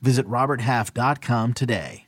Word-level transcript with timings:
Visit 0.00 0.26
RobertHalf.com 0.26 1.54
today. 1.54 2.06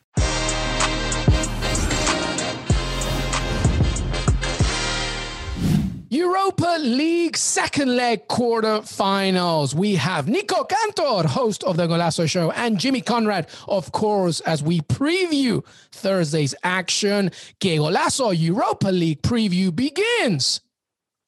Europa 6.11 6.78
League 6.80 7.37
second 7.37 7.95
leg 7.95 8.27
quarterfinals. 8.28 9.74
We 9.74 9.97
have 9.97 10.27
Nico 10.27 10.64
Cantor, 10.64 11.28
host 11.28 11.62
of 11.64 11.77
the 11.77 11.87
Golazo 11.87 12.28
Show, 12.28 12.51
and 12.52 12.78
Jimmy 12.78 13.02
Conrad, 13.02 13.47
of 13.69 13.92
course, 13.92 14.41
as 14.41 14.62
we 14.62 14.80
preview 14.80 15.62
Thursday's 15.92 16.55
action. 16.64 17.30
Que 17.61 17.78
Golazo 17.78 18.33
Europa 18.39 18.89
League 18.89 19.20
preview 19.20 19.75
begins 19.75 20.62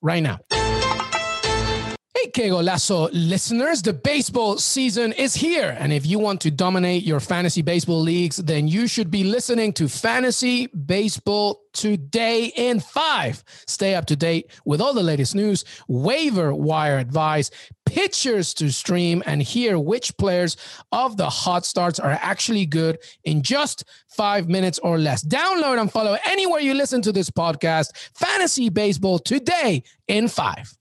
right 0.01 0.23
now. 0.23 0.39
Hey, 2.13 2.29
Que 2.31 2.51
Golazo 2.51 3.09
listeners, 3.13 3.83
the 3.83 3.93
baseball 3.93 4.59
season 4.59 5.13
is 5.13 5.33
here. 5.33 5.77
And 5.79 5.93
if 5.93 6.05
you 6.05 6.19
want 6.19 6.41
to 6.41 6.51
dominate 6.51 7.05
your 7.05 7.21
fantasy 7.21 7.63
baseball 7.63 8.01
leagues, 8.01 8.39
then 8.39 8.67
you 8.67 8.89
should 8.89 9.13
be 9.13 9.23
listening 9.23 9.73
to 9.75 9.89
Fantasy 9.89 10.67
Baseball 10.67 11.63
Today 11.73 12.47
in 12.57 12.81
five. 12.81 13.45
Stay 13.69 13.95
up 13.95 14.07
to 14.07 14.17
date 14.17 14.51
with 14.65 14.81
all 14.81 14.93
the 14.93 15.05
latest 15.05 15.37
news, 15.37 15.65
waiver 15.87 16.53
wire 16.53 16.99
advice, 16.99 17.49
pitchers 17.87 18.55
to 18.55 18.73
stream, 18.73 19.23
and 19.25 19.41
hear 19.41 19.79
which 19.79 20.17
players 20.17 20.57
of 20.91 21.17
the 21.17 21.31
hot 21.31 21.65
starts 21.65 22.01
are 22.01 22.19
actually 22.21 22.67
good 22.67 22.99
in 23.23 23.41
just 23.41 23.85
five 24.09 24.49
minutes 24.49 24.81
or 24.81 24.99
less. 24.99 25.23
Download 25.23 25.81
and 25.81 25.93
follow 25.93 26.19
anywhere 26.27 26.61
you 26.61 26.75
listen 26.75 27.03
to 27.03 27.13
this 27.13 27.31
podcast. 27.31 27.93
Fantasy 28.17 28.69
Baseball 28.69 29.21
Today 29.21 29.85
in 30.09 30.27
five. 30.27 30.77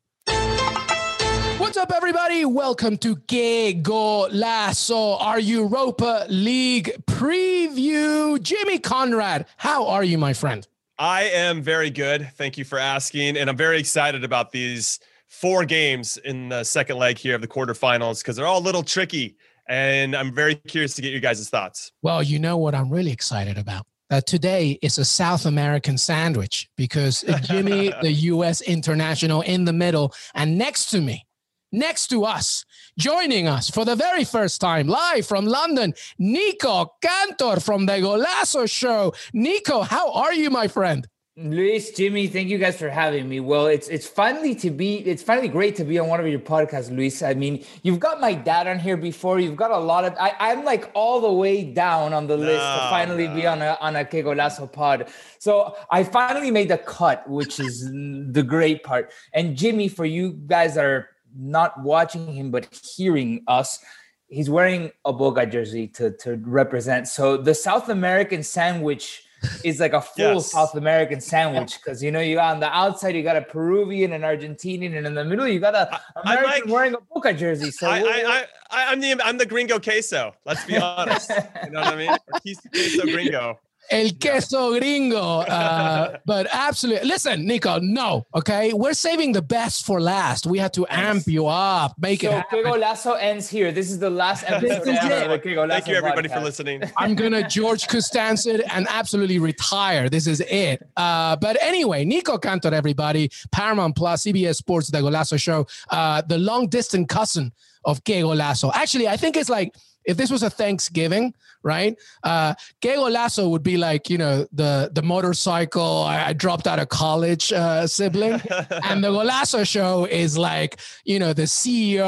What's 1.59 1.75
up, 1.75 1.91
everybody? 1.93 2.45
Welcome 2.45 2.97
to 2.99 3.17
Que 3.17 3.73
Golazo, 3.73 5.21
our 5.21 5.41
Europa 5.41 6.25
League 6.29 6.93
preview. 7.05 8.41
Jimmy 8.41 8.79
Conrad, 8.79 9.45
how 9.57 9.85
are 9.87 10.01
you, 10.01 10.17
my 10.17 10.31
friend? 10.31 10.65
I 10.97 11.23
am 11.23 11.61
very 11.61 11.89
good. 11.89 12.29
Thank 12.35 12.57
you 12.57 12.63
for 12.63 12.79
asking. 12.79 13.35
And 13.35 13.49
I'm 13.49 13.57
very 13.57 13.77
excited 13.77 14.23
about 14.23 14.53
these 14.53 15.01
four 15.27 15.65
games 15.65 16.15
in 16.15 16.47
the 16.47 16.63
second 16.63 16.95
leg 16.95 17.17
here 17.17 17.35
of 17.35 17.41
the 17.41 17.47
quarterfinals 17.47 18.21
because 18.21 18.37
they're 18.37 18.47
all 18.47 18.59
a 18.59 18.63
little 18.63 18.81
tricky. 18.81 19.35
And 19.67 20.15
I'm 20.15 20.33
very 20.33 20.55
curious 20.55 20.95
to 20.95 21.01
get 21.01 21.11
you 21.11 21.19
guys' 21.19 21.49
thoughts. 21.49 21.91
Well, 22.01 22.23
you 22.23 22.39
know 22.39 22.55
what 22.55 22.73
I'm 22.73 22.89
really 22.89 23.11
excited 23.11 23.57
about? 23.57 23.85
Uh, 24.09 24.21
today 24.21 24.79
is 24.81 24.97
a 24.97 25.03
South 25.03 25.45
American 25.45 25.97
sandwich 25.97 26.69
because 26.77 27.25
Jimmy, 27.41 27.91
the 28.01 28.13
U.S. 28.13 28.61
international, 28.61 29.41
in 29.41 29.65
the 29.65 29.73
middle, 29.73 30.13
and 30.33 30.57
next 30.57 30.85
to 30.91 31.01
me, 31.01 31.25
next 31.71 32.07
to 32.07 32.25
us, 32.25 32.65
joining 32.97 33.47
us 33.47 33.69
for 33.69 33.85
the 33.85 33.95
very 33.95 34.23
first 34.23 34.61
time, 34.61 34.87
live 34.87 35.25
from 35.25 35.45
London, 35.45 35.93
Nico 36.17 36.93
Cantor 37.01 37.59
from 37.59 37.85
the 37.85 37.93
Golazo 37.93 38.69
Show. 38.69 39.13
Nico, 39.33 39.81
how 39.81 40.11
are 40.13 40.33
you, 40.33 40.49
my 40.49 40.67
friend? 40.67 41.07
Luis, 41.41 41.91
Jimmy, 41.91 42.27
thank 42.27 42.49
you 42.49 42.57
guys 42.57 42.77
for 42.77 42.89
having 42.89 43.29
me. 43.29 43.39
Well, 43.39 43.67
it's 43.67 43.87
it's 43.87 44.05
finally 44.05 44.53
to 44.55 44.69
be 44.69 44.97
it's 44.97 45.23
finally 45.23 45.47
great 45.47 45.73
to 45.77 45.85
be 45.85 45.97
on 45.97 46.09
one 46.09 46.19
of 46.19 46.27
your 46.27 46.39
podcasts, 46.39 46.93
Luis. 46.93 47.21
I 47.21 47.33
mean, 47.33 47.63
you've 47.81 47.99
got 47.99 48.19
my 48.19 48.33
dad 48.33 48.67
on 48.67 48.77
here 48.77 48.97
before. 48.97 49.39
You've 49.39 49.55
got 49.55 49.71
a 49.71 49.77
lot 49.77 50.03
of 50.03 50.13
I, 50.19 50.35
I'm 50.37 50.65
like 50.65 50.91
all 50.93 51.21
the 51.21 51.31
way 51.31 51.63
down 51.63 52.11
on 52.11 52.27
the 52.27 52.35
no, 52.35 52.43
list 52.43 52.59
to 52.59 52.87
finally 52.89 53.29
no. 53.29 53.35
be 53.35 53.47
on 53.47 53.61
a 53.61 53.77
on 53.79 53.95
a 53.95 54.03
Que 54.03 54.21
Golazo 54.21 54.69
pod. 54.69 55.07
So 55.39 55.77
I 55.89 56.03
finally 56.03 56.51
made 56.51 56.67
the 56.67 56.77
cut, 56.77 57.29
which 57.29 57.57
is 57.61 57.89
the 57.89 58.43
great 58.43 58.83
part. 58.83 59.13
And 59.33 59.55
Jimmy, 59.55 59.87
for 59.87 60.03
you 60.03 60.33
guys 60.33 60.75
that 60.75 60.83
are 60.83 61.09
not 61.35 61.81
watching 61.81 62.31
him 62.31 62.51
but 62.51 62.67
hearing 62.95 63.43
us. 63.47 63.79
He's 64.27 64.49
wearing 64.49 64.91
a 65.05 65.13
Boca 65.13 65.45
jersey 65.45 65.87
to 65.89 66.11
to 66.17 66.35
represent. 66.43 67.07
So 67.07 67.37
the 67.37 67.55
south 67.55 67.89
american 67.89 68.43
sandwich 68.43 69.23
is 69.63 69.79
like 69.79 69.93
a 69.93 70.01
full 70.01 70.35
yes. 70.35 70.51
south 70.51 70.75
american 70.75 71.21
sandwich 71.21 71.77
because 71.77 72.03
you 72.03 72.11
know 72.11 72.19
you 72.19 72.35
got 72.35 72.55
on 72.55 72.59
the 72.59 72.67
outside 72.67 73.15
you 73.15 73.23
got 73.23 73.37
a 73.37 73.41
peruvian 73.41 74.11
and 74.11 74.23
argentinian 74.23 74.97
and 74.97 75.07
in 75.07 75.13
the 75.13 75.23
middle 75.23 75.47
you 75.47 75.59
got 75.59 75.75
a 75.75 76.01
american 76.23 76.45
like, 76.45 76.65
wearing 76.67 76.93
a 76.93 76.97
boca 77.13 77.33
jersey. 77.33 77.71
So 77.71 77.89
I, 77.89 77.99
I, 77.99 78.45
I, 78.69 78.93
am 78.93 78.99
the 78.99 79.19
i'm 79.23 79.37
the 79.37 79.45
gringo 79.45 79.79
queso 79.79 80.33
let's 80.45 80.65
be 80.65 80.77
honest. 80.77 81.31
You 81.63 81.71
know 81.71 81.79
what 81.81 81.93
i 81.93 81.95
mean? 81.95 82.09
Or 82.09 82.39
queso 82.73 83.03
gringo 83.03 83.59
El 83.89 84.11
queso 84.19 84.71
gringo. 84.73 85.41
Uh, 85.41 86.17
but 86.25 86.47
absolutely. 86.51 87.07
Listen, 87.07 87.45
Nico, 87.45 87.79
no, 87.79 88.25
okay? 88.35 88.73
We're 88.73 88.93
saving 88.93 89.31
the 89.31 89.41
best 89.41 89.85
for 89.85 89.99
last. 89.99 90.45
We 90.45 90.59
had 90.59 90.73
to 90.73 90.85
amp 90.89 91.27
you 91.27 91.47
up, 91.47 91.95
make 91.97 92.21
so 92.21 92.29
it 92.29 92.33
happen. 92.33 92.63
So 92.63 92.71
Lasso 92.71 93.13
ends 93.13 93.49
here. 93.49 93.71
This 93.71 93.89
is 93.89 93.99
the 93.99 94.09
last 94.09 94.43
episode. 94.47 94.83
Thank 94.83 95.87
you, 95.87 95.95
everybody, 95.95 96.29
podcast. 96.29 96.33
for 96.33 96.41
listening. 96.41 96.83
I'm 96.97 97.15
going 97.15 97.31
to 97.31 97.43
George 97.47 97.87
Costanza 97.87 98.61
and 98.73 98.87
absolutely 98.89 99.39
retire. 99.39 100.09
This 100.09 100.27
is 100.27 100.41
it. 100.41 100.87
Uh, 100.95 101.35
but 101.35 101.57
anyway, 101.61 102.05
Nico 102.05 102.37
Cantor, 102.37 102.73
everybody, 102.73 103.31
Paramount 103.51 103.95
Plus, 103.95 104.23
CBS 104.23 104.55
Sports, 104.55 104.91
The 104.91 104.99
Golazo 104.99 105.39
Show, 105.39 105.67
uh, 105.89 106.21
the 106.21 106.37
long 106.37 106.67
distant 106.67 107.09
cousin 107.09 107.51
of 107.85 108.03
Que 108.03 108.21
Golazo. 108.21 108.71
Actually, 108.73 109.07
I 109.07 109.17
think 109.17 109.37
it's 109.37 109.49
like 109.49 109.75
if 110.09 110.17
this 110.17 110.31
was 110.31 110.41
a 110.41 110.49
Thanksgiving, 110.49 111.35
right? 111.61 111.95
Uh, 112.23 112.55
Que 112.81 112.95
Golazo 112.95 113.47
would 113.51 113.61
be 113.61 113.77
like, 113.77 114.09
you 114.09 114.17
know, 114.17 114.47
the 114.51 114.89
the 114.91 115.03
motorcycle 115.03 116.03
I, 116.03 116.29
I 116.29 116.33
dropped 116.33 116.65
out 116.65 116.79
of 116.79 116.89
college 116.89 117.53
uh, 117.53 117.85
sibling, 117.85 118.33
and 118.89 119.03
the 119.03 119.09
Golazo 119.09 119.67
show 119.67 120.05
is 120.05 120.35
like, 120.35 120.79
you 121.05 121.19
know, 121.19 121.31
the 121.31 121.43
CEO 121.43 122.01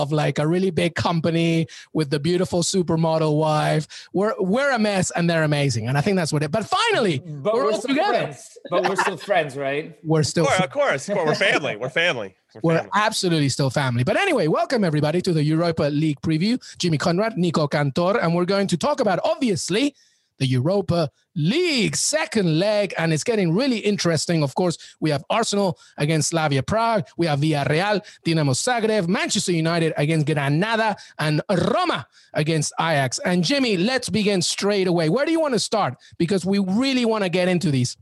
of 0.00 0.10
like 0.10 0.40
a 0.40 0.46
really 0.46 0.70
big 0.70 0.96
company 0.96 1.68
with 1.92 2.10
the 2.10 2.18
beautiful 2.18 2.62
supermodel 2.62 3.38
wife. 3.38 4.08
We're 4.12 4.34
we're 4.40 4.72
a 4.72 4.78
mess 4.78 5.12
and 5.12 5.30
they're 5.30 5.44
amazing, 5.44 5.86
and 5.86 5.96
I 5.96 6.00
think 6.00 6.16
that's 6.16 6.32
what 6.32 6.42
it. 6.42 6.50
But 6.50 6.66
finally, 6.66 7.20
but 7.24 7.54
we're, 7.54 7.66
we're 7.66 7.72
all 7.72 7.80
together. 7.80 8.22
Friends. 8.24 8.58
But 8.68 8.88
we're 8.88 8.96
still 8.96 9.16
friends, 9.16 9.56
right? 9.56 9.96
We're 10.02 10.24
still, 10.24 10.46
of 10.46 10.50
course, 10.50 10.64
of 10.64 10.70
course, 10.72 11.08
of 11.08 11.14
course. 11.14 11.28
we're 11.28 11.52
family. 11.52 11.76
We're 11.76 11.90
family. 11.90 12.34
We're, 12.62 12.74
We're 12.74 12.88
absolutely 12.94 13.48
still 13.48 13.70
family. 13.70 14.04
But 14.04 14.16
anyway, 14.16 14.46
welcome 14.46 14.84
everybody 14.84 15.20
to 15.22 15.32
the 15.32 15.42
Europa 15.42 15.84
League 15.84 16.20
preview. 16.20 16.62
Jimmy 16.78 16.98
Conrad, 16.98 17.36
Nico 17.36 17.66
Cantor, 17.66 18.18
and 18.18 18.34
we're 18.34 18.44
going 18.44 18.66
to 18.68 18.76
talk 18.76 19.00
about 19.00 19.20
obviously 19.24 19.94
the 20.38 20.46
Europa 20.46 21.10
League 21.34 21.96
second 21.96 22.58
leg, 22.58 22.94
and 22.98 23.12
it's 23.12 23.24
getting 23.24 23.54
really 23.54 23.78
interesting. 23.78 24.42
Of 24.42 24.54
course, 24.54 24.78
we 25.00 25.10
have 25.10 25.24
Arsenal 25.30 25.78
against 25.96 26.30
Slavia 26.30 26.62
Prague, 26.62 27.06
we 27.16 27.26
have 27.26 27.40
Villarreal, 27.40 28.00
Dinamo 28.24 28.52
Zagreb, 28.52 29.08
Manchester 29.08 29.52
United 29.52 29.92
against 29.96 30.26
Granada, 30.26 30.96
and 31.18 31.42
Roma 31.50 32.06
against 32.34 32.72
Ajax. 32.80 33.18
And 33.20 33.44
Jimmy, 33.44 33.76
let's 33.76 34.08
begin 34.08 34.42
straight 34.42 34.86
away. 34.86 35.08
Where 35.08 35.26
do 35.26 35.32
you 35.32 35.40
want 35.40 35.54
to 35.54 35.60
start? 35.60 35.94
Because 36.18 36.44
we 36.44 36.58
really 36.58 37.04
want 37.04 37.24
to 37.24 37.30
get 37.30 37.48
into 37.48 37.70
these. 37.70 37.96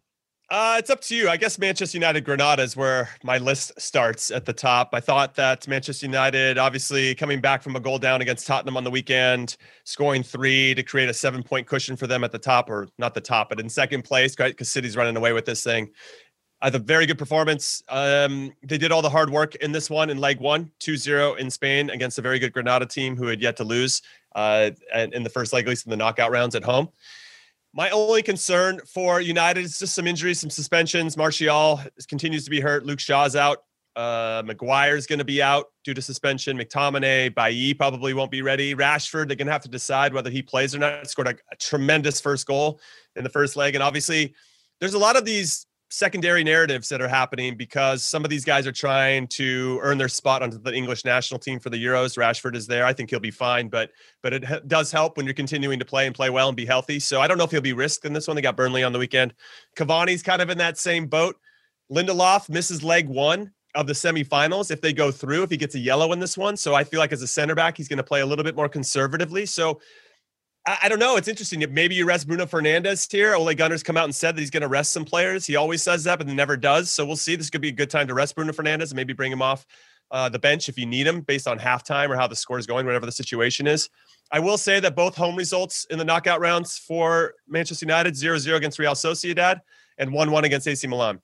Uh, 0.57 0.77
it's 0.79 0.89
up 0.89 1.01
to 1.01 1.17
you. 1.17 1.29
I 1.29 1.37
guess 1.37 1.59
Manchester 1.59 1.97
United 1.97 2.25
Granada 2.25 2.63
is 2.63 2.77
where 2.77 3.09
my 3.25 3.39
list 3.39 3.73
starts 3.77 4.31
at 4.31 4.45
the 4.45 4.53
top. 4.53 4.91
I 4.93 5.01
thought 5.01 5.35
that 5.35 5.67
Manchester 5.67 6.07
United, 6.07 6.59
obviously 6.59 7.13
coming 7.17 7.41
back 7.41 7.61
from 7.61 7.75
a 7.75 7.81
goal 7.81 7.99
down 7.99 8.23
against 8.23 8.47
Tottenham 8.47 8.77
on 8.77 8.85
the 8.85 8.91
weekend, 8.91 9.57
scoring 9.83 10.23
three 10.23 10.73
to 10.75 10.85
create 10.85 11.09
a 11.09 11.13
seven 11.13 11.43
point 11.43 11.67
cushion 11.67 11.97
for 11.97 12.07
them 12.07 12.23
at 12.23 12.31
the 12.31 12.39
top, 12.39 12.71
or 12.71 12.87
not 12.99 13.15
the 13.15 13.21
top, 13.21 13.49
but 13.49 13.59
in 13.59 13.69
second 13.69 14.05
place? 14.05 14.37
Because 14.37 14.71
City's 14.71 14.97
running 14.97 15.17
away 15.17 15.33
with 15.33 15.45
this 15.45 15.65
thing. 15.65 15.91
I 16.63 16.67
had 16.67 16.77
a 16.77 16.79
very 16.79 17.07
good 17.07 17.19
performance. 17.19 17.83
Um, 17.89 18.53
they 18.63 18.79
did 18.79 18.93
all 18.93 19.03
the 19.03 19.11
hard 19.11 19.31
work 19.31 19.57
in 19.57 19.73
this 19.73 19.91
one 19.91 20.09
in 20.09 20.19
leg 20.19 20.39
one, 20.39 20.71
2 20.79 20.97
0 20.97 21.35
in 21.35 21.51
Spain 21.51 21.91
against 21.91 22.21
a 22.21 22.23
very 22.23 22.39
good 22.39 22.53
Granada 22.53 22.87
team 22.87 23.17
who 23.17 23.27
had 23.27 23.43
yet 23.43 23.57
to 23.57 23.65
lose 23.65 24.03
uh, 24.37 24.71
in 24.95 25.25
the 25.25 25.31
first 25.31 25.53
leg, 25.53 25.65
at 25.65 25.69
least 25.71 25.85
in 25.85 25.91
the 25.91 25.97
knockout 25.97 26.31
rounds 26.31 26.55
at 26.55 26.63
home. 26.63 26.91
My 27.77 27.91
only 27.91 28.23
concern 28.23 28.81
for 28.87 29.21
United 29.21 29.65
is 29.65 29.81
just 29.81 29.97
some 29.97 30.07
injuries, 30.07 30.39
some 30.39 30.49
suspensions. 30.49 31.17
Martial 31.17 31.81
continues 32.07 32.45
to 32.45 32.51
be 32.51 32.61
hurt. 32.61 32.87
Luke 32.87 33.01
Shaw's 33.01 33.35
out. 33.35 33.65
Uh, 33.97 34.45
Maguire's 34.47 35.09
going 35.09 35.19
to 35.19 35.25
be 35.25 35.43
out 35.43 35.67
due 35.83 35.93
to 35.93 36.01
suspension. 36.01 36.57
McTominay, 36.57 37.35
Bailly 37.35 37.75
probably 37.75 38.15
won't 38.15 38.31
be 38.31 38.43
ready. 38.43 38.77
Rashford, 38.77 39.27
they're 39.27 39.37
going 39.37 39.49
to 39.49 39.53
have 39.53 39.63
to 39.63 39.69
decide 39.69 40.15
whether 40.15 40.31
he 40.31 40.41
plays 40.41 40.73
or 40.73 40.79
not. 40.79 41.11
Scored 41.11 41.27
a, 41.27 41.35
a 41.51 41.57
tremendous 41.57 42.21
first 42.21 42.47
goal 42.47 42.81
in 43.17 43.25
the 43.25 43.31
first 43.31 43.57
leg. 43.57 43.75
And 43.75 43.83
obviously, 43.83 44.35
there's 44.79 44.95
a 44.95 44.99
lot 44.99 45.17
of 45.17 45.25
these 45.25 45.67
secondary 45.95 46.43
narratives 46.43 46.89
that 46.89 47.01
are 47.01 47.09
happening 47.09 47.57
because 47.57 48.05
some 48.05 48.25
of 48.25 48.31
these 48.31 48.45
guys 48.45 48.67
are 48.67 48.73
trying 48.73 49.29
to 49.29 49.79
earn 49.83 49.97
their 49.97 50.09
spot 50.09 50.43
onto 50.43 50.59
the 50.59 50.75
English 50.75 51.05
national 51.05 51.39
team 51.39 51.61
for 51.61 51.71
the 51.71 51.83
Euros. 51.83 52.19
Rashford 52.19 52.57
is 52.57 52.67
there. 52.67 52.85
I 52.85 52.93
think 52.93 53.11
he'll 53.11 53.21
be 53.21 53.31
fine, 53.31 53.69
but 53.69 53.91
but 54.23 54.33
it 54.33 54.69
does 54.69 54.91
help 54.91 55.17
when 55.17 55.25
you're 55.25 55.35
continuing 55.35 55.79
to 55.79 55.85
play 55.85 56.07
and 56.07 56.15
play 56.15 56.31
well 56.31 56.49
and 56.49 56.57
be 56.57 56.67
healthy. 56.67 56.99
So 56.99 57.21
I 57.21 57.29
don't 57.29 57.39
know 57.39 57.45
if 57.45 57.53
he'll 57.53 57.61
be 57.61 57.73
risked 57.73 58.05
in 58.05 58.13
this 58.13 58.27
one. 58.27 58.35
They 58.35 58.43
got 58.43 58.57
Burnley 58.57 58.83
on 58.83 58.93
the 58.93 58.99
weekend. 58.99 59.35
Cavani's 59.77 60.23
kind 60.23 60.43
of 60.43 60.51
in 60.51 60.59
that 60.59 60.79
same 60.79 61.07
boat. 61.07 61.37
Lindelof 61.93 62.49
misses 62.49 62.83
leg 62.83 63.09
one 63.09 63.53
of 63.77 63.87
the 63.87 63.93
semifinals 63.93 64.71
if 64.71 64.81
they 64.81 64.93
go 64.93 65.11
through, 65.11 65.43
if 65.43 65.51
he 65.51 65.57
gets 65.57 65.75
a 65.75 65.81
yellow 65.81 66.13
in 66.13 66.19
this 66.19 66.37
one. 66.37 66.57
So 66.57 66.75
I 66.75 66.85
feel 66.85 67.01
like 67.01 67.13
as 67.13 67.23
a 67.23 67.27
center 67.27 67.55
back, 67.55 67.77
he's 67.77 67.89
going 67.89 67.99
to 67.99 68.05
play 68.05 68.21
a 68.21 68.27
little 68.27 68.45
bit 68.45 68.57
more 68.57 68.69
conservatively. 68.69 69.47
So 69.47 69.81
I, 70.67 70.89
don't 70.89 70.99
know. 70.99 71.17
It's 71.17 71.29
interesting. 71.29 71.65
Maybe 71.73 71.95
you 71.95 72.07
rest 72.07 72.27
Bruno 72.27 72.47
Fernandes 72.47 73.11
here. 73.11 73.35
Ole 73.35 73.55
Gunnar's 73.55 73.83
come 73.83 73.99
out 73.99 74.05
and 74.05 74.15
said 74.15 74.35
that 74.35 74.41
he's 74.41 74.51
going 74.51 74.63
to 74.63 74.69
rest 74.69 74.93
some 74.93 75.05
players. 75.05 75.45
He 75.47 75.57
always 75.57 75.83
says 75.83 76.05
that, 76.05 76.19
but 76.19 76.27
never 76.27 76.57
does. 76.57 76.91
So 76.91 77.05
we'll 77.05 77.17
see. 77.17 77.37
This 77.37 77.51
could 77.51 77.61
be 77.61 77.69
a 77.69 77.73
good 77.73 77.91
time 77.91 78.09
to 78.09 78.15
rest 78.15 78.35
Bruno 78.35 78.53
Fernandes 78.53 78.85
and 78.85 78.95
maybe 78.95 79.13
bring 79.13 79.31
him 79.31 79.43
off 79.43 79.67
uh, 80.11 80.29
the 80.29 80.39
bench 80.39 80.69
if 80.69 80.79
you 80.79 80.87
need 80.87 81.07
him 81.07 81.21
based 81.21 81.47
on 81.47 81.59
halftime 81.59 82.09
or 82.09 82.17
how 82.17 82.27
the 82.27 82.37
score 82.37 82.59
is 82.59 82.67
going, 82.67 82.87
whatever 82.87 83.05
the 83.05 83.13
situation 83.13 83.67
is. 83.67 83.91
I 84.33 84.41
will 84.41 84.57
say 84.57 84.81
that 84.81 84.97
both 84.97 85.15
home 85.15 85.37
results 85.37 85.87
in 85.91 85.99
the 85.99 86.05
knockout 86.05 86.41
rounds 86.41 86.79
for 86.79 87.35
Manchester 87.47 87.85
United 87.85 88.17
0 88.17 88.39
0 88.39 88.57
against 88.57 88.79
Real 88.79 88.95
Sociedad 88.95 89.61
and 89.99 90.13
1 90.13 90.31
1 90.31 90.45
against 90.45 90.67
AC 90.67 90.87
Milan. 90.87 91.21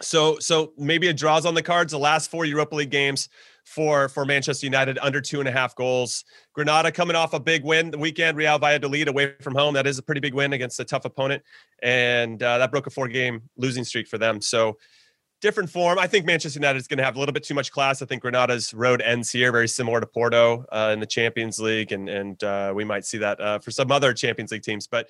So, 0.00 0.38
so 0.38 0.72
maybe 0.76 1.08
a 1.08 1.12
draws 1.12 1.46
on 1.46 1.54
the 1.54 1.62
cards. 1.62 1.92
The 1.92 1.98
last 1.98 2.30
four 2.30 2.44
Europa 2.44 2.74
League 2.74 2.90
games 2.90 3.28
for 3.64 4.08
for 4.08 4.24
Manchester 4.24 4.66
United 4.66 4.98
under 5.00 5.20
two 5.20 5.40
and 5.40 5.48
a 5.48 5.52
half 5.52 5.74
goals. 5.74 6.24
Granada 6.52 6.92
coming 6.92 7.16
off 7.16 7.32
a 7.32 7.40
big 7.40 7.64
win 7.64 7.90
the 7.90 7.98
weekend. 7.98 8.36
Real 8.36 8.58
Valladolid 8.58 9.08
away 9.08 9.34
from 9.40 9.54
home. 9.54 9.74
That 9.74 9.86
is 9.86 9.98
a 9.98 10.02
pretty 10.02 10.20
big 10.20 10.34
win 10.34 10.52
against 10.52 10.78
a 10.80 10.84
tough 10.84 11.04
opponent, 11.04 11.42
and 11.82 12.42
uh, 12.42 12.58
that 12.58 12.70
broke 12.70 12.86
a 12.86 12.90
four 12.90 13.08
game 13.08 13.42
losing 13.56 13.84
streak 13.84 14.06
for 14.06 14.18
them. 14.18 14.40
So 14.40 14.76
different 15.40 15.68
form. 15.68 15.98
I 15.98 16.06
think 16.06 16.24
Manchester 16.24 16.58
United 16.58 16.78
is 16.78 16.88
going 16.88 16.98
to 16.98 17.04
have 17.04 17.16
a 17.16 17.18
little 17.18 17.32
bit 17.32 17.44
too 17.44 17.54
much 17.54 17.70
class. 17.70 18.00
I 18.00 18.06
think 18.06 18.22
Granada's 18.22 18.72
road 18.72 19.02
ends 19.02 19.30
here, 19.30 19.52
very 19.52 19.68
similar 19.68 20.00
to 20.00 20.06
Porto 20.06 20.64
uh, 20.72 20.90
in 20.94 21.00
the 21.00 21.06
Champions 21.06 21.58
League, 21.58 21.92
and 21.92 22.08
and 22.08 22.42
uh, 22.42 22.72
we 22.74 22.84
might 22.84 23.04
see 23.04 23.18
that 23.18 23.40
uh, 23.40 23.58
for 23.58 23.70
some 23.70 23.90
other 23.90 24.12
Champions 24.14 24.52
League 24.52 24.62
teams. 24.62 24.86
But 24.86 25.08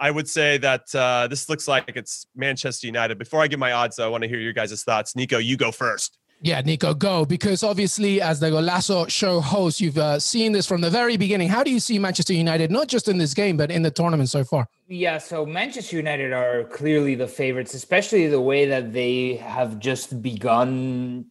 I 0.00 0.10
would 0.10 0.28
say 0.28 0.58
that 0.58 0.94
uh, 0.94 1.26
this 1.28 1.48
looks 1.48 1.66
like 1.66 1.84
it's 1.96 2.26
Manchester 2.34 2.86
United. 2.86 3.18
Before 3.18 3.40
I 3.40 3.48
give 3.48 3.58
my 3.58 3.72
odds, 3.72 3.96
though, 3.96 4.06
I 4.06 4.08
want 4.08 4.22
to 4.22 4.28
hear 4.28 4.40
your 4.40 4.52
guys' 4.52 4.82
thoughts. 4.84 5.16
Nico, 5.16 5.38
you 5.38 5.56
go 5.56 5.72
first. 5.72 6.18
Yeah, 6.40 6.60
Nico, 6.60 6.94
go 6.94 7.24
because 7.24 7.64
obviously, 7.64 8.20
as 8.20 8.38
the 8.38 8.46
Golazo 8.46 9.10
show 9.10 9.40
host, 9.40 9.80
you've 9.80 9.98
uh, 9.98 10.20
seen 10.20 10.52
this 10.52 10.66
from 10.66 10.80
the 10.80 10.90
very 10.90 11.16
beginning. 11.16 11.48
How 11.48 11.64
do 11.64 11.70
you 11.70 11.80
see 11.80 11.98
Manchester 11.98 12.32
United, 12.32 12.70
not 12.70 12.86
just 12.86 13.08
in 13.08 13.18
this 13.18 13.34
game, 13.34 13.56
but 13.56 13.72
in 13.72 13.82
the 13.82 13.90
tournament 13.90 14.28
so 14.28 14.44
far? 14.44 14.68
Yeah, 14.86 15.18
so 15.18 15.44
Manchester 15.44 15.96
United 15.96 16.32
are 16.32 16.64
clearly 16.64 17.16
the 17.16 17.26
favorites, 17.26 17.74
especially 17.74 18.28
the 18.28 18.40
way 18.40 18.66
that 18.66 18.92
they 18.92 19.34
have 19.36 19.80
just 19.80 20.22
begun 20.22 21.26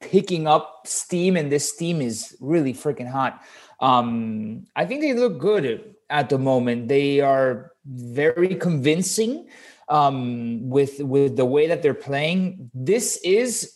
picking 0.00 0.46
up 0.46 0.82
steam, 0.84 1.38
and 1.38 1.50
this 1.50 1.72
steam 1.72 2.02
is 2.02 2.36
really 2.38 2.74
freaking 2.74 3.10
hot. 3.10 3.42
Um, 3.80 4.66
I 4.76 4.84
think 4.84 5.00
they 5.00 5.14
look 5.14 5.38
good 5.38 5.94
at 6.10 6.28
the 6.28 6.38
moment. 6.38 6.88
They 6.88 7.20
are 7.20 7.72
very 7.86 8.54
convincing 8.54 9.48
um, 9.88 10.68
with 10.68 11.00
with 11.00 11.36
the 11.36 11.46
way 11.46 11.68
that 11.68 11.82
they're 11.82 11.94
playing. 11.94 12.70
This 12.74 13.18
is 13.24 13.72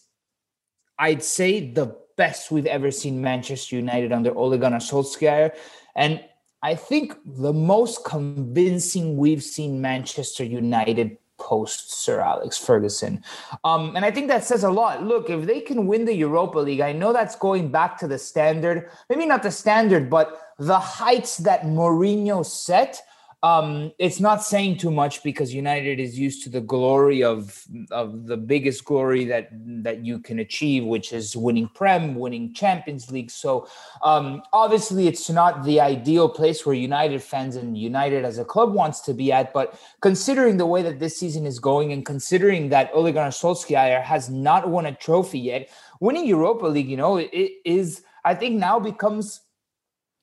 I'd 1.00 1.24
say 1.24 1.72
the 1.72 1.96
best 2.16 2.50
we've 2.50 2.66
ever 2.66 2.90
seen 2.90 3.22
Manchester 3.22 3.74
United 3.74 4.12
under 4.12 4.36
Ole 4.36 4.58
Gunnar 4.58 4.78
Solskjaer. 4.78 5.56
And 5.96 6.22
I 6.62 6.74
think 6.74 7.14
the 7.24 7.54
most 7.54 8.04
convincing 8.04 9.16
we've 9.16 9.42
seen 9.42 9.80
Manchester 9.80 10.44
United 10.44 11.16
post 11.38 11.90
Sir 12.04 12.20
Alex 12.20 12.58
Ferguson. 12.58 13.24
Um, 13.64 13.96
and 13.96 14.04
I 14.04 14.10
think 14.10 14.28
that 14.28 14.44
says 14.44 14.62
a 14.62 14.70
lot. 14.70 15.02
Look, 15.02 15.30
if 15.30 15.46
they 15.46 15.60
can 15.60 15.86
win 15.86 16.04
the 16.04 16.14
Europa 16.14 16.58
League, 16.58 16.82
I 16.82 16.92
know 16.92 17.14
that's 17.14 17.34
going 17.34 17.70
back 17.70 17.96
to 18.00 18.06
the 18.06 18.18
standard, 18.18 18.90
maybe 19.08 19.24
not 19.24 19.42
the 19.42 19.50
standard, 19.50 20.10
but 20.10 20.54
the 20.58 20.78
heights 20.78 21.38
that 21.38 21.62
Mourinho 21.62 22.44
set 22.44 23.02
um, 23.42 23.90
it's 23.98 24.20
not 24.20 24.42
saying 24.42 24.76
too 24.76 24.90
much 24.90 25.22
because 25.22 25.54
United 25.54 25.98
is 25.98 26.18
used 26.18 26.42
to 26.44 26.50
the 26.50 26.60
glory 26.60 27.24
of 27.24 27.64
of 27.90 28.26
the 28.26 28.36
biggest 28.36 28.84
glory 28.84 29.24
that 29.24 29.48
that 29.82 30.04
you 30.04 30.18
can 30.18 30.40
achieve, 30.40 30.84
which 30.84 31.12
is 31.14 31.34
winning 31.34 31.68
Prem, 31.68 32.16
winning 32.16 32.52
Champions 32.52 33.10
League. 33.10 33.30
So 33.30 33.66
um, 34.02 34.42
obviously, 34.52 35.08
it's 35.08 35.30
not 35.30 35.64
the 35.64 35.80
ideal 35.80 36.28
place 36.28 36.66
where 36.66 36.74
United 36.74 37.22
fans 37.22 37.56
and 37.56 37.78
United 37.78 38.26
as 38.26 38.36
a 38.36 38.44
club 38.44 38.74
wants 38.74 39.00
to 39.00 39.14
be 39.14 39.32
at. 39.32 39.54
But 39.54 39.80
considering 40.02 40.58
the 40.58 40.66
way 40.66 40.82
that 40.82 40.98
this 40.98 41.18
season 41.18 41.46
is 41.46 41.58
going, 41.58 41.92
and 41.92 42.04
considering 42.04 42.68
that 42.68 42.90
Ole 42.92 43.10
Gunnar 43.10 43.30
Solskjaer 43.30 44.02
has 44.02 44.28
not 44.28 44.68
won 44.68 44.84
a 44.84 44.94
trophy 44.94 45.38
yet, 45.38 45.70
winning 45.98 46.26
Europa 46.26 46.66
League, 46.66 46.90
you 46.90 46.96
know, 46.98 47.16
it 47.16 47.52
is 47.64 48.02
I 48.24 48.34
think 48.34 48.56
now 48.56 48.78
becomes 48.78 49.40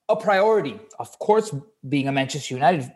a 0.09 0.15
priority. 0.15 0.79
Of 0.99 1.17
course, 1.19 1.53
being 1.87 2.07
a 2.07 2.11
Manchester 2.11 2.53
United 2.53 2.91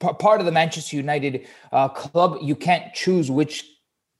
part 0.00 0.40
of 0.40 0.46
the 0.46 0.52
Manchester 0.52 0.96
United 0.96 1.46
uh, 1.72 1.88
club, 1.88 2.38
you 2.42 2.56
can't 2.56 2.92
choose 2.94 3.30
which 3.30 3.64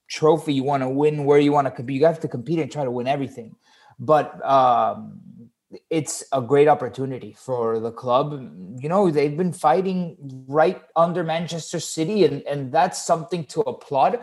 trophy 0.08 0.54
you 0.54 0.64
want 0.64 0.82
to 0.82 0.88
win, 0.88 1.24
where 1.24 1.38
you 1.38 1.52
want 1.52 1.66
to 1.66 1.70
compete. 1.70 2.00
You 2.00 2.06
have 2.06 2.20
to 2.20 2.28
compete 2.28 2.58
and 2.58 2.70
try 2.70 2.84
to 2.84 2.90
win 2.90 3.06
everything. 3.06 3.56
But 3.98 4.44
um, 4.44 5.20
it's 5.90 6.24
a 6.32 6.40
great 6.40 6.68
opportunity 6.68 7.36
for 7.38 7.78
the 7.80 7.90
club. 7.90 8.32
You 8.80 8.88
know, 8.88 9.10
they've 9.10 9.36
been 9.36 9.52
fighting 9.52 10.16
right 10.48 10.80
under 10.96 11.24
Manchester 11.24 11.80
City, 11.80 12.24
and, 12.24 12.42
and 12.42 12.72
that's 12.72 13.04
something 13.04 13.44
to 13.46 13.60
applaud 13.60 14.20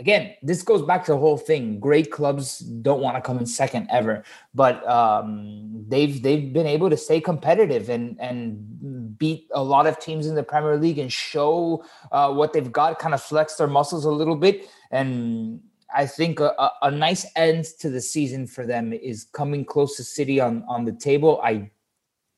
again, 0.00 0.34
this 0.42 0.62
goes 0.62 0.82
back 0.82 1.04
to 1.04 1.12
the 1.12 1.18
whole 1.18 1.36
thing. 1.36 1.78
Great 1.78 2.10
clubs 2.10 2.58
don't 2.58 3.00
want 3.00 3.16
to 3.16 3.20
come 3.20 3.38
in 3.38 3.46
second 3.46 3.86
ever, 3.90 4.24
but 4.54 4.86
um, 4.88 5.84
they've 5.86 6.20
they've 6.22 6.52
been 6.52 6.66
able 6.66 6.90
to 6.90 6.96
stay 6.96 7.20
competitive 7.20 7.88
and 7.88 8.18
and 8.18 9.18
beat 9.18 9.48
a 9.54 9.62
lot 9.62 9.86
of 9.86 10.00
teams 10.00 10.26
in 10.26 10.34
the 10.34 10.42
Premier 10.42 10.76
League 10.78 10.98
and 10.98 11.12
show 11.12 11.84
uh, 12.10 12.32
what 12.32 12.52
they've 12.52 12.72
got, 12.72 12.98
kind 12.98 13.14
of 13.14 13.22
flex 13.22 13.56
their 13.56 13.68
muscles 13.68 14.06
a 14.06 14.10
little 14.10 14.36
bit. 14.36 14.68
And 14.90 15.60
I 15.94 16.06
think 16.06 16.40
a, 16.40 16.70
a, 16.82 16.90
nice 16.90 17.26
end 17.36 17.66
to 17.80 17.90
the 17.90 18.00
season 18.00 18.46
for 18.46 18.64
them 18.64 18.92
is 18.92 19.24
coming 19.32 19.64
close 19.64 19.96
to 19.96 20.04
City 20.04 20.40
on 20.40 20.64
on 20.66 20.84
the 20.84 20.92
table. 20.92 21.40
I 21.44 21.70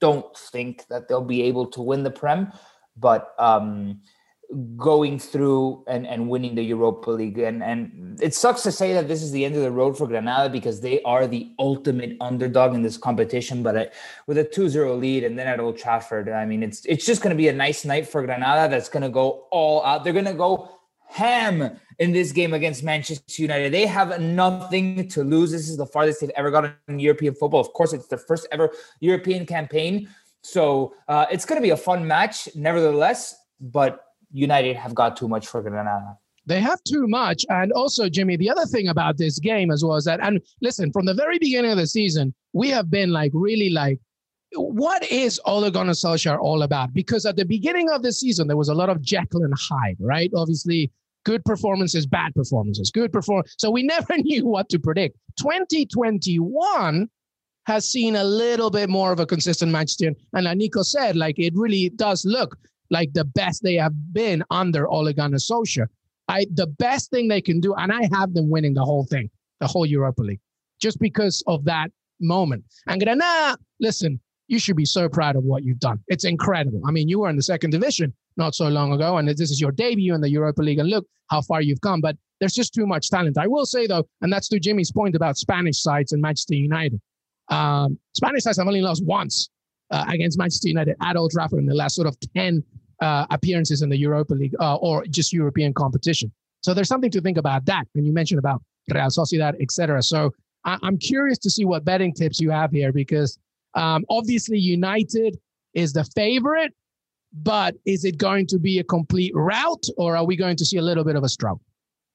don't 0.00 0.36
think 0.36 0.86
that 0.88 1.06
they'll 1.06 1.24
be 1.24 1.42
able 1.42 1.66
to 1.66 1.80
win 1.80 2.02
the 2.02 2.10
Prem, 2.10 2.52
but 2.96 3.34
um, 3.38 4.00
going 4.76 5.18
through 5.18 5.84
and, 5.86 6.06
and 6.06 6.28
winning 6.28 6.54
the 6.54 6.62
Europa 6.62 7.10
League. 7.10 7.38
And, 7.38 7.62
and 7.62 8.18
it 8.20 8.34
sucks 8.34 8.62
to 8.62 8.72
say 8.72 8.92
that 8.92 9.08
this 9.08 9.22
is 9.22 9.32
the 9.32 9.44
end 9.44 9.56
of 9.56 9.62
the 9.62 9.70
road 9.70 9.96
for 9.96 10.06
Granada 10.06 10.48
because 10.48 10.80
they 10.80 11.00
are 11.02 11.26
the 11.26 11.52
ultimate 11.58 12.16
underdog 12.20 12.74
in 12.74 12.82
this 12.82 12.96
competition. 12.96 13.62
But 13.62 13.78
I, 13.78 13.88
with 14.26 14.38
a 14.38 14.44
2 14.44 14.68
0 14.68 14.96
lead 14.96 15.24
and 15.24 15.38
then 15.38 15.46
at 15.46 15.60
Old 15.60 15.78
Trafford, 15.78 16.28
I 16.28 16.44
mean, 16.44 16.62
it's, 16.62 16.84
it's 16.84 17.06
just 17.06 17.22
going 17.22 17.30
to 17.30 17.36
be 17.36 17.48
a 17.48 17.52
nice 17.52 17.84
night 17.84 18.06
for 18.06 18.24
Granada 18.24 18.70
that's 18.70 18.88
going 18.88 19.02
to 19.02 19.08
go 19.08 19.46
all 19.50 19.84
out. 19.84 20.04
They're 20.04 20.12
going 20.12 20.24
to 20.26 20.34
go 20.34 20.78
ham 21.08 21.78
in 21.98 22.12
this 22.12 22.32
game 22.32 22.54
against 22.54 22.82
Manchester 22.82 23.42
United. 23.42 23.72
They 23.72 23.86
have 23.86 24.20
nothing 24.20 25.08
to 25.08 25.22
lose. 25.22 25.50
This 25.52 25.68
is 25.68 25.76
the 25.76 25.86
farthest 25.86 26.20
they've 26.20 26.30
ever 26.36 26.50
gotten 26.50 26.74
in 26.88 26.98
European 26.98 27.34
football. 27.34 27.60
Of 27.60 27.72
course, 27.72 27.92
it's 27.92 28.06
their 28.08 28.18
first 28.18 28.46
ever 28.50 28.70
European 29.00 29.46
campaign. 29.46 30.08
So 30.42 30.94
uh, 31.08 31.26
it's 31.30 31.44
going 31.44 31.60
to 31.60 31.62
be 31.62 31.70
a 31.70 31.76
fun 31.76 32.06
match, 32.06 32.48
nevertheless. 32.54 33.36
But 33.60 34.04
United 34.32 34.76
have 34.76 34.94
got 34.94 35.16
too 35.16 35.28
much 35.28 35.46
for 35.46 35.62
Granada. 35.62 36.16
They 36.44 36.60
have 36.60 36.82
too 36.84 37.06
much. 37.06 37.44
And 37.48 37.72
also, 37.72 38.08
Jimmy, 38.08 38.36
the 38.36 38.50
other 38.50 38.66
thing 38.66 38.88
about 38.88 39.16
this 39.16 39.38
game 39.38 39.70
as 39.70 39.84
well 39.84 39.96
is 39.96 40.04
that, 40.04 40.20
and 40.22 40.40
listen, 40.60 40.90
from 40.90 41.06
the 41.06 41.14
very 41.14 41.38
beginning 41.38 41.70
of 41.70 41.76
the 41.76 41.86
season, 41.86 42.34
we 42.52 42.68
have 42.70 42.90
been 42.90 43.10
like 43.10 43.30
really 43.34 43.70
like, 43.70 44.00
what 44.54 45.10
is 45.10 45.40
Ole 45.46 45.70
Gunnar 45.70 45.92
Solskjaer 45.92 46.38
all 46.38 46.62
about? 46.62 46.92
Because 46.92 47.24
at 47.24 47.36
the 47.36 47.44
beginning 47.44 47.90
of 47.90 48.02
the 48.02 48.12
season, 48.12 48.48
there 48.48 48.56
was 48.56 48.68
a 48.68 48.74
lot 48.74 48.90
of 48.90 49.00
Jekyll 49.00 49.44
and 49.44 49.54
Hyde, 49.56 49.96
right? 50.00 50.30
Obviously, 50.34 50.90
good 51.24 51.44
performances, 51.44 52.06
bad 52.06 52.34
performances, 52.34 52.90
good 52.90 53.12
perform. 53.12 53.44
So 53.56 53.70
we 53.70 53.82
never 53.94 54.18
knew 54.18 54.46
what 54.46 54.68
to 54.70 54.78
predict. 54.78 55.16
2021 55.38 57.08
has 57.66 57.88
seen 57.88 58.16
a 58.16 58.24
little 58.24 58.70
bit 58.70 58.90
more 58.90 59.12
of 59.12 59.20
a 59.20 59.26
consistent 59.26 59.70
Manchester. 59.70 60.12
And 60.32 60.44
like 60.44 60.58
Nico 60.58 60.82
said, 60.82 61.16
like 61.16 61.38
it 61.38 61.52
really 61.54 61.90
does 61.90 62.24
look 62.24 62.56
like 62.92 63.12
the 63.14 63.24
best 63.24 63.62
they 63.64 63.74
have 63.74 63.94
been 64.12 64.44
under 64.50 64.86
Ole 64.86 65.12
Gunnar 65.12 65.38
Solskjaer. 65.38 65.86
I 66.28 66.46
the 66.54 66.66
best 66.66 67.10
thing 67.10 67.26
they 67.26 67.40
can 67.40 67.58
do, 67.58 67.74
and 67.74 67.90
I 67.90 68.02
have 68.12 68.34
them 68.34 68.48
winning 68.50 68.74
the 68.74 68.84
whole 68.84 69.06
thing, 69.06 69.30
the 69.60 69.66
whole 69.66 69.86
Europa 69.86 70.22
League, 70.22 70.40
just 70.80 71.00
because 71.00 71.42
of 71.46 71.64
that 71.64 71.88
moment. 72.20 72.64
And 72.86 73.00
Granada, 73.00 73.58
listen, 73.80 74.20
you 74.46 74.58
should 74.58 74.76
be 74.76 74.84
so 74.84 75.08
proud 75.08 75.34
of 75.36 75.42
what 75.42 75.64
you've 75.64 75.80
done. 75.80 75.98
It's 76.08 76.24
incredible. 76.24 76.82
I 76.86 76.90
mean, 76.92 77.08
you 77.08 77.20
were 77.20 77.30
in 77.30 77.36
the 77.36 77.42
second 77.42 77.70
division 77.70 78.12
not 78.36 78.54
so 78.54 78.68
long 78.68 78.92
ago, 78.92 79.16
and 79.16 79.26
this 79.26 79.50
is 79.50 79.60
your 79.60 79.72
debut 79.72 80.14
in 80.14 80.20
the 80.20 80.30
Europa 80.30 80.62
League, 80.62 80.78
and 80.78 80.88
look 80.88 81.06
how 81.28 81.40
far 81.40 81.62
you've 81.62 81.80
come. 81.80 82.00
But 82.02 82.16
there's 82.40 82.54
just 82.54 82.74
too 82.74 82.86
much 82.86 83.08
talent. 83.08 83.38
I 83.38 83.46
will 83.46 83.66
say 83.66 83.86
though, 83.86 84.06
and 84.20 84.30
that's 84.32 84.48
to 84.48 84.60
Jimmy's 84.60 84.92
point 84.92 85.16
about 85.16 85.38
Spanish 85.38 85.80
sides 85.82 86.12
and 86.12 86.20
Manchester 86.20 86.54
United. 86.54 87.00
Um, 87.48 87.98
Spanish 88.14 88.42
sides 88.42 88.58
have 88.58 88.66
only 88.66 88.82
lost 88.82 89.02
once 89.04 89.48
uh, 89.90 90.04
against 90.08 90.38
Manchester 90.38 90.68
United 90.68 90.96
at 91.02 91.16
Old 91.16 91.30
Trafford 91.30 91.58
in 91.58 91.66
the 91.66 91.74
last 91.74 91.94
sort 91.94 92.08
of 92.08 92.16
10 92.36 92.62
uh, 93.02 93.26
appearances 93.30 93.82
in 93.82 93.88
the 93.88 93.96
Europa 93.98 94.34
League 94.34 94.54
uh, 94.60 94.76
or 94.76 95.04
just 95.06 95.32
European 95.32 95.74
competition. 95.74 96.32
So 96.62 96.72
there's 96.72 96.88
something 96.88 97.10
to 97.10 97.20
think 97.20 97.36
about 97.36 97.66
that. 97.66 97.84
And 97.94 98.06
you 98.06 98.12
mentioned 98.12 98.38
about 98.38 98.62
Real 98.88 99.08
Sociedad, 99.08 99.60
etc. 99.60 100.02
So 100.02 100.32
I, 100.64 100.78
am 100.84 100.96
curious 100.96 101.38
to 101.38 101.50
see 101.50 101.64
what 101.64 101.84
betting 101.84 102.14
tips 102.14 102.40
you 102.40 102.50
have 102.50 102.70
here 102.70 102.92
because 102.92 103.36
um, 103.74 104.04
obviously 104.08 104.58
United 104.58 105.36
is 105.74 105.92
the 105.92 106.04
favorite, 106.04 106.72
but 107.32 107.74
is 107.84 108.04
it 108.04 108.18
going 108.18 108.46
to 108.46 108.58
be 108.58 108.78
a 108.78 108.84
complete 108.84 109.32
rout 109.34 109.84
or 109.96 110.16
are 110.16 110.24
we 110.24 110.36
going 110.36 110.56
to 110.56 110.64
see 110.64 110.76
a 110.76 110.82
little 110.82 111.04
bit 111.04 111.16
of 111.16 111.24
a 111.24 111.28
struggle? 111.28 111.62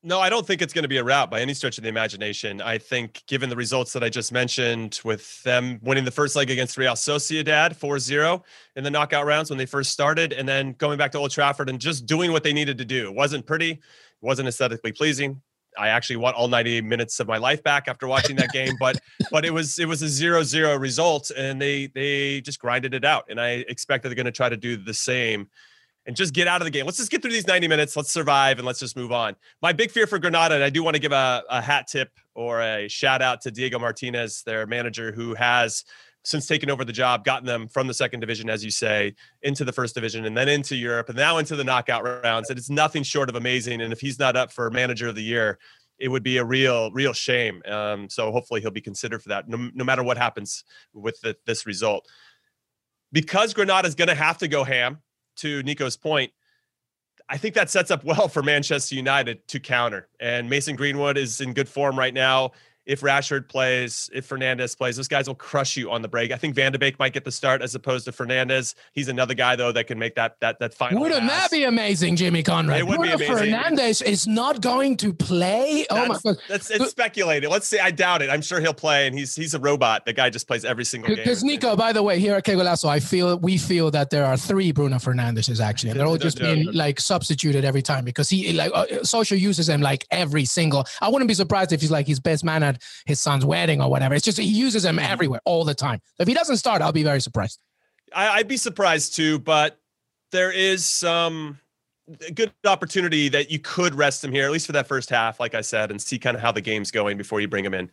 No, 0.03 0.19
I 0.19 0.29
don't 0.29 0.45
think 0.45 0.61
it's 0.61 0.73
going 0.73 0.83
to 0.83 0.89
be 0.89 0.97
a 0.97 1.03
rout 1.03 1.31
by 1.31 1.41
any 1.41 1.55
stretch 1.55 1.77
of 1.79 1.83
the 1.83 1.89
imagination. 1.89 2.61
I 2.61 2.77
think, 2.77 3.23
given 3.27 3.49
the 3.49 3.55
results 3.55 3.93
that 3.93 4.03
I 4.03 4.09
just 4.09 4.31
mentioned, 4.31 4.99
with 5.03 5.41
them 5.41 5.79
winning 5.81 6.05
the 6.05 6.11
first 6.11 6.35
leg 6.35 6.51
against 6.51 6.77
Real 6.77 6.93
Sociedad 6.93 7.75
4 7.75 7.97
0 7.97 8.43
in 8.75 8.83
the 8.83 8.91
knockout 8.91 9.25
rounds 9.25 9.49
when 9.49 9.57
they 9.57 9.65
first 9.65 9.91
started, 9.91 10.33
and 10.33 10.47
then 10.47 10.73
going 10.73 10.99
back 10.99 11.11
to 11.13 11.17
Old 11.17 11.31
Trafford 11.31 11.67
and 11.67 11.79
just 11.79 12.05
doing 12.05 12.31
what 12.31 12.43
they 12.43 12.53
needed 12.53 12.77
to 12.77 12.85
do. 12.85 13.07
It 13.07 13.15
wasn't 13.15 13.47
pretty, 13.47 13.71
it 13.71 13.79
wasn't 14.21 14.47
aesthetically 14.47 14.91
pleasing. 14.91 15.41
I 15.77 15.89
actually 15.89 16.17
want 16.17 16.35
all 16.35 16.47
90 16.47 16.81
minutes 16.81 17.19
of 17.19 17.27
my 17.27 17.37
life 17.37 17.63
back 17.63 17.87
after 17.87 18.07
watching 18.07 18.35
that 18.37 18.51
game, 18.51 18.75
but 18.79 18.99
but 19.31 19.45
it 19.45 19.53
was 19.53 19.79
it 19.79 19.87
was 19.87 20.03
a 20.03 20.07
zero 20.07 20.43
zero 20.43 20.77
result, 20.77 21.31
and 21.35 21.59
they 21.59 21.87
they 21.87 22.41
just 22.41 22.59
grinded 22.59 22.93
it 22.93 23.03
out, 23.03 23.25
and 23.29 23.41
I 23.41 23.65
expect 23.67 24.03
that 24.03 24.09
they're 24.09 24.15
going 24.15 24.25
to 24.25 24.31
try 24.31 24.49
to 24.49 24.57
do 24.57 24.77
the 24.77 24.93
same 24.93 25.49
and 26.07 26.15
just 26.15 26.33
get 26.33 26.47
out 26.47 26.61
of 26.61 26.65
the 26.65 26.71
game. 26.71 26.85
Let's 26.85 26.97
just 26.97 27.11
get 27.11 27.21
through 27.21 27.33
these 27.33 27.47
90 27.47 27.67
minutes. 27.67 27.95
Let's 27.95 28.11
survive 28.11 28.57
and 28.57 28.65
let's 28.65 28.79
just 28.79 28.95
move 28.95 29.11
on. 29.11 29.35
My 29.61 29.73
big 29.73 29.91
fear 29.91 30.07
for 30.07 30.17
Granada, 30.17 30.55
and 30.55 30.63
I 30.63 30.69
do 30.69 30.81
want 30.81 30.95
to 30.95 31.01
give 31.01 31.11
a, 31.11 31.43
a 31.49 31.61
hat 31.61 31.87
tip 31.87 32.09
or 32.33 32.61
a 32.61 32.87
shout 32.87 33.21
out 33.21 33.41
to 33.41 33.51
Diego 33.51 33.77
Martinez, 33.77 34.41
their 34.43 34.65
manager, 34.65 35.11
who 35.11 35.35
has 35.35 35.83
since 36.23 36.45
taking 36.45 36.69
over 36.69 36.83
the 36.83 36.93
job, 36.93 37.23
gotten 37.23 37.45
them 37.45 37.67
from 37.67 37.87
the 37.87 37.93
second 37.93 38.19
division, 38.19 38.49
as 38.49 38.63
you 38.63 38.71
say, 38.71 39.15
into 39.43 39.63
the 39.63 39.71
first 39.71 39.95
division 39.95 40.25
and 40.25 40.35
then 40.35 40.49
into 40.49 40.75
Europe 40.75 41.07
and 41.07 41.17
now 41.17 41.37
into 41.37 41.55
the 41.55 41.63
knockout 41.63 42.03
rounds. 42.03 42.49
And 42.49 42.59
it's 42.59 42.69
nothing 42.69 43.03
short 43.03 43.29
of 43.29 43.35
amazing. 43.35 43.81
And 43.81 43.93
if 43.93 44.01
he's 44.01 44.19
not 44.19 44.35
up 44.35 44.51
for 44.51 44.69
manager 44.69 45.07
of 45.07 45.15
the 45.15 45.23
year, 45.23 45.57
it 45.99 46.09
would 46.09 46.23
be 46.23 46.37
a 46.37 46.43
real, 46.43 46.91
real 46.91 47.13
shame. 47.13 47.61
Um, 47.65 48.09
so 48.09 48.31
hopefully 48.31 48.59
he'll 48.59 48.71
be 48.71 48.81
considered 48.81 49.23
for 49.23 49.29
that, 49.29 49.47
no, 49.47 49.69
no 49.73 49.85
matter 49.85 50.03
what 50.03 50.17
happens 50.17 50.65
with 50.93 51.19
the, 51.21 51.37
this 51.45 51.65
result. 51.65 52.05
Because 53.13 53.53
Granada 53.53 53.87
is 53.87 53.95
going 53.95 54.09
to 54.09 54.15
have 54.15 54.37
to 54.39 54.49
go 54.49 54.65
ham 54.65 55.01
to 55.37 55.63
Nico's 55.63 55.97
point, 55.97 56.31
I 57.29 57.37
think 57.37 57.55
that 57.55 57.69
sets 57.69 57.91
up 57.91 58.03
well 58.03 58.27
for 58.27 58.41
Manchester 58.41 58.95
United 58.95 59.47
to 59.49 59.59
counter. 59.59 60.07
And 60.19 60.49
Mason 60.49 60.75
Greenwood 60.75 61.17
is 61.17 61.41
in 61.41 61.53
good 61.53 61.67
form 61.67 61.97
right 61.97 62.13
now 62.13 62.51
if 62.87 63.01
Rashford 63.01 63.49
plays, 63.49 64.09
if 64.13 64.27
Fernandes 64.27 64.75
plays, 64.75 64.95
those 64.95 65.09
guys 65.09 65.27
will 65.27 65.35
crush 65.35 65.75
you 65.75 65.91
on 65.91 66.01
the 66.01 66.07
break. 66.07 66.31
I 66.31 66.37
think 66.37 66.55
Van 66.55 66.71
de 66.71 66.79
Beek 66.79 66.97
might 66.97 67.11
get 67.11 67.25
the 67.25 67.31
start 67.31 67.61
as 67.61 67.75
opposed 67.75 68.05
to 68.05 68.11
Fernandes. 68.13 68.75
He's 68.93 69.09
another 69.09 69.33
guy 69.33 69.57
though 69.57 69.73
that 69.73 69.87
can 69.87 69.99
make 69.99 70.15
that 70.15 70.39
that 70.39 70.59
that 70.59 70.73
final. 70.73 71.01
Wouldn't 71.01 71.21
pass. 71.21 71.49
that 71.49 71.51
be 71.51 71.65
amazing, 71.65 72.15
Jimmy 72.15 72.43
Conrad? 72.43 72.79
It 72.79 72.87
would 72.87 72.97
Bruno 72.97 73.17
be 73.17 73.25
amazing. 73.25 73.53
Fernandes 73.53 74.01
is 74.01 74.25
not 74.25 74.61
going 74.61 74.95
to 74.97 75.13
play. 75.13 75.85
That's, 75.89 76.01
oh 76.01 76.07
my 76.07 76.19
god, 76.23 76.41
that's 76.47 76.71
it's 76.71 76.89
speculated. 76.89 77.49
Let's 77.49 77.67
say 77.67 77.79
I 77.79 77.91
doubt 77.91 78.21
it. 78.21 78.29
I'm 78.29 78.41
sure 78.41 78.61
he'll 78.61 78.73
play, 78.73 79.05
and 79.05 79.17
he's 79.17 79.35
he's 79.35 79.53
a 79.53 79.59
robot. 79.59 80.05
The 80.05 80.13
guy 80.13 80.29
just 80.29 80.47
plays 80.47 80.63
every 80.63 80.85
single 80.85 81.09
game. 81.09 81.17
Because 81.17 81.43
Nico, 81.43 81.75
by 81.75 81.91
the 81.91 82.01
way, 82.01 82.19
here 82.19 82.35
at 82.35 82.45
Que 82.45 82.53
Golazo, 82.53 82.87
I 82.87 83.01
feel 83.01 83.37
we 83.37 83.57
feel 83.57 83.91
that 83.91 84.11
there 84.11 84.25
are 84.25 84.37
three 84.37 84.71
Bruno 84.71 84.95
Fernandeses 84.95 85.59
actually, 85.59 85.91
and 85.91 85.99
they're 85.99 86.07
all 86.07 86.17
just 86.17 86.39
being 86.39 86.71
like 86.71 87.01
substituted 87.01 87.65
every 87.65 87.81
time 87.81 88.05
because 88.05 88.29
he 88.29 88.53
like 88.53 88.71
uh, 88.73 88.85
Solskjaer 89.01 89.37
uses 89.37 89.67
him 89.67 89.81
like 89.81 90.07
every 90.09 90.45
single. 90.45 90.85
I 91.01 91.09
wouldn't 91.09 91.27
be 91.27 91.33
surprised 91.33 91.73
if 91.73 91.81
he's 91.81 91.91
like 91.91 92.07
his 92.07 92.21
best 92.21 92.45
man 92.45 92.63
at 92.63 92.76
his 93.05 93.19
son's 93.19 93.45
wedding 93.45 93.81
or 93.81 93.89
whatever. 93.89 94.15
It's 94.15 94.25
just 94.25 94.37
he 94.37 94.45
uses 94.45 94.83
them 94.83 94.97
mm-hmm. 94.97 95.11
everywhere 95.11 95.41
all 95.45 95.63
the 95.63 95.75
time. 95.75 95.99
So 96.15 96.21
if 96.21 96.27
he 96.27 96.33
doesn't 96.33 96.57
start, 96.57 96.81
I'll 96.81 96.91
be 96.91 97.03
very 97.03 97.21
surprised. 97.21 97.59
I, 98.13 98.37
would 98.37 98.47
be 98.47 98.57
surprised 98.57 99.15
too, 99.15 99.39
but 99.39 99.79
there 100.31 100.51
is 100.51 100.85
some 100.85 101.59
good 102.33 102.51
opportunity 102.65 103.29
that 103.29 103.51
you 103.51 103.59
could 103.59 103.95
rest 103.95 104.23
him 104.23 104.31
here, 104.31 104.45
at 104.45 104.51
least 104.51 104.65
for 104.65 104.71
that 104.73 104.87
first 104.87 105.09
half, 105.09 105.39
like 105.39 105.55
I 105.55 105.61
said, 105.61 105.91
and 105.91 106.01
see 106.01 106.17
kind 106.17 106.35
of 106.35 106.41
how 106.41 106.51
the 106.51 106.61
game's 106.61 106.91
going 106.91 107.17
before 107.17 107.41
you 107.41 107.47
bring 107.47 107.65
him 107.65 107.73
in 107.73 107.89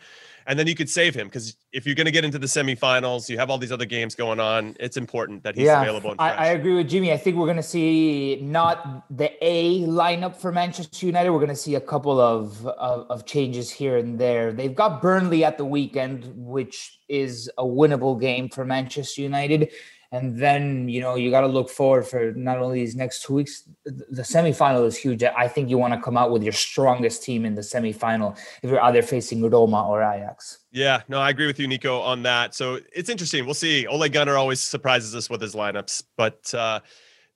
and 0.46 0.58
then 0.58 0.66
you 0.66 0.74
could 0.74 0.90
save 0.90 1.14
him 1.14 1.26
because 1.26 1.56
if 1.72 1.86
you're 1.86 1.94
going 1.94 2.06
to 2.06 2.10
get 2.10 2.24
into 2.24 2.38
the 2.38 2.46
semifinals, 2.46 3.28
you 3.28 3.38
have 3.38 3.50
all 3.50 3.58
these 3.58 3.72
other 3.72 3.84
games 3.84 4.14
going 4.14 4.40
on. 4.40 4.76
It's 4.78 4.96
important 4.96 5.42
that 5.44 5.54
he's 5.54 5.66
yeah, 5.66 5.82
available. 5.82 6.14
I, 6.18 6.32
I, 6.32 6.46
agree 6.48 6.74
with 6.74 6.88
Jimmy. 6.88 7.12
I 7.12 7.16
think 7.16 7.36
we're 7.36 7.46
going 7.46 7.56
to 7.56 7.62
see 7.62 8.38
not 8.42 9.04
the 9.16 9.32
A 9.40 9.80
lineup 9.82 10.36
for 10.36 10.52
Manchester 10.52 11.06
United. 11.06 11.30
We're 11.30 11.38
going 11.38 11.48
to 11.48 11.56
see 11.56 11.76
a 11.76 11.80
couple 11.80 12.20
of, 12.20 12.66
of, 12.66 13.10
of 13.10 13.24
changes 13.24 13.70
here 13.70 13.96
and 13.96 14.18
there. 14.18 14.52
They've 14.52 14.74
got 14.74 15.00
Burnley 15.00 15.44
at 15.44 15.56
the 15.56 15.64
weekend, 15.64 16.30
which 16.36 17.00
is 17.08 17.50
a 17.58 17.64
winnable 17.64 18.20
game 18.20 18.48
for 18.48 18.64
Manchester 18.64 19.22
United. 19.22 19.70
And 20.14 20.38
then, 20.38 20.88
you 20.88 21.00
know, 21.00 21.16
you 21.16 21.28
got 21.32 21.40
to 21.40 21.48
look 21.48 21.68
forward 21.68 22.06
for 22.06 22.32
not 22.36 22.58
only 22.58 22.78
these 22.78 22.94
next 22.94 23.24
two 23.24 23.34
weeks, 23.34 23.64
the 23.84 24.22
semifinal 24.22 24.86
is 24.86 24.96
huge. 24.96 25.24
I 25.24 25.48
think 25.48 25.68
you 25.68 25.76
want 25.76 25.92
to 25.92 26.00
come 26.00 26.16
out 26.16 26.30
with 26.30 26.44
your 26.44 26.52
strongest 26.52 27.24
team 27.24 27.44
in 27.44 27.56
the 27.56 27.62
semifinal 27.62 28.38
if 28.62 28.70
you're 28.70 28.80
either 28.80 29.02
facing 29.02 29.42
Roma 29.50 29.88
or 29.88 30.04
Ajax. 30.04 30.60
Yeah, 30.70 31.02
no, 31.08 31.18
I 31.18 31.30
agree 31.30 31.48
with 31.48 31.58
you, 31.58 31.66
Nico, 31.66 31.98
on 31.98 32.22
that. 32.22 32.54
So 32.54 32.78
it's 32.94 33.08
interesting. 33.08 33.44
We'll 33.44 33.54
see. 33.54 33.88
Ole 33.88 34.08
Gunnar 34.08 34.36
always 34.36 34.60
surprises 34.60 35.16
us 35.16 35.28
with 35.28 35.40
his 35.40 35.56
lineups, 35.56 36.04
but 36.16 36.54
uh, 36.54 36.78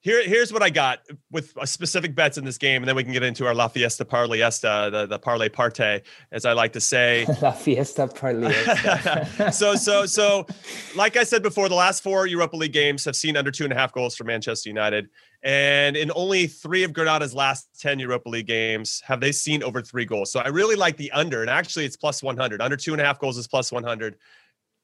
here, 0.00 0.22
here's 0.22 0.52
what 0.52 0.62
I 0.62 0.70
got 0.70 1.00
with 1.30 1.54
specific 1.64 2.14
bets 2.14 2.38
in 2.38 2.44
this 2.44 2.56
game, 2.56 2.82
and 2.82 2.88
then 2.88 2.94
we 2.94 3.02
can 3.02 3.12
get 3.12 3.24
into 3.24 3.46
our 3.46 3.54
La 3.54 3.66
Fiesta 3.66 4.04
Parlayesta, 4.04 4.92
the, 4.92 5.06
the 5.06 5.18
parlay 5.18 5.48
parte, 5.48 6.02
as 6.30 6.44
I 6.44 6.52
like 6.52 6.72
to 6.74 6.80
say. 6.80 7.26
La 7.42 7.50
Fiesta 7.50 8.06
Parlayesta. 8.06 9.52
so, 9.52 9.74
so, 9.74 10.06
so, 10.06 10.46
like 10.94 11.16
I 11.16 11.24
said 11.24 11.42
before, 11.42 11.68
the 11.68 11.74
last 11.74 12.02
four 12.04 12.28
Europa 12.28 12.56
League 12.56 12.72
games 12.72 13.04
have 13.04 13.16
seen 13.16 13.36
under 13.36 13.50
two 13.50 13.64
and 13.64 13.72
a 13.72 13.76
half 13.76 13.92
goals 13.92 14.14
for 14.14 14.22
Manchester 14.22 14.68
United. 14.68 15.08
And 15.42 15.96
in 15.96 16.12
only 16.14 16.46
three 16.46 16.84
of 16.84 16.92
Granada's 16.92 17.34
last 17.34 17.68
10 17.80 17.98
Europa 17.98 18.28
League 18.28 18.46
games 18.46 19.02
have 19.04 19.20
they 19.20 19.32
seen 19.32 19.62
over 19.62 19.82
three 19.82 20.04
goals. 20.04 20.32
So 20.32 20.40
I 20.40 20.48
really 20.48 20.74
like 20.76 20.96
the 20.96 21.10
under, 21.12 21.40
and 21.42 21.50
actually 21.50 21.84
it's 21.84 21.96
plus 21.96 22.22
100. 22.22 22.60
Under 22.60 22.76
two 22.76 22.92
and 22.92 23.00
a 23.00 23.04
half 23.04 23.18
goals 23.18 23.36
is 23.36 23.48
plus 23.48 23.70
100. 23.72 24.16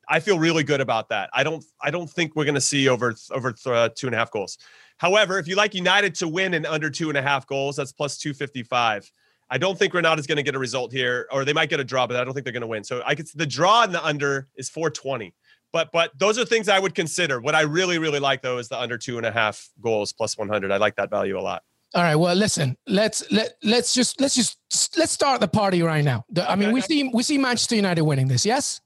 I 0.09 0.21
feel 0.21 0.38
really 0.38 0.64
good 0.64 0.80
about 0.80 1.09
that. 1.09 1.30
I 1.33 1.42
don't 1.42 1.64
I 1.80 1.90
don't 1.90 2.09
think 2.09 2.37
we're 2.37 2.44
going 2.44 2.56
to 2.56 2.61
see 2.61 2.88
over 2.88 3.14
over 3.30 3.54
uh, 3.66 3.88
two 3.94 4.06
and 4.06 4.14
a 4.14 4.18
half 4.18 4.30
goals. 4.30 4.59
However, 4.99 5.39
if 5.39 5.49
you 5.49 5.57
like 5.57 5.75
United 5.75 6.15
to 6.17 6.29
win 6.29 6.55
in 6.55 6.65
under 6.67 6.91
two 6.91 7.09
and 7.09 7.19
a 7.19 7.23
half 7.23 7.47
goals, 7.47 7.77
that's 7.77 7.93
plus 7.93 8.17
255. 8.19 9.11
I 9.51 9.59
don't 9.59 9.79
think 9.79 9.93
Granada's 9.93 10.27
going 10.27 10.37
to 10.37 10.43
get 10.43 10.55
a 10.55 10.59
result 10.59 10.93
here, 10.93 11.29
or 11.31 11.45
they 11.45 11.53
might 11.53 11.69
get 11.69 11.81
a 11.81 11.85
draw, 11.85 12.07
but 12.07 12.17
I 12.17 12.25
don't 12.25 12.33
think 12.33 12.45
they're 12.45 12.53
going 12.53 12.63
to 12.63 12.67
win. 12.67 12.85
So 12.85 13.03
I 13.05 13.15
could 13.15 13.29
the 13.35 13.47
draw 13.47 13.85
in 13.85 13.93
the 13.93 14.05
under 14.05 14.49
is 14.57 14.71
420. 14.71 15.35
But 15.73 15.91
but 15.93 16.17
those 16.19 16.39
are 16.39 16.45
things 16.45 16.69
I 16.69 16.79
would 16.79 16.95
consider. 16.95 17.41
What 17.41 17.55
I 17.55 17.63
really 17.63 17.99
really 17.99 18.21
like 18.21 18.43
though 18.43 18.59
is 18.59 18.69
the 18.69 18.81
under 18.81 18.97
two 18.97 19.17
and 19.17 19.27
a 19.27 19.33
half 19.33 19.69
goals 19.81 20.13
plus 20.13 20.39
100. 20.39 20.71
I 20.71 20.77
like 20.77 20.97
that 20.97 21.11
value 21.11 21.39
a 21.39 21.43
lot. 21.43 21.63
All 21.95 22.03
right. 22.03 22.17
Well, 22.17 22.35
listen. 22.35 22.77
Let's 22.87 23.31
let 23.31 23.57
let's 23.63 23.93
just 23.93 24.21
let's 24.21 24.35
just 24.35 24.59
let's 24.97 25.13
start 25.13 25.41
the 25.41 25.49
party 25.49 25.83
right 25.83 26.05
now. 26.05 26.25
The, 26.31 26.49
I 26.51 26.57
mean, 26.57 26.73
we 26.73 26.81
see 26.81 27.11
we 27.13 27.23
see 27.23 27.39
Manchester 27.39 27.77
United 27.77 28.03
winning 28.03 28.29
this. 28.29 28.47
Yes. 28.47 28.81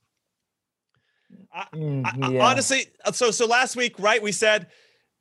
I, 1.52 1.64
mm, 1.74 2.04
I, 2.04 2.30
yeah. 2.30 2.44
honestly, 2.44 2.86
so 3.12 3.30
so 3.30 3.46
last 3.46 3.76
week, 3.76 3.98
right? 3.98 4.22
We 4.22 4.32
said 4.32 4.68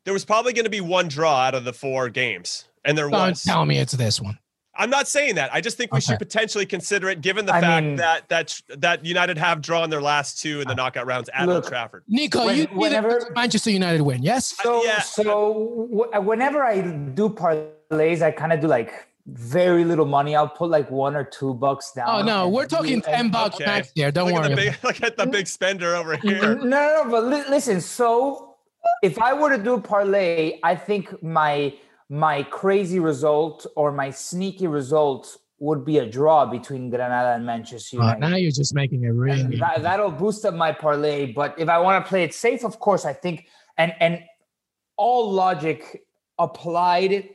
there 0.08 0.14
was 0.14 0.24
probably 0.24 0.54
going 0.54 0.64
to 0.64 0.72
be 0.72 0.80
one 0.80 1.10
draw 1.10 1.36
out 1.36 1.54
of 1.54 1.66
the 1.66 1.74
four 1.74 2.08
games, 2.08 2.64
and 2.86 2.98
there 2.98 3.10
was. 3.10 3.20
Don't 3.20 3.30
was. 3.32 3.44
Tell 3.44 3.66
me 3.66 3.78
it's 3.78 3.92
this 3.92 4.22
one. 4.22 4.40
I'm 4.74 4.90
not 4.90 5.06
saying 5.06 5.36
that. 5.36 5.54
I 5.54 5.60
just 5.60 5.76
think 5.76 5.92
we 5.92 5.98
okay. 5.98 6.06
should 6.06 6.20
potentially 6.20 6.66
consider 6.66 7.10
it, 7.10 7.20
given 7.20 7.46
the 7.46 7.54
I 7.54 7.60
fact 7.60 7.86
mean, 7.86 7.96
that 7.98 8.30
that 8.30 8.58
that 8.78 9.04
United 9.04 9.38
have 9.38 9.60
drawn 9.60 9.90
their 9.90 10.02
last 10.02 10.40
two 10.40 10.62
in 10.62 10.68
the 10.70 10.76
knockout 10.76 11.08
rounds 11.08 11.30
at 11.34 11.46
Look, 11.48 11.56
Old 11.56 11.68
Trafford. 11.68 12.04
Nico, 12.08 12.46
when, 12.46 12.58
you 12.58 12.68
whenever 12.68 13.20
Manchester 13.36 13.70
United 13.70 14.02
win, 14.02 14.24
yes. 14.24 14.56
So, 14.64 14.80
uh, 14.80 14.84
yeah. 14.86 15.02
so 15.02 15.90
whenever 16.22 16.64
I 16.64 16.80
do 16.80 17.28
parlays, 17.28 18.22
I 18.22 18.32
kind 18.32 18.54
of 18.54 18.62
do 18.62 18.68
like 18.68 19.10
very 19.26 19.84
little 19.84 20.06
money. 20.06 20.38
I'll 20.38 20.48
put 20.48 20.70
like 20.70 20.90
one 20.90 21.18
or 21.18 21.26
two 21.26 21.54
bucks 21.54 21.92
down. 21.92 22.08
Oh 22.08 22.24
no, 22.24 22.48
we're 22.48 22.66
talking 22.66 23.02
ten 23.02 23.30
bucks 23.30 23.56
okay. 23.56 23.66
max 23.66 23.92
here. 23.94 24.10
Don't 24.10 24.32
look 24.32 24.42
worry. 24.42 24.54
At 24.54 24.56
big, 24.56 24.76
look 24.86 25.04
at 25.04 25.18
the 25.18 25.26
big 25.26 25.48
spender 25.48 25.98
over 25.98 26.16
here. 26.16 26.56
No, 26.56 26.64
no, 26.64 27.04
no 27.04 27.12
but 27.12 27.26
li- 27.26 27.50
listen. 27.50 27.82
So 27.82 28.47
if 29.04 29.20
I 29.20 29.34
were 29.34 29.56
to 29.56 29.62
do 29.62 29.76
a 29.76 29.82
parlay, 29.82 30.60
I 30.64 30.76
think 30.76 31.22
my 31.24 31.74
my 32.10 32.44
crazy 32.44 33.00
result 33.00 33.66
or 33.76 33.92
my 33.92 34.10
sneaky 34.10 34.68
result 34.68 35.38
would 35.60 35.84
be 35.84 35.98
a 35.98 36.06
draw 36.06 36.46
between 36.46 36.90
Granada 36.90 37.36
and 37.36 37.46
Manchester 37.46 37.98
United. 37.98 38.20
now 38.20 38.36
you're 38.36 38.52
just 38.52 38.74
making 38.76 39.04
it 39.04 39.10
really. 39.10 39.58
That, 39.58 39.82
that'll 39.82 40.12
boost 40.12 40.46
up 40.46 40.54
my 40.54 40.72
parlay. 40.72 41.34
But 41.34 41.56
if 41.58 41.68
I 41.68 41.80
want 41.80 42.04
to 42.04 42.08
play 42.08 42.24
it 42.24 42.34
safe, 42.34 42.64
of 42.64 42.80
course, 42.80 43.06
I 43.06 43.14
think 43.14 43.48
and 43.78 43.94
and 44.00 44.24
all 44.98 45.32
logic 45.32 46.04
applied, 46.40 47.30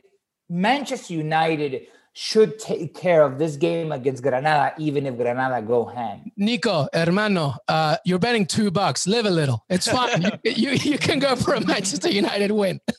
Manchester 0.49 1.13
United 1.13 1.87
should 2.13 2.59
take 2.59 2.93
care 2.93 3.23
of 3.23 3.39
this 3.39 3.55
game 3.55 3.91
against 3.91 4.21
Granada, 4.21 4.73
even 4.77 5.05
if 5.05 5.17
Granada 5.17 5.65
go 5.65 5.85
ham. 5.85 6.31
Nico, 6.37 6.87
hermano, 6.93 7.55
uh, 7.67 7.97
you're 8.05 8.19
betting 8.19 8.45
two 8.45 8.69
bucks. 8.69 9.07
Live 9.07 9.25
a 9.25 9.31
little. 9.31 9.65
It's 9.69 9.87
fine. 9.87 10.21
you, 10.43 10.51
you, 10.53 10.71
you 10.91 10.97
can 10.97 11.19
go 11.19 11.35
for 11.35 11.55
a 11.55 11.65
Manchester 11.65 12.09
United 12.09 12.51
win. 12.51 12.79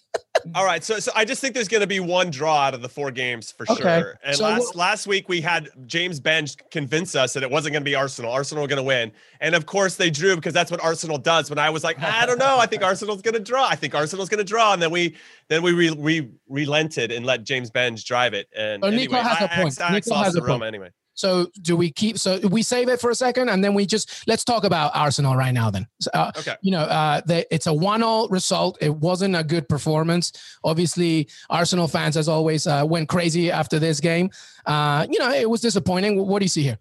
All 0.54 0.64
right, 0.64 0.84
so 0.84 0.98
so 0.98 1.10
I 1.14 1.24
just 1.24 1.40
think 1.40 1.54
there's 1.54 1.68
going 1.68 1.80
to 1.80 1.86
be 1.86 2.00
one 2.00 2.30
draw 2.30 2.58
out 2.66 2.74
of 2.74 2.82
the 2.82 2.88
four 2.88 3.10
games 3.10 3.52
for 3.52 3.64
Okay. 3.70 3.82
sure. 4.00 4.18
And 4.24 4.36
So 4.36 4.44
last 4.44 4.74
last 4.74 5.06
week 5.06 5.28
we 5.28 5.40
had 5.40 5.68
James 5.86 6.20
Benge 6.20 6.56
convince 6.70 7.14
us 7.14 7.32
that 7.32 7.42
it 7.42 7.50
wasn't 7.50 7.72
going 7.72 7.82
to 7.82 7.88
be 7.88 7.94
Arsenal. 7.94 8.30
Arsenal 8.32 8.62
were 8.62 8.68
going 8.68 8.76
to 8.78 8.82
win, 8.82 9.12
and 9.40 9.54
of 9.54 9.66
course 9.66 9.96
they 9.96 10.10
drew 10.10 10.34
because 10.36 10.52
that's 10.52 10.70
what 10.70 10.82
Arsenal 10.82 11.18
does. 11.18 11.48
When 11.50 11.58
I 11.58 11.70
was 11.70 11.82
like, 11.84 11.98
I 12.02 12.26
don't 12.26 12.38
know, 12.38 12.58
I 12.58 12.66
think 12.66 12.82
Arsenal's 12.82 13.22
going 13.22 13.34
to 13.34 13.40
draw. 13.40 13.66
I 13.68 13.74
think 13.76 13.94
Arsenal's 13.94 14.28
going 14.28 14.38
to 14.38 14.44
draw, 14.44 14.72
and 14.72 14.82
then 14.82 14.90
we 14.90 15.16
then 15.48 15.62
we 15.62 15.72
re, 15.72 15.90
re, 15.98 16.28
relented 16.48 17.10
and 17.12 17.24
let 17.24 17.44
James 17.44 17.70
Benge 17.70 18.04
drive 18.04 18.34
it. 18.34 18.48
And 18.56 18.84
Oh, 18.84 18.90
Nico 18.90 19.14
anyway, 19.16 19.28
has 19.28 19.40
a 19.40 19.44
Ajax- 19.44 19.56
point. 19.56 19.74
Ajax 19.78 19.92
Nico 20.06 20.10
lost 20.16 20.24
has 20.26 20.36
a 20.36 20.40
point. 20.40 20.48
Roma 20.48 20.66
anyway. 20.66 20.90
So 21.14 21.48
do 21.62 21.76
we 21.76 21.90
keep? 21.90 22.18
So 22.18 22.38
we 22.48 22.62
save 22.62 22.88
it 22.88 23.00
for 23.00 23.10
a 23.10 23.14
second, 23.14 23.48
and 23.48 23.62
then 23.62 23.72
we 23.74 23.86
just 23.86 24.26
let's 24.26 24.44
talk 24.44 24.64
about 24.64 24.90
Arsenal 24.94 25.36
right 25.36 25.54
now. 25.54 25.70
Then, 25.70 25.86
uh, 26.12 26.32
Okay. 26.36 26.56
you 26.60 26.72
know, 26.72 26.80
uh, 26.80 27.20
the, 27.24 27.46
it's 27.54 27.66
a 27.66 27.72
one-all 27.72 28.28
result. 28.28 28.78
It 28.80 28.94
wasn't 28.94 29.36
a 29.36 29.44
good 29.44 29.68
performance. 29.68 30.32
Obviously, 30.64 31.28
Arsenal 31.50 31.88
fans, 31.88 32.16
as 32.16 32.28
always, 32.28 32.66
uh, 32.66 32.84
went 32.86 33.08
crazy 33.08 33.50
after 33.50 33.78
this 33.78 34.00
game. 34.00 34.30
Uh, 34.66 35.06
you 35.08 35.18
know, 35.18 35.32
it 35.32 35.48
was 35.48 35.60
disappointing. 35.60 36.26
What 36.26 36.40
do 36.40 36.44
you 36.44 36.48
see 36.48 36.62
here? 36.62 36.78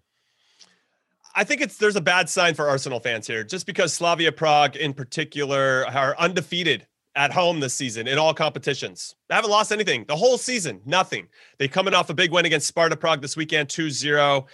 I 1.36 1.44
think 1.44 1.60
it's 1.60 1.78
there's 1.78 1.96
a 1.96 2.00
bad 2.00 2.28
sign 2.28 2.54
for 2.54 2.68
Arsenal 2.68 3.00
fans 3.00 3.26
here, 3.26 3.42
just 3.44 3.66
because 3.66 3.92
Slavia 3.92 4.30
Prague 4.32 4.76
in 4.76 4.92
particular 4.94 5.84
are 5.92 6.16
undefeated 6.18 6.86
at 7.16 7.32
home 7.32 7.60
this 7.60 7.74
season 7.74 8.08
in 8.08 8.18
all 8.18 8.34
competitions. 8.34 9.14
They 9.28 9.34
haven't 9.34 9.50
lost 9.50 9.72
anything 9.72 10.04
the 10.08 10.16
whole 10.16 10.38
season, 10.38 10.80
nothing. 10.84 11.28
They 11.58 11.68
coming 11.68 11.94
off 11.94 12.10
a 12.10 12.14
big 12.14 12.32
win 12.32 12.44
against 12.46 12.66
Sparta 12.66 12.96
Prague 12.96 13.22
this 13.22 13.36
weekend, 13.36 13.68
2-0. 13.68 14.46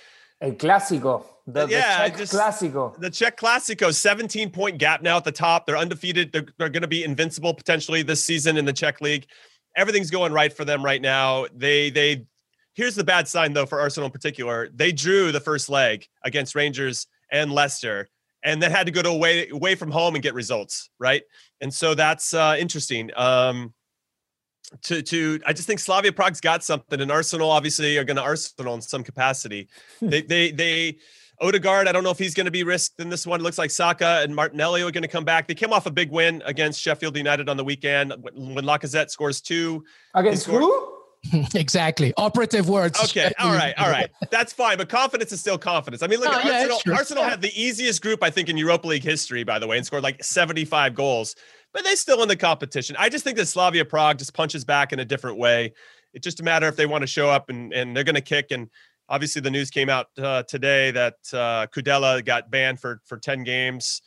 El 0.42 0.52
clásico. 0.52 1.24
The, 1.46 1.66
the 1.66 1.72
Yeah, 1.72 1.98
I 2.00 2.08
Czech 2.10 2.18
just- 2.18 2.32
clásico. 2.34 2.98
The 2.98 3.10
Czech 3.10 3.36
Clasico, 3.38 3.92
17 3.94 4.50
point 4.50 4.78
gap 4.78 5.02
now 5.02 5.16
at 5.16 5.24
the 5.24 5.32
top. 5.32 5.66
They're 5.66 5.76
undefeated. 5.76 6.32
They're, 6.32 6.46
they're 6.58 6.68
going 6.68 6.82
to 6.82 6.88
be 6.88 7.02
invincible 7.04 7.54
potentially 7.54 8.02
this 8.02 8.22
season 8.24 8.56
in 8.56 8.64
the 8.64 8.72
Czech 8.72 9.00
league. 9.00 9.26
Everything's 9.76 10.10
going 10.10 10.32
right 10.32 10.52
for 10.52 10.64
them 10.64 10.84
right 10.84 11.00
now. 11.00 11.46
They 11.54 11.90
they 11.90 12.26
here's 12.74 12.94
the 12.94 13.04
bad 13.04 13.28
sign 13.28 13.52
though 13.52 13.66
for 13.66 13.80
Arsenal 13.80 14.06
in 14.06 14.12
particular. 14.12 14.68
They 14.74 14.92
drew 14.92 15.30
the 15.32 15.40
first 15.40 15.68
leg 15.68 16.06
against 16.24 16.54
Rangers 16.54 17.06
and 17.30 17.52
Leicester, 17.52 18.08
and 18.42 18.62
then 18.62 18.70
had 18.70 18.86
to 18.86 18.92
go 18.92 19.02
to 19.02 19.08
away 19.08 19.48
away 19.48 19.74
from 19.74 19.90
home 19.90 20.14
and 20.14 20.22
get 20.22 20.34
results 20.34 20.90
right. 20.98 21.22
And 21.60 21.72
so 21.72 21.94
that's 21.94 22.34
uh, 22.34 22.56
interesting. 22.58 23.10
Um, 23.16 23.74
to 24.82 25.02
to 25.02 25.40
I 25.46 25.52
just 25.52 25.66
think 25.66 25.80
Slavia 25.80 26.12
Prague's 26.12 26.40
got 26.40 26.62
something, 26.62 27.00
and 27.00 27.10
Arsenal 27.10 27.50
obviously 27.50 27.98
are 27.98 28.04
going 28.04 28.16
to 28.16 28.22
Arsenal 28.22 28.74
in 28.74 28.82
some 28.82 29.02
capacity. 29.02 29.68
they 30.00 30.22
they 30.22 30.52
they 30.52 30.98
Odegaard, 31.40 31.88
I 31.88 31.92
don't 31.92 32.04
know 32.04 32.10
if 32.10 32.18
he's 32.18 32.34
going 32.34 32.44
to 32.44 32.50
be 32.50 32.64
risked 32.64 33.00
in 33.00 33.08
this 33.08 33.26
one. 33.26 33.40
It 33.40 33.42
looks 33.42 33.56
like 33.56 33.70
Saka 33.70 34.20
and 34.22 34.34
Martinelli 34.34 34.82
are 34.82 34.90
going 34.90 35.02
to 35.02 35.08
come 35.08 35.24
back. 35.24 35.48
They 35.48 35.54
came 35.54 35.72
off 35.72 35.86
a 35.86 35.90
big 35.90 36.10
win 36.10 36.42
against 36.44 36.80
Sheffield 36.80 37.16
United 37.16 37.48
on 37.48 37.56
the 37.56 37.64
weekend 37.64 38.12
when 38.20 38.54
when 38.54 38.64
Lacazette 38.64 39.10
scores 39.10 39.40
two. 39.40 39.84
Against 40.14 40.44
scored- 40.44 40.62
who? 40.62 40.99
exactly. 41.54 42.12
Operative 42.16 42.68
words. 42.68 42.98
Okay, 43.04 43.32
all 43.38 43.52
right, 43.52 43.74
all 43.78 43.90
right. 43.90 44.10
That's 44.30 44.52
fine, 44.52 44.78
but 44.78 44.88
confidence 44.88 45.32
is 45.32 45.40
still 45.40 45.58
confidence. 45.58 46.02
I 46.02 46.06
mean, 46.06 46.20
look 46.20 46.30
Oh, 46.30 46.38
at 46.38 46.44
yeah, 46.44 46.68
Arsenal. 46.72 46.96
Arsenal 46.96 47.24
had 47.24 47.42
the 47.42 47.52
easiest 47.60 48.02
group, 48.02 48.22
I 48.22 48.30
think, 48.30 48.48
in 48.48 48.56
Europa 48.56 48.88
League 48.88 49.02
history, 49.04 49.44
by 49.44 49.58
the 49.58 49.66
way, 49.66 49.76
and 49.76 49.84
scored 49.86 50.02
like 50.02 50.22
75 50.24 50.94
goals, 50.94 51.34
but 51.72 51.84
they 51.84 51.94
still 51.94 52.22
in 52.22 52.28
the 52.28 52.36
competition. 52.36 52.96
I 52.98 53.08
just 53.08 53.24
think 53.24 53.36
that 53.36 53.46
Slavia 53.46 53.84
Prague 53.84 54.18
just 54.18 54.32
punches 54.34 54.64
back 54.64 54.92
in 54.92 55.00
a 55.00 55.04
different 55.04 55.36
way. 55.38 55.72
It's 56.14 56.24
just 56.24 56.40
a 56.40 56.42
matter 56.42 56.66
if 56.68 56.76
they 56.76 56.86
want 56.86 57.02
to 57.02 57.06
show 57.06 57.28
up 57.28 57.50
and, 57.50 57.72
and 57.72 57.96
they're 57.96 58.04
going 58.04 58.14
to 58.16 58.20
kick. 58.20 58.46
And 58.50 58.68
obviously, 59.08 59.42
the 59.42 59.50
news 59.50 59.70
came 59.70 59.88
out 59.88 60.06
uh, 60.18 60.42
today 60.44 60.90
that 60.92 61.14
uh, 61.32 61.66
Kudela 61.74 62.24
got 62.24 62.50
banned 62.50 62.80
for 62.80 63.00
for 63.04 63.18
10 63.18 63.44
games 63.44 64.00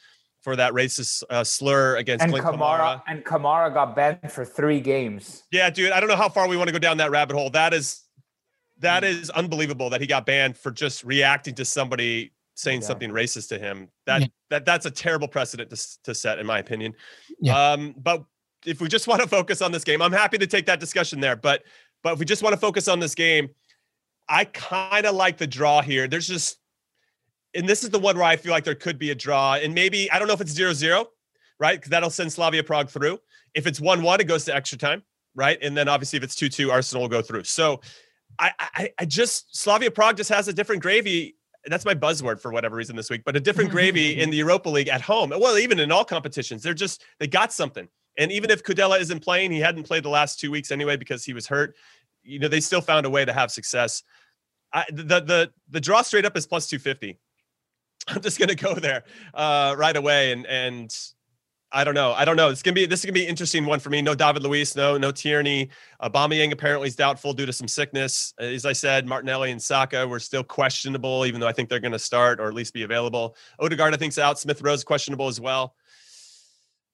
for 0.44 0.56
that 0.58 0.74
racist 0.74 1.24
uh, 1.30 1.44
slur 1.44 1.96
against 1.96 2.22
And 2.24 2.32
Glen 2.32 2.44
Kamara 2.44 3.02
and 3.08 3.24
Kamara 3.24 3.74
got 3.74 3.96
banned 3.96 4.32
for 4.32 4.44
three 4.44 4.82
games. 4.82 5.44
Yeah, 5.52 5.70
dude, 5.70 5.92
I 5.92 6.00
don't 6.00 6.10
know 6.10 6.18
how 6.18 6.30
far 6.30 6.48
we 6.48 6.58
want 6.58 6.68
to 6.68 6.74
go 6.74 6.80
down 6.80 6.98
that 6.98 7.12
rabbit 7.12 7.36
hole. 7.36 7.50
That 7.50 7.74
is 7.74 8.02
that 8.80 9.04
is 9.06 9.30
unbelievable 9.30 9.90
that 9.92 10.02
he 10.02 10.08
got 10.08 10.26
banned 10.26 10.58
for 10.58 10.70
just 10.72 11.04
reacting 11.06 11.56
to 11.56 11.64
somebody 11.66 12.34
saying 12.56 12.82
Yeah. 12.82 12.88
something 12.88 13.10
racist 13.12 13.48
to 13.50 13.58
him. 13.58 13.88
That 14.06 14.22
Yeah. 14.22 14.28
that 14.50 14.66
that's 14.66 14.86
a 14.86 14.92
terrible 14.92 15.30
precedent 15.30 15.70
to, 15.70 16.02
to 16.04 16.14
set 16.14 16.40
in 16.40 16.46
my 16.46 16.60
opinion. 16.60 16.94
Yeah. 17.40 17.72
Um 17.72 17.96
but 17.98 18.24
if 18.66 18.82
we 18.82 18.90
just 18.90 19.08
want 19.12 19.22
to 19.22 19.28
focus 19.28 19.62
on 19.62 19.72
this 19.72 19.86
game, 19.86 20.02
I'm 20.02 20.12
happy 20.12 20.38
to 20.38 20.48
take 20.48 20.66
that 20.66 20.80
discussion 20.82 21.22
there, 21.22 21.38
but 21.38 21.64
but 22.04 22.14
if 22.14 22.20
we 22.20 22.26
just 22.26 22.44
want 22.44 22.52
to 22.54 22.60
focus 22.60 22.90
on 22.90 23.00
this 23.00 23.16
game, 23.16 23.50
I 24.28 24.44
kind 24.46 25.06
of 25.06 25.16
like 25.16 25.38
the 25.38 25.48
draw 25.48 25.82
here. 25.82 26.08
There's 26.08 26.28
just 26.28 26.58
and 27.56 27.68
this 27.68 27.84
is 27.84 27.90
the 27.90 28.00
one 28.00 28.16
where 28.16 28.26
I 28.26 28.36
feel 28.36 28.52
like 28.52 28.64
there 28.64 28.76
could 28.76 28.98
be 28.98 29.12
a 29.12 29.16
draw 29.16 29.56
and 29.56 29.74
maybe 29.74 30.12
I 30.12 30.20
don't 30.20 30.28
know 30.28 30.34
if 30.34 30.42
it's 30.42 30.52
zero 30.52 30.74
zero, 30.74 31.08
right? 31.60 31.80
Because 31.80 31.90
that'll 31.92 32.10
send 32.10 32.32
Slavia 32.32 32.64
Prague 32.64 32.90
through. 32.90 33.20
If 33.54 33.68
it's 33.68 33.80
one 33.80 34.02
one, 34.02 34.20
it 34.20 34.26
goes 34.26 34.46
to 34.46 34.56
extra 34.56 34.78
time 34.78 35.04
right? 35.36 35.58
And 35.62 35.76
then 35.76 35.88
obviously 35.88 36.18
if 36.18 36.24
it's 36.24 36.36
two 36.36 36.50
two, 36.50 36.72
Arsenal 36.72 37.02
will 37.02 37.10
go 37.10 37.22
through. 37.22 37.44
So 37.46 37.82
I, 38.40 38.52
I 38.60 38.94
I 39.00 39.06
just 39.06 39.56
Slavia 39.56 39.92
Prague 39.92 40.18
just 40.18 40.30
has 40.30 40.48
a 40.48 40.54
different 40.54 40.82
gravy. 40.82 41.36
That's 41.66 41.86
my 41.86 41.96
buzzword 41.96 42.42
for 42.42 42.52
whatever 42.52 42.76
reason 42.76 42.96
this 42.96 43.10
week, 43.10 43.22
but 43.26 43.36
a 43.36 43.40
different 43.40 43.72
gravy 43.72 44.20
in 44.20 44.30
the 44.30 44.38
Europa 44.38 44.70
League 44.70 44.90
at 44.90 45.02
home. 45.02 45.30
Well, 45.30 45.58
even 45.58 45.80
in 45.80 45.92
all 45.92 46.06
competitions, 46.06 46.64
they're 46.64 46.74
just 46.74 47.04
they 47.20 47.28
got 47.28 47.54
something. 47.54 47.88
And 48.18 48.32
even 48.32 48.52
if 48.52 48.64
Kudela 48.64 49.00
isn't 49.00 49.24
playing, 49.24 49.52
he 49.52 49.60
hadn't 49.60 49.84
played 49.84 50.04
the 50.04 50.10
last 50.10 50.40
two 50.40 50.52
weeks 50.52 50.72
anyway 50.72 50.98
because 50.98 51.26
he 51.26 51.34
was 51.34 51.48
hurt. 51.48 51.76
You 52.22 52.38
know, 52.38 52.48
they 52.48 52.60
still 52.60 52.82
found 52.82 53.06
a 53.06 53.10
way 53.10 53.26
to 53.26 53.34
have 53.34 53.52
success. 53.52 54.04
I, 54.72 54.86
the 54.90 55.22
the 55.22 55.52
the 55.70 55.82
draw 55.82 56.02
straight 56.02 56.26
up 56.26 56.38
is 56.38 56.46
plus 56.46 56.68
two 56.68 56.80
fifty. 56.80 57.20
I'm 58.08 58.22
just 58.22 58.40
gonna 58.40 58.56
go 58.56 58.76
there 58.76 59.04
uh, 59.34 59.76
right 59.78 59.96
away 59.96 60.32
and 60.32 60.46
and 60.46 60.96
I 61.76 61.84
don't 61.84 61.96
know. 61.96 62.14
I 62.14 62.24
don't 62.24 62.36
know. 62.36 62.50
It's 62.50 62.62
gonna 62.62 62.76
be 62.76 62.86
this 62.86 63.00
is 63.00 63.06
gonna 63.06 63.14
be 63.14 63.24
an 63.24 63.30
interesting 63.30 63.66
one 63.66 63.80
for 63.80 63.90
me. 63.90 64.02
No 64.04 64.14
David 64.14 64.44
Luiz, 64.44 64.76
no 64.76 64.96
no 64.98 65.12
Tierney. 65.12 65.70
Aubameyang 66.02 66.52
apparently 66.52 66.88
is 66.88 66.96
doubtful 66.96 67.34
due 67.34 67.48
to 67.48 67.54
some 67.54 67.68
sickness. 67.68 68.34
As 68.38 68.66
I 68.66 68.74
said, 68.74 69.08
Martinelli 69.08 69.50
and 69.50 69.62
Saka 69.62 70.08
were 70.08 70.20
still 70.20 70.44
questionable, 70.44 71.26
even 71.26 71.42
though 71.42 71.48
I 71.48 71.52
think 71.52 71.70
they're 71.70 71.80
gonna 71.80 71.98
start 71.98 72.40
or 72.40 72.48
at 72.48 72.54
least 72.54 72.76
be 72.76 72.84
available. 72.84 73.36
Odegaard 73.60 73.94
I 73.94 73.98
think's 73.98 74.20
out. 74.20 74.38
Smith 74.38 74.62
Rowe 74.62 74.78
questionable 74.78 75.28
as 75.28 75.42
well. 75.42 75.76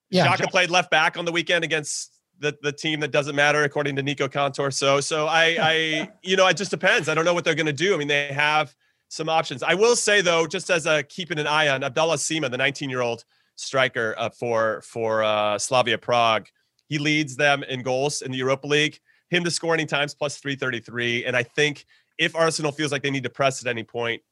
Yeah. 0.09 0.27
Xhaka 0.27 0.49
played 0.49 0.69
left 0.69 0.89
back 0.89 1.17
on 1.17 1.25
the 1.25 1.31
weekend 1.31 1.65
against 1.65 2.13
the, 2.39 2.57
the 2.61 2.71
team 2.71 3.01
that 3.01 3.11
doesn't 3.11 3.35
matter 3.35 3.65
according 3.65 3.97
to 3.97 4.01
Nico 4.01 4.29
Cantor. 4.29 4.71
So 4.71 5.01
so 5.01 5.27
I 5.27 5.57
I 5.59 6.09
you 6.23 6.37
know 6.37 6.47
it 6.47 6.55
just 6.55 6.71
depends. 6.71 7.09
I 7.09 7.15
don't 7.15 7.25
know 7.25 7.33
what 7.33 7.43
they're 7.43 7.53
gonna 7.53 7.73
do. 7.73 7.93
I 7.93 7.97
mean 7.97 8.07
they 8.07 8.27
have 8.27 8.73
some 9.09 9.27
options. 9.27 9.61
I 9.61 9.73
will 9.73 9.95
say 9.95 10.21
though, 10.21 10.47
just 10.47 10.69
as 10.69 10.85
a 10.85 11.03
keeping 11.03 11.39
an 11.39 11.47
eye 11.47 11.67
on 11.67 11.83
Abdallah 11.83 12.15
Sima, 12.15 12.49
the 12.49 12.57
19 12.57 12.89
year 12.89 13.01
old 13.01 13.25
striker 13.59 14.15
uh, 14.17 14.29
for 14.29 14.81
for 14.81 15.23
uh, 15.23 15.59
Slavia 15.59 15.97
Prague. 15.97 16.47
He 16.87 16.97
leads 16.97 17.35
them 17.35 17.63
in 17.63 17.83
goals 17.83 18.21
in 18.21 18.31
the 18.31 18.37
Europa 18.37 18.65
League. 18.65 18.99
Him 19.29 19.43
to 19.43 19.51
score 19.51 19.75
any 19.75 19.85
times 19.85 20.15
plus 20.15 20.37
333. 20.37 21.25
And 21.25 21.35
I 21.35 21.43
think 21.43 21.85
if 22.17 22.35
Arsenal 22.35 22.71
feels 22.71 22.91
like 22.91 23.03
they 23.03 23.11
need 23.11 23.23
to 23.23 23.29
press 23.29 23.63
at 23.63 23.69
any 23.69 23.83
point 23.83 24.23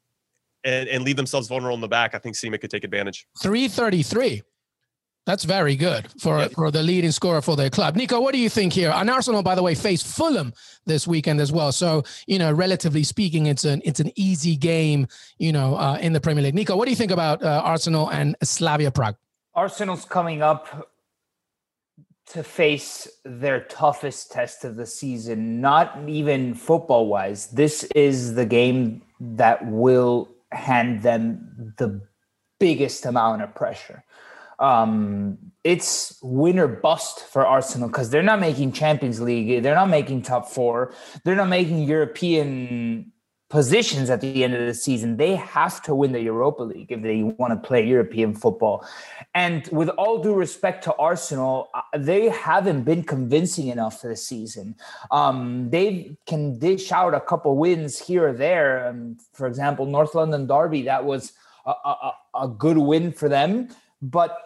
and, 0.64 0.90
and 0.90 1.04
leave 1.04 1.18
themselves 1.18 1.48
vulnerable 1.48 1.76
in 1.76 1.82
the 1.82 1.88
back, 1.88 2.16
I 2.16 2.18
think 2.18 2.36
Sima 2.36 2.60
could 2.60 2.72
take 2.72 2.84
advantage. 2.84 3.28
333. 3.40 4.42
That's 5.28 5.44
very 5.44 5.76
good 5.76 6.08
for, 6.22 6.40
Yeah. 6.40 6.48
for 6.48 6.72
the 6.72 6.82
leading 6.82 7.12
scorer 7.12 7.42
for 7.42 7.58
their 7.58 7.70
club. 7.70 7.98
Nico, 7.98 8.22
what 8.22 8.32
do 8.34 8.40
you 8.40 8.48
think 8.48 8.72
here? 8.72 8.92
And 8.96 9.10
Arsenal, 9.10 9.44
by 9.44 9.56
the 9.56 9.62
way, 9.62 9.76
face 9.76 10.02
Fulham 10.02 10.54
this 10.86 11.06
weekend 11.06 11.42
as 11.42 11.52
well. 11.52 11.74
So, 11.74 12.04
you 12.28 12.40
know, 12.40 12.50
relatively 12.54 13.04
speaking, 13.04 13.46
it's 13.48 13.66
an 13.66 13.82
it's 13.84 14.00
an 14.00 14.12
easy 14.16 14.56
game, 14.56 15.08
you 15.38 15.52
know, 15.52 15.76
uh, 15.76 15.98
in 16.00 16.14
the 16.14 16.22
Premier 16.22 16.44
League. 16.44 16.56
Nico, 16.56 16.78
what 16.78 16.86
do 16.86 16.92
you 16.92 16.96
think 16.96 17.12
about 17.12 17.44
uh, 17.44 17.62
Arsenal 17.66 18.10
and 18.10 18.38
Slavia 18.42 18.90
Prague? 18.90 19.18
Arsenal's 19.54 20.06
coming 20.06 20.42
up 20.42 20.88
to 22.28 22.42
face 22.42 23.06
their 23.26 23.60
toughest 23.66 24.32
test 24.32 24.64
of 24.64 24.78
the 24.78 24.86
season, 24.86 25.60
not 25.60 25.98
even 26.08 26.54
football 26.54 27.08
wise. 27.08 27.48
This 27.48 27.84
is 27.96 28.36
the 28.36 28.46
game 28.46 29.02
that 29.20 29.66
will 29.68 30.30
hand 30.54 31.02
them 31.02 31.74
the 31.78 32.00
biggest 32.60 33.06
amount 33.06 33.42
of 33.42 33.54
pressure. 33.56 34.04
Um, 34.60 35.38
it's 35.64 36.18
win 36.22 36.60
or 36.60 36.68
bust 36.68 37.26
for 37.28 37.46
Arsenal 37.46 37.90
because 37.90 38.10
they're 38.10 38.24
not 38.24 38.40
making 38.40 38.72
Champions 38.72 39.20
League, 39.22 39.62
they're 39.64 39.76
not 39.76 39.90
making 39.90 40.22
top 40.22 40.50
four, 40.50 40.94
they're 41.24 41.36
not 41.36 41.50
making 41.50 41.84
European 41.84 43.12
positions 43.50 44.10
at 44.10 44.20
the 44.20 44.44
end 44.44 44.54
of 44.54 44.66
the 44.66 44.74
season. 44.74 45.16
They 45.18 45.36
have 45.36 45.82
to 45.84 45.96
win 45.96 46.12
the 46.12 46.20
Europa 46.22 46.64
League 46.64 46.92
if 46.92 47.02
they 47.02 47.24
want 47.24 47.54
to 47.54 47.68
play 47.68 47.86
European 47.86 48.34
football. 48.34 48.86
And 49.34 49.66
with 49.72 49.90
all 49.90 50.22
due 50.22 50.34
respect 50.34 50.84
to 50.86 50.94
Arsenal, 50.96 51.70
uh, 51.74 51.82
they 51.98 52.28
haven't 52.30 52.84
been 52.84 53.04
convincing 53.04 53.68
enough 53.68 54.02
this 54.02 54.26
season. 54.28 54.76
Um, 55.12 55.70
they 55.70 56.18
can 56.26 56.60
dish 56.60 56.92
out 56.92 57.14
a 57.14 57.22
couple 57.22 57.56
wins 57.58 58.00
here 58.00 58.30
or 58.30 58.34
there. 58.34 58.88
Um, 58.88 59.18
for 59.34 59.48
example, 59.48 59.86
North 59.86 60.14
London 60.14 60.46
Derby, 60.48 60.82
that 60.84 61.06
was 61.06 61.32
a, 61.66 61.72
a, 61.72 61.90
a- 61.90 62.18
a 62.44 62.48
good 62.48 62.78
win 62.78 63.12
for 63.14 63.30
them. 63.30 63.70
But 64.02 64.38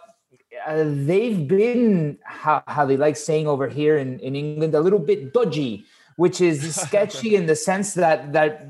uh, 0.66 0.84
they've 0.86 1.46
been, 1.46 2.18
how, 2.24 2.62
how 2.66 2.84
they 2.84 2.96
like 2.96 3.16
saying 3.16 3.46
over 3.46 3.68
here 3.68 3.98
in, 3.98 4.18
in 4.20 4.36
England, 4.36 4.74
a 4.74 4.80
little 4.80 4.98
bit 4.98 5.32
dodgy, 5.32 5.84
which 6.16 6.40
is 6.40 6.74
sketchy 6.82 7.34
in 7.36 7.46
the 7.46 7.56
sense 7.56 7.94
that, 7.94 8.32
that, 8.32 8.66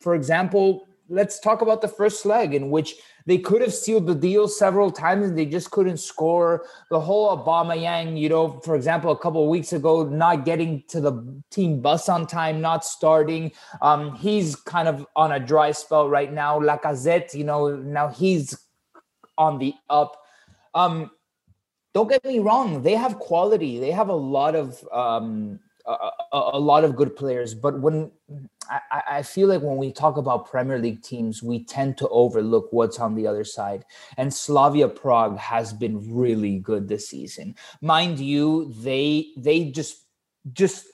for 0.00 0.14
example, 0.14 0.86
let's 1.08 1.38
talk 1.38 1.62
about 1.62 1.80
the 1.82 1.88
first 1.88 2.26
leg 2.26 2.54
in 2.54 2.70
which 2.70 2.96
they 3.26 3.38
could 3.38 3.60
have 3.60 3.74
sealed 3.74 4.06
the 4.06 4.14
deal 4.14 4.46
several 4.46 4.90
times 4.90 5.28
and 5.28 5.38
they 5.38 5.46
just 5.46 5.70
couldn't 5.70 5.98
score. 5.98 6.64
The 6.90 7.00
whole 7.00 7.36
Aubameyang, 7.36 8.18
you 8.18 8.28
know, 8.28 8.60
for 8.60 8.76
example, 8.76 9.10
a 9.10 9.18
couple 9.18 9.42
of 9.42 9.48
weeks 9.48 9.72
ago, 9.72 10.04
not 10.04 10.44
getting 10.44 10.84
to 10.88 11.00
the 11.00 11.42
team 11.50 11.80
bus 11.80 12.08
on 12.08 12.26
time, 12.26 12.60
not 12.60 12.84
starting. 12.84 13.52
Um, 13.82 14.14
he's 14.14 14.54
kind 14.54 14.86
of 14.86 15.06
on 15.16 15.32
a 15.32 15.40
dry 15.40 15.72
spell 15.72 16.08
right 16.08 16.32
now. 16.32 16.60
Lacazette, 16.60 17.34
you 17.34 17.44
know, 17.44 17.74
now 17.76 18.08
he's 18.08 18.56
on 19.36 19.58
the 19.58 19.74
up. 19.90 20.16
Um, 20.74 21.10
don't 21.96 22.10
get 22.10 22.22
me 22.26 22.40
wrong; 22.40 22.82
they 22.82 22.92
have 22.92 23.18
quality. 23.18 23.80
They 23.80 23.90
have 23.90 24.10
a 24.10 24.20
lot 24.36 24.54
of 24.54 24.86
um, 24.92 25.60
a, 25.86 26.10
a, 26.32 26.58
lot 26.58 26.84
of 26.84 26.94
good 26.94 27.16
players. 27.16 27.54
But 27.54 27.80
when 27.80 28.10
I, 28.68 29.02
I, 29.08 29.22
feel 29.22 29.48
like 29.48 29.62
when 29.62 29.78
we 29.78 29.92
talk 29.92 30.18
about 30.18 30.50
Premier 30.50 30.78
League 30.78 31.02
teams, 31.02 31.42
we 31.42 31.64
tend 31.64 31.96
to 31.96 32.08
overlook 32.08 32.68
what's 32.70 32.98
on 32.98 33.14
the 33.14 33.26
other 33.26 33.44
side. 33.44 33.86
And 34.18 34.34
Slavia 34.34 34.88
Prague 34.88 35.38
has 35.38 35.72
been 35.72 36.14
really 36.14 36.58
good 36.58 36.86
this 36.86 37.08
season. 37.08 37.54
Mind 37.80 38.18
you, 38.18 38.74
they 38.82 39.28
they 39.38 39.70
just 39.70 40.04
just 40.52 40.88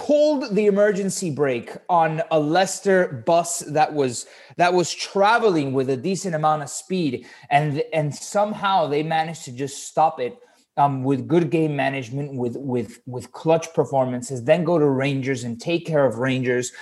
pulled 0.00 0.54
the 0.54 0.64
emergency 0.64 1.30
brake 1.30 1.76
on 1.90 2.22
a 2.30 2.40
Leicester 2.40 3.22
bus 3.26 3.58
that 3.60 3.92
was 3.92 4.26
that 4.56 4.72
was 4.72 4.92
traveling 4.94 5.74
with 5.74 5.90
a 5.90 5.96
decent 5.96 6.34
amount 6.34 6.62
of 6.62 6.70
speed 6.70 7.26
and 7.50 7.82
and 7.92 8.14
somehow 8.14 8.86
they 8.86 9.02
managed 9.02 9.44
to 9.44 9.52
just 9.52 9.86
stop 9.86 10.18
it 10.18 10.38
um, 10.80 11.04
with 11.04 11.28
good 11.28 11.50
game 11.50 11.76
management, 11.76 12.34
with 12.34 12.56
with 12.56 13.00
with 13.06 13.32
clutch 13.32 13.72
performances, 13.74 14.44
then 14.44 14.64
go 14.64 14.78
to 14.78 14.88
Rangers 14.88 15.44
and 15.44 15.60
take 15.60 15.86
care 15.86 16.06
of 16.06 16.18
Rangers. 16.18 16.72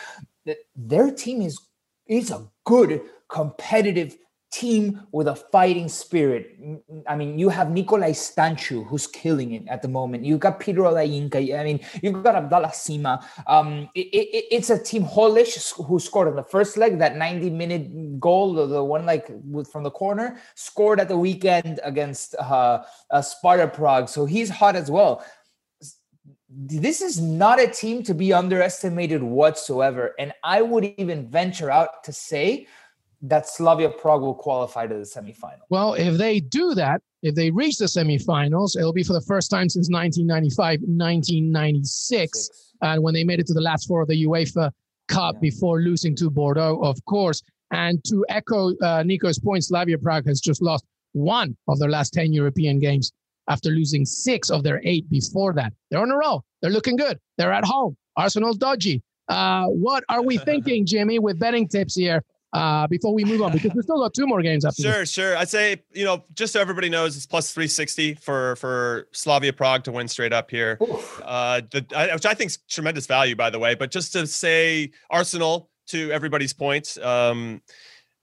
Their 0.77 1.11
team 1.11 1.43
is 1.43 1.59
is 2.07 2.31
a 2.31 2.47
good 2.65 3.03
competitive 3.29 4.17
team 4.51 5.03
with 5.13 5.29
a 5.29 5.35
fighting 5.35 5.89
spirit. 5.89 6.59
I 7.07 7.17
mean, 7.17 7.39
you 7.39 7.49
have 7.51 7.69
Nicolae 7.69 8.11
Stanciu, 8.11 8.87
who's 8.87 9.07
killing 9.07 9.53
it 9.53 9.69
at 9.69 9.83
the 9.83 9.89
moment. 9.89 10.25
You've 10.25 10.41
got 10.41 10.59
Peter 10.59 10.83
Olayinka. 10.83 11.59
I 11.59 11.65
mean, 11.65 11.81
you've 12.03 12.23
got 12.23 12.35
Abdallah 12.35 12.69
Sima. 12.69 13.23
Um, 13.47 13.91
it, 13.95 14.07
it, 14.07 14.45
it's 14.51 14.71
a 14.71 14.83
team 14.83 15.05
Holeš 15.05 15.85
who 15.85 15.99
scored 15.99 16.29
in 16.29 16.37
the 16.37 16.43
first 16.43 16.77
leg, 16.77 16.99
that 16.99 17.17
90 17.17 17.51
minute 17.51 18.21
goal, 18.21 18.55
the, 18.55 18.67
the 18.67 18.83
one 18.83 19.05
like 19.05 19.31
from 19.71 19.83
the 19.83 19.91
corner, 19.91 20.39
scored 20.55 21.01
at 21.01 21.09
the 21.09 21.19
weekend 21.19 21.81
against 21.85 22.35
uh, 22.37 22.83
uh, 23.11 23.21
Sparta 23.21 23.69
Prague. 23.69 24.09
So 24.09 24.25
he's 24.25 24.49
hot 24.49 24.77
as 24.77 24.91
well. 24.91 25.25
This 26.49 27.03
is 27.03 27.21
not 27.21 27.61
a 27.61 27.67
team 27.67 28.03
to 28.05 28.15
be 28.15 28.33
underestimated 28.33 29.23
whatsoever. 29.23 30.15
And 30.19 30.33
I 30.43 30.63
would 30.63 30.85
even 30.97 31.29
venture 31.29 31.71
out 31.71 32.03
to 32.05 32.13
say 32.13 32.67
that 33.23 33.49
Slavia 33.49 33.91
Prague 33.91 34.23
will 34.23 34.35
qualify 34.35 34.87
to 34.87 34.95
the 34.95 35.01
semifinal. 35.01 35.61
Well, 35.71 35.95
if 35.95 36.17
they 36.17 36.41
do 36.41 36.75
that, 36.75 37.03
if 37.23 37.35
they 37.35 37.51
reach 37.51 37.79
the 37.79 37.87
semifinals, 37.87 38.77
it'll 38.77 38.93
be 38.93 39.03
for 39.03 39.13
the 39.13 39.21
first 39.23 39.51
time 39.51 39.69
since 39.69 39.91
1995, 39.91 40.81
1996, 40.81 42.39
Six. 42.39 42.75
and 42.83 43.03
when 43.03 43.15
they 43.15 43.25
made 43.25 43.41
it 43.41 43.47
to 43.49 43.55
the 43.55 43.61
last 43.61 43.89
four 43.89 44.03
of 44.03 44.09
the 44.09 44.25
UEFA 44.25 44.71
Cup 45.09 45.35
yeah. 45.37 45.41
before 45.41 45.81
losing 45.81 46.15
to 46.17 46.31
Bordeaux, 46.31 46.81
of 46.83 47.05
course. 47.07 47.43
And 47.71 48.03
to 48.05 48.25
echo 48.29 48.75
uh, 48.79 49.03
Nico's 49.03 49.39
point, 49.39 49.65
Slavia 49.65 49.99
Prague 49.99 50.27
has 50.27 50.41
just 50.41 50.63
lost 50.63 50.85
one 51.13 51.57
of 51.67 51.79
their 51.79 51.91
last 51.91 52.15
10 52.15 52.33
European 52.33 52.79
games 52.79 53.13
after 53.49 53.71
losing 53.71 54.05
six 54.05 54.51
of 54.51 54.63
their 54.63 54.81
eight 54.85 55.09
before 55.11 55.53
that. 55.55 55.73
They're 55.91 56.01
on 56.01 56.11
a 56.11 56.17
roll. 56.17 56.45
They're 56.63 56.71
looking 56.71 56.97
good. 56.97 57.19
They're 57.37 57.53
at 57.53 57.65
home. 57.65 57.97
Arsenal's 58.17 58.59
dodgy. 58.59 59.03
Uh, 59.29 59.67
what 59.67 60.05
are 60.09 60.23
we 60.23 60.39
thinking, 60.51 60.87
Jimmy, 60.87 61.19
with 61.19 61.39
betting 61.39 61.67
tips 61.67 61.97
here 61.97 62.23
uh, 62.53 62.87
before 62.87 63.13
we 63.15 63.25
move 63.25 63.43
on 63.43 63.53
because 63.53 63.73
we 63.75 63.83
still 63.83 63.99
got 63.99 64.15
two 64.15 64.27
more 64.27 64.43
games 64.43 64.65
after. 64.65 64.83
Sure, 64.83 65.01
this. 65.01 65.11
sure. 65.11 65.37
I'd 65.37 65.49
say 65.49 65.83
you 65.93 66.05
know 66.05 66.25
just 66.35 66.53
so 66.53 66.61
everybody 66.61 66.89
knows 66.89 67.17
it's 67.17 67.27
plus 67.27 67.53
three 67.53 67.69
sixty 67.69 68.15
for 68.15 68.57
for 68.57 69.09
Slavia 69.13 69.53
Prague 69.53 69.85
to 69.85 69.93
win 69.93 70.09
straight 70.09 70.33
up 70.33 70.51
here, 70.51 70.79
uh, 71.25 71.61
the, 71.71 71.85
I, 71.95 72.15
which 72.15 72.27
I 72.27 72.35
think 72.35 72.51
is 72.51 72.59
tremendous 72.69 73.07
value 73.07 73.37
by 73.37 73.51
the 73.51 73.59
way. 73.59 73.75
But 73.75 73.91
just 73.91 74.13
to 74.15 74.27
say 74.27 74.91
Arsenal 75.11 75.71
to 75.89 76.11
everybody's 76.11 76.53
points. 76.53 76.99
Um, 76.99 77.63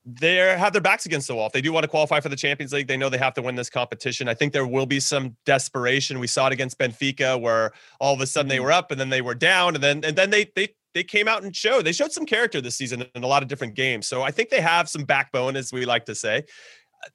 they 0.06 0.36
have 0.36 0.72
their 0.72 0.84
backs 0.84 1.08
against 1.08 1.28
the 1.28 1.34
wall. 1.34 1.48
If 1.48 1.54
they 1.54 1.62
do 1.62 1.74
want 1.74 1.84
to 1.84 1.88
qualify 1.88 2.20
for 2.20 2.30
the 2.30 2.36
Champions 2.36 2.72
League, 2.72 2.88
they 2.88 2.96
know 2.96 3.10
they 3.10 3.18
have 3.18 3.34
to 3.34 3.42
win 3.42 3.56
this 3.56 3.72
competition. 3.72 4.28
I 4.28 4.36
think 4.36 4.54
there 4.54 4.68
will 4.68 4.86
be 4.86 5.00
some 5.00 5.36
desperation. 5.46 6.20
We 6.20 6.28
saw 6.28 6.46
it 6.48 6.54
against 6.54 6.78
Benfica, 6.78 7.42
where 7.42 7.72
all 8.00 8.14
of 8.14 8.22
a 8.22 8.28
sudden 8.28 8.48
they 8.48 8.58
mm-hmm. 8.58 8.66
were 8.66 8.72
up 8.72 8.92
and 8.92 9.00
then 9.00 9.10
they 9.10 9.22
were 9.22 9.34
down, 9.34 9.74
and 9.74 9.84
then 9.84 10.06
and 10.06 10.16
then 10.16 10.30
they 10.30 10.52
they 10.56 10.70
they 10.95 11.03
came 11.03 11.27
out 11.27 11.43
and 11.43 11.55
showed 11.55 11.86
they 11.86 11.91
showed 11.91 12.12
some 12.12 12.25
character 12.25 12.62
this 12.62 12.75
season 12.75 13.05
in 13.13 13.23
a 13.23 13.27
lot 13.27 13.43
of 13.43 13.49
different 13.49 13.75
games. 13.75 14.08
So 14.08 14.23
I 14.23 14.31
think 14.31 14.49
they 14.49 14.62
have 14.62 14.89
some 14.89 15.03
backbone, 15.03 15.55
as 15.55 15.71
we 15.71 15.86
like 15.86 16.05
to 16.05 16.15
say. 16.15 16.45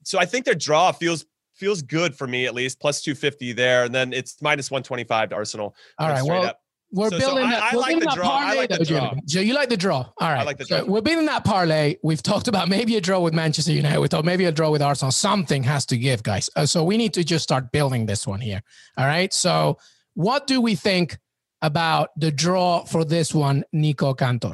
So 0.04 0.20
I 0.20 0.26
think 0.26 0.44
their 0.44 0.54
draw 0.54 0.92
feels 0.92 1.24
feels 1.54 1.82
good 1.82 2.14
for 2.14 2.26
me 2.26 2.46
at 2.46 2.54
least, 2.54 2.78
plus 2.78 3.02
250 3.02 3.54
there. 3.54 3.84
And 3.84 3.94
then 3.94 4.12
it's 4.12 4.40
minus 4.40 4.70
125 4.70 5.30
to 5.30 5.34
Arsenal. 5.34 5.74
All 5.98 6.08
right. 6.08 6.22
Well, 6.22 6.44
up. 6.44 6.60
we're 6.92 7.10
so, 7.10 7.18
building 7.18 7.44
so 7.44 7.50
that. 7.50 7.62
I, 7.62 7.68
I 7.68 7.74
we're 7.74 7.80
like 7.80 7.90
building 7.90 8.08
that 8.08 8.18
parlay, 8.18 8.56
like 8.56 8.70
though, 8.70 8.84
Jimmy. 8.84 9.22
So 9.26 9.40
you 9.40 9.54
like 9.54 9.70
the 9.70 9.76
draw. 9.78 9.96
All 9.96 10.14
right. 10.20 10.40
I 10.40 10.42
like 10.42 10.58
the 10.58 10.66
draw. 10.66 10.80
So 10.80 10.84
we're 10.84 11.00
building 11.00 11.26
that 11.26 11.44
parlay. 11.44 11.96
We've 12.02 12.22
talked 12.22 12.48
about 12.48 12.68
maybe 12.68 12.96
a 12.96 13.00
draw 13.00 13.20
with 13.20 13.32
Manchester 13.32 13.72
United. 13.72 13.98
We 13.98 14.08
thought 14.08 14.26
maybe 14.26 14.44
a 14.44 14.52
draw 14.52 14.70
with 14.70 14.82
Arsenal. 14.82 15.10
Something 15.10 15.62
has 15.62 15.86
to 15.86 15.96
give, 15.96 16.22
guys. 16.22 16.50
Uh, 16.54 16.66
so 16.66 16.84
we 16.84 16.98
need 16.98 17.14
to 17.14 17.24
just 17.24 17.42
start 17.42 17.72
building 17.72 18.04
this 18.04 18.26
one 18.26 18.40
here. 18.40 18.62
All 18.98 19.06
right. 19.06 19.32
So 19.32 19.78
what 20.14 20.46
do 20.46 20.60
we 20.60 20.74
think 20.74 21.18
about 21.62 22.10
the 22.16 22.30
draw 22.30 22.84
for 22.84 23.04
this 23.04 23.34
one, 23.34 23.64
Nico 23.72 24.14
Cantor, 24.14 24.52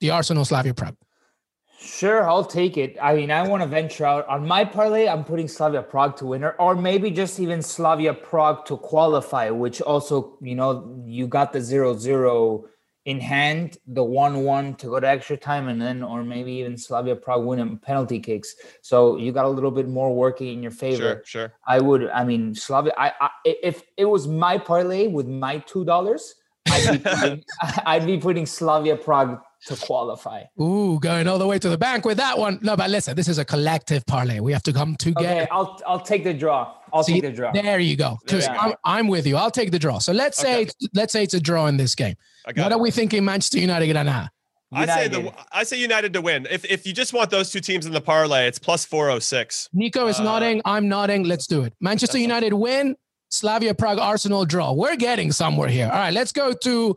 the 0.00 0.10
Arsenal 0.10 0.44
Slavia 0.44 0.74
Prague? 0.74 0.96
Sure, 1.78 2.28
I'll 2.28 2.44
take 2.44 2.78
it. 2.78 2.96
I 3.00 3.14
mean, 3.14 3.30
I 3.30 3.46
want 3.46 3.62
to 3.62 3.68
venture 3.68 4.06
out 4.06 4.26
on 4.28 4.46
my 4.46 4.64
parlay. 4.64 5.06
I'm 5.08 5.24
putting 5.24 5.46
Slavia 5.46 5.82
Prague 5.82 6.16
to 6.16 6.26
winner, 6.26 6.52
or 6.58 6.74
maybe 6.74 7.10
just 7.10 7.38
even 7.38 7.60
Slavia 7.62 8.14
Prague 8.14 8.64
to 8.66 8.76
qualify, 8.78 9.50
which 9.50 9.80
also, 9.82 10.38
you 10.40 10.54
know, 10.54 11.02
you 11.06 11.26
got 11.26 11.52
the 11.52 11.60
zero 11.60 11.96
zero 11.96 12.64
in 13.06 13.20
hand 13.20 13.78
the 13.86 14.02
one-one 14.02 14.74
to 14.74 14.88
go 14.88 15.00
to 15.00 15.08
extra 15.08 15.36
time, 15.36 15.68
and 15.68 15.80
then 15.80 16.02
or 16.02 16.24
maybe 16.24 16.52
even 16.52 16.76
Slavia 16.76 17.14
Prague 17.14 17.44
win 17.44 17.78
penalty 17.78 18.18
kicks. 18.18 18.56
So 18.82 19.16
you 19.16 19.32
got 19.32 19.44
a 19.44 19.48
little 19.48 19.70
bit 19.70 19.88
more 19.88 20.14
working 20.14 20.48
in 20.48 20.62
your 20.62 20.72
favor. 20.72 20.96
Sure, 20.96 21.22
sure. 21.24 21.52
I 21.66 21.80
would. 21.80 22.08
I 22.08 22.24
mean, 22.24 22.54
Slavia. 22.54 22.92
I, 22.98 23.12
I 23.20 23.30
if 23.44 23.82
it 23.96 24.04
was 24.04 24.26
my 24.26 24.58
parlay 24.58 25.06
with 25.06 25.28
my 25.28 25.58
two 25.58 25.84
dollars, 25.84 26.34
I'd 26.68 26.92
be 26.92 26.98
putting, 27.10 27.44
I'd 27.86 28.06
be 28.06 28.18
putting 28.18 28.44
Slavia 28.44 28.96
Prague 28.96 29.40
to 29.66 29.76
qualify. 29.76 30.42
Ooh, 30.60 30.98
going 31.00 31.28
all 31.28 31.38
the 31.38 31.46
way 31.46 31.60
to 31.60 31.68
the 31.68 31.78
bank 31.78 32.04
with 32.04 32.16
that 32.18 32.36
one. 32.36 32.58
No, 32.62 32.76
but 32.76 32.90
listen, 32.90 33.14
this 33.16 33.28
is 33.28 33.38
a 33.38 33.44
collective 33.44 34.04
parlay. 34.06 34.40
We 34.40 34.52
have 34.52 34.62
to 34.64 34.72
come 34.72 34.96
together. 34.96 35.28
Okay, 35.28 35.48
I'll 35.52 35.80
I'll 35.86 36.00
take 36.00 36.24
the 36.24 36.34
draw. 36.34 36.74
I'll 36.92 37.04
See, 37.04 37.14
take 37.14 37.22
the 37.22 37.32
draw. 37.32 37.52
There 37.52 37.78
you 37.78 37.96
go. 37.96 38.18
Because 38.24 38.48
I'm, 38.48 38.74
I'm 38.84 39.08
with 39.08 39.26
you. 39.26 39.36
I'll 39.36 39.50
take 39.50 39.70
the 39.70 39.78
draw. 39.78 39.98
So 39.98 40.12
let's 40.12 40.38
say 40.38 40.68
let's 40.94 41.12
say 41.12 41.22
it's 41.22 41.34
a 41.34 41.40
draw 41.40 41.66
in 41.66 41.76
this 41.76 41.94
game. 41.94 42.16
What 42.46 42.58
it. 42.58 42.72
are 42.72 42.78
we 42.78 42.90
thinking 42.90 43.24
Manchester 43.24 43.58
United 43.58 43.92
gonna 43.92 44.30
I 44.72 44.86
say 44.86 45.08
the 45.08 45.32
I 45.52 45.62
say 45.64 45.78
United 45.78 46.12
to 46.14 46.20
win. 46.20 46.46
If 46.50 46.64
if 46.64 46.86
you 46.86 46.92
just 46.92 47.12
want 47.12 47.30
those 47.30 47.50
two 47.50 47.60
teams 47.60 47.86
in 47.86 47.92
the 47.92 48.00
parlay, 48.00 48.46
it's 48.46 48.58
plus 48.58 48.84
four 48.84 49.10
oh 49.10 49.18
six. 49.18 49.68
Nico 49.72 50.06
is 50.08 50.18
uh, 50.18 50.24
nodding. 50.24 50.60
I'm 50.64 50.88
nodding. 50.88 51.24
Let's 51.24 51.46
do 51.46 51.62
it. 51.62 51.74
Manchester 51.80 52.18
United 52.18 52.52
win. 52.52 52.96
Slavia 53.28 53.74
Prague 53.74 53.98
Arsenal 53.98 54.44
draw. 54.44 54.72
We're 54.72 54.96
getting 54.96 55.32
somewhere 55.32 55.68
here. 55.68 55.86
All 55.86 55.98
right, 55.98 56.12
let's 56.12 56.32
go 56.32 56.52
to 56.52 56.96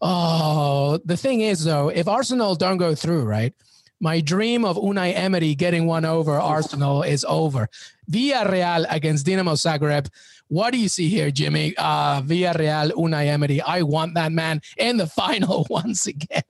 Oh, 0.00 0.98
the 1.04 1.16
thing 1.16 1.40
is 1.40 1.64
though, 1.64 1.88
if 1.88 2.08
Arsenal 2.08 2.54
don't 2.54 2.76
go 2.76 2.94
through, 2.94 3.24
right? 3.24 3.54
My 3.98 4.20
dream 4.20 4.64
of 4.64 4.76
Unai 4.76 5.14
Emery 5.14 5.54
getting 5.54 5.86
one 5.86 6.04
over 6.04 6.38
Arsenal 6.38 7.02
is 7.02 7.24
over. 7.26 7.68
Villarreal 8.10 8.84
against 8.90 9.26
Dinamo 9.26 9.54
Zagreb. 9.56 10.08
What 10.48 10.72
do 10.72 10.78
you 10.78 10.88
see 10.88 11.08
here, 11.08 11.30
Jimmy? 11.30 11.74
Uh, 11.76 12.22
Villarreal, 12.22 12.92
Unai 12.92 13.26
Emery. 13.26 13.60
I 13.60 13.82
want 13.82 14.14
that 14.14 14.32
man 14.32 14.60
in 14.76 14.96
the 14.96 15.06
final 15.22 15.66
once 15.70 16.06
again. 16.06 16.42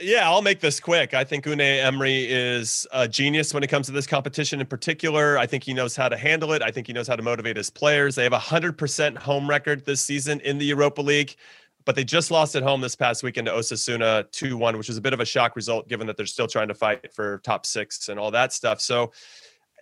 Yeah, 0.00 0.28
I'll 0.28 0.42
make 0.42 0.58
this 0.58 0.80
quick. 0.80 1.14
I 1.14 1.22
think 1.22 1.44
Unai 1.44 1.82
Emery 1.84 2.26
is 2.28 2.84
a 2.92 3.06
genius 3.06 3.54
when 3.54 3.62
it 3.62 3.68
comes 3.68 3.86
to 3.86 3.92
this 3.92 4.08
competition 4.08 4.60
in 4.60 4.66
particular. 4.66 5.38
I 5.38 5.46
think 5.46 5.62
he 5.62 5.72
knows 5.72 5.94
how 5.94 6.08
to 6.08 6.16
handle 6.16 6.52
it. 6.52 6.62
I 6.62 6.72
think 6.72 6.88
he 6.88 6.92
knows 6.92 7.06
how 7.06 7.14
to 7.14 7.22
motivate 7.22 7.56
his 7.56 7.70
players. 7.70 8.16
They 8.16 8.24
have 8.24 8.32
a 8.32 8.38
100% 8.38 9.16
home 9.18 9.48
record 9.48 9.84
this 9.84 10.00
season 10.00 10.40
in 10.40 10.58
the 10.58 10.66
Europa 10.66 11.00
League 11.00 11.36
but 11.84 11.94
they 11.94 12.04
just 12.04 12.30
lost 12.30 12.56
at 12.56 12.62
home 12.62 12.80
this 12.80 12.96
past 12.96 13.22
weekend 13.22 13.46
to 13.46 13.52
Osasuna 13.52 14.30
2 14.30 14.56
1, 14.56 14.78
which 14.78 14.88
is 14.88 14.96
a 14.96 15.00
bit 15.00 15.12
of 15.12 15.20
a 15.20 15.24
shock 15.24 15.54
result 15.56 15.88
given 15.88 16.06
that 16.06 16.16
they're 16.16 16.26
still 16.26 16.46
trying 16.46 16.68
to 16.68 16.74
fight 16.74 17.12
for 17.12 17.38
top 17.44 17.66
six 17.66 18.08
and 18.08 18.18
all 18.18 18.30
that 18.30 18.52
stuff. 18.52 18.80
So, 18.80 19.12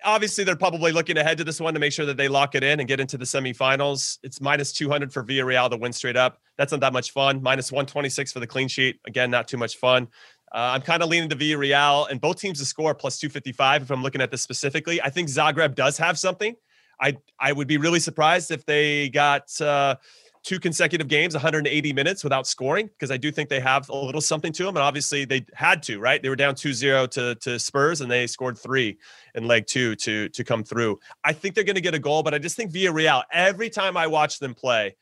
obviously, 0.04 0.44
they're 0.44 0.56
probably 0.56 0.92
looking 0.92 1.16
ahead 1.16 1.38
to 1.38 1.44
this 1.44 1.60
one 1.60 1.74
to 1.74 1.80
make 1.80 1.92
sure 1.92 2.06
that 2.06 2.16
they 2.16 2.28
lock 2.28 2.54
it 2.54 2.62
in 2.62 2.80
and 2.80 2.88
get 2.88 3.00
into 3.00 3.18
the 3.18 3.24
semifinals. 3.24 4.18
It's 4.22 4.40
minus 4.40 4.72
200 4.72 5.12
for 5.12 5.24
Villarreal 5.24 5.70
to 5.70 5.76
win 5.76 5.92
straight 5.92 6.16
up. 6.16 6.38
That's 6.58 6.72
not 6.72 6.80
that 6.80 6.92
much 6.92 7.12
fun. 7.12 7.42
Minus 7.42 7.72
126 7.72 8.32
for 8.32 8.40
the 8.40 8.46
clean 8.46 8.68
sheet. 8.68 9.00
Again, 9.06 9.30
not 9.30 9.48
too 9.48 9.56
much 9.56 9.76
fun. 9.76 10.08
Uh, 10.54 10.72
I'm 10.74 10.82
kind 10.82 11.02
of 11.02 11.08
leaning 11.08 11.28
to 11.30 11.36
Villarreal 11.36 12.10
and 12.10 12.20
both 12.20 12.38
teams 12.38 12.58
to 12.58 12.66
score 12.66 12.94
plus 12.94 13.18
255 13.18 13.82
if 13.82 13.90
I'm 13.90 14.02
looking 14.02 14.20
at 14.20 14.30
this 14.30 14.42
specifically. 14.42 15.00
I 15.00 15.08
think 15.08 15.28
Zagreb 15.28 15.74
does 15.74 15.96
have 15.98 16.18
something. 16.18 16.54
I 17.00 17.16
I 17.40 17.52
would 17.52 17.68
be 17.68 17.78
really 17.78 18.00
surprised 18.00 18.50
if 18.50 18.64
they 18.66 19.08
got. 19.08 19.60
Uh, 19.60 19.96
two 20.42 20.58
consecutive 20.58 21.06
games, 21.06 21.34
180 21.34 21.92
minutes 21.92 22.24
without 22.24 22.46
scoring, 22.46 22.86
because 22.88 23.10
I 23.10 23.16
do 23.16 23.30
think 23.30 23.48
they 23.48 23.60
have 23.60 23.88
a 23.88 23.96
little 23.96 24.20
something 24.20 24.52
to 24.52 24.64
them. 24.64 24.76
And 24.76 24.82
obviously 24.82 25.24
they 25.24 25.46
had 25.54 25.82
to, 25.84 26.00
right? 26.00 26.20
They 26.20 26.28
were 26.28 26.36
down 26.36 26.54
2-0 26.54 27.10
to, 27.12 27.34
to 27.36 27.58
Spurs 27.58 28.00
and 28.00 28.10
they 28.10 28.26
scored 28.26 28.58
three 28.58 28.98
in 29.34 29.46
leg 29.46 29.66
two 29.66 29.94
to, 29.96 30.28
to 30.30 30.44
come 30.44 30.64
through. 30.64 30.98
I 31.24 31.32
think 31.32 31.54
they're 31.54 31.64
going 31.64 31.76
to 31.76 31.80
get 31.82 31.94
a 31.94 32.00
goal, 32.00 32.22
but 32.22 32.34
I 32.34 32.38
just 32.38 32.56
think 32.56 32.72
Villarreal, 32.72 33.22
every 33.32 33.70
time 33.70 33.96
I 33.96 34.08
watch 34.08 34.40
them 34.40 34.54
play, 34.54 34.96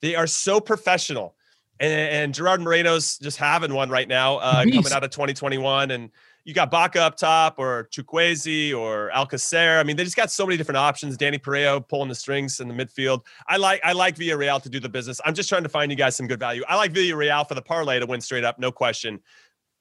they 0.00 0.14
are 0.14 0.28
so 0.28 0.60
professional. 0.60 1.34
And, 1.80 1.92
and 1.92 2.34
Gerard 2.34 2.60
Moreno's 2.60 3.18
just 3.18 3.36
having 3.36 3.74
one 3.74 3.90
right 3.90 4.06
now, 4.06 4.36
uh, 4.36 4.62
coming 4.62 4.92
out 4.92 5.02
of 5.02 5.10
2021. 5.10 5.90
And 5.90 6.10
you 6.44 6.52
got 6.52 6.70
Bacca 6.70 6.96
up 6.96 7.16
top 7.16 7.58
or 7.58 7.88
Chukwueze 7.90 8.76
or 8.76 9.10
Alcacer. 9.14 9.80
I 9.80 9.82
mean, 9.82 9.96
they 9.96 10.04
just 10.04 10.16
got 10.16 10.30
so 10.30 10.44
many 10.44 10.58
different 10.58 10.76
options. 10.76 11.16
Dani 11.16 11.40
Parejo 11.40 11.86
pulling 11.88 12.10
the 12.10 12.14
strings 12.14 12.60
in 12.60 12.68
the 12.68 12.74
midfield. 12.74 13.24
I 13.48 13.56
like 13.56 13.80
I 13.82 13.92
like 13.92 14.16
Villarreal 14.16 14.62
to 14.62 14.68
do 14.68 14.78
the 14.78 14.88
business. 14.88 15.20
I'm 15.24 15.34
just 15.34 15.48
trying 15.48 15.62
to 15.62 15.68
find 15.68 15.90
you 15.90 15.96
guys 15.96 16.16
some 16.16 16.26
good 16.26 16.38
value. 16.38 16.62
I 16.68 16.76
like 16.76 16.92
Villarreal 16.92 17.48
for 17.48 17.54
the 17.54 17.62
parlay 17.62 17.98
to 17.98 18.06
win 18.06 18.20
straight 18.20 18.44
up, 18.44 18.58
no 18.58 18.70
question. 18.70 19.20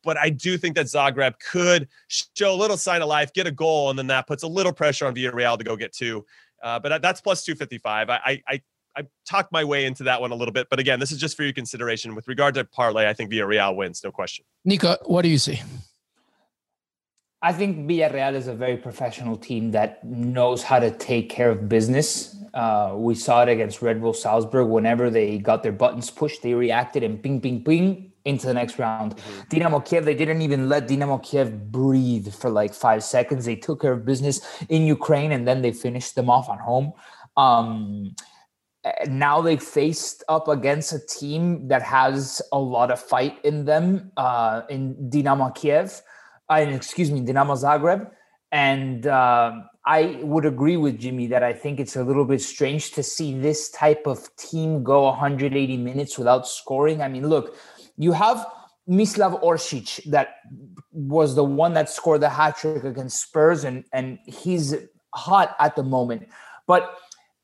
But 0.03 0.17
I 0.17 0.29
do 0.29 0.57
think 0.57 0.75
that 0.75 0.87
Zagreb 0.87 1.35
could 1.39 1.87
show 2.07 2.53
a 2.53 2.55
little 2.55 2.77
sign 2.77 3.01
of 3.01 3.07
life, 3.07 3.31
get 3.33 3.47
a 3.47 3.51
goal, 3.51 3.89
and 3.89 3.97
then 3.97 4.07
that 4.07 4.27
puts 4.27 4.43
a 4.43 4.47
little 4.47 4.73
pressure 4.73 5.05
on 5.05 5.15
Villarreal 5.15 5.57
to 5.57 5.63
go 5.63 5.75
get 5.75 5.93
two. 5.93 6.25
Uh, 6.61 6.79
but 6.79 7.01
that's 7.01 7.19
plus 7.21 7.43
255. 7.43 8.09
I, 8.09 8.41
I 8.47 8.61
I 8.95 9.07
talked 9.27 9.51
my 9.51 9.63
way 9.63 9.85
into 9.85 10.03
that 10.03 10.21
one 10.21 10.31
a 10.31 10.35
little 10.35 10.51
bit, 10.51 10.67
but 10.69 10.79
again, 10.79 10.99
this 10.99 11.11
is 11.11 11.17
just 11.17 11.35
for 11.35 11.43
your 11.43 11.51
consideration. 11.51 12.15
With 12.15 12.27
regard 12.27 12.53
to 12.55 12.63
parlay, 12.63 13.09
I 13.09 13.13
think 13.13 13.31
Villarreal 13.31 13.75
wins, 13.75 14.03
no 14.03 14.11
question. 14.11 14.45
Nico, 14.63 14.97
what 15.05 15.23
do 15.23 15.29
you 15.29 15.39
see? 15.39 15.61
I 17.43 17.51
think 17.51 17.89
Villarreal 17.89 18.35
is 18.35 18.47
a 18.47 18.53
very 18.53 18.77
professional 18.77 19.35
team 19.35 19.71
that 19.71 20.01
knows 20.05 20.63
how 20.63 20.79
to 20.79 20.89
take 20.89 21.29
care 21.29 21.49
of 21.49 21.67
business. 21.67 22.37
Uh, 22.53 22.93
we 22.95 23.15
saw 23.15 23.43
it 23.43 23.49
against 23.49 23.81
Red 23.81 23.99
Bull 23.99 24.13
Salzburg. 24.13 24.69
Whenever 24.69 25.09
they 25.09 25.39
got 25.39 25.61
their 25.61 25.73
buttons 25.73 26.09
pushed, 26.09 26.41
they 26.41 26.53
reacted 26.53 27.03
and 27.03 27.21
ping, 27.21 27.41
ping, 27.41 27.61
ping 27.61 28.13
into 28.23 28.47
the 28.47 28.53
next 28.53 28.79
round. 28.79 29.17
Mm-hmm. 29.17 29.41
Dynamo 29.49 29.81
Kiev, 29.81 30.05
they 30.05 30.15
didn't 30.15 30.41
even 30.41 30.69
let 30.69 30.87
Dynamo 30.87 31.17
Kiev 31.17 31.69
breathe 31.69 32.33
for 32.33 32.49
like 32.49 32.73
five 32.73 33.03
seconds. 33.03 33.43
They 33.43 33.57
took 33.57 33.81
care 33.81 33.91
of 33.91 34.05
business 34.05 34.39
in 34.69 34.83
Ukraine 34.83 35.33
and 35.33 35.45
then 35.45 35.61
they 35.61 35.73
finished 35.73 36.15
them 36.15 36.29
off 36.29 36.49
at 36.49 36.61
home. 36.61 36.93
Um, 37.35 38.15
now 39.07 39.41
they 39.41 39.57
faced 39.57 40.23
up 40.29 40.47
against 40.47 40.93
a 40.93 40.99
team 40.99 41.67
that 41.67 41.81
has 41.81 42.41
a 42.53 42.59
lot 42.59 42.89
of 42.89 43.01
fight 43.01 43.43
in 43.43 43.65
them 43.65 44.13
uh, 44.15 44.61
in 44.69 45.09
Dynamo 45.09 45.49
Kiev 45.49 46.01
uh, 46.49 46.55
excuse 46.55 47.11
me, 47.11 47.21
Dinamo 47.21 47.55
Zagreb. 47.55 48.09
And 48.51 49.07
uh, 49.07 49.51
I 49.85 50.19
would 50.21 50.45
agree 50.45 50.77
with 50.77 50.99
Jimmy 50.99 51.27
that 51.27 51.43
I 51.43 51.53
think 51.53 51.79
it's 51.79 51.95
a 51.95 52.03
little 52.03 52.25
bit 52.25 52.41
strange 52.41 52.91
to 52.91 53.03
see 53.03 53.37
this 53.37 53.69
type 53.71 54.05
of 54.05 54.33
team 54.35 54.83
go 54.83 55.05
180 55.05 55.77
minutes 55.77 56.17
without 56.17 56.47
scoring. 56.47 57.01
I 57.01 57.07
mean, 57.07 57.27
look, 57.27 57.55
you 57.97 58.11
have 58.11 58.45
Mislav 58.87 59.41
Orsic 59.43 60.03
that 60.11 60.35
was 60.91 61.35
the 61.35 61.43
one 61.43 61.73
that 61.73 61.89
scored 61.89 62.21
the 62.21 62.29
hat 62.29 62.57
trick 62.57 62.83
against 62.83 63.21
Spurs, 63.21 63.63
and, 63.63 63.85
and 63.91 64.19
he's 64.25 64.75
hot 65.15 65.55
at 65.59 65.75
the 65.75 65.83
moment. 65.83 66.27
But 66.67 66.95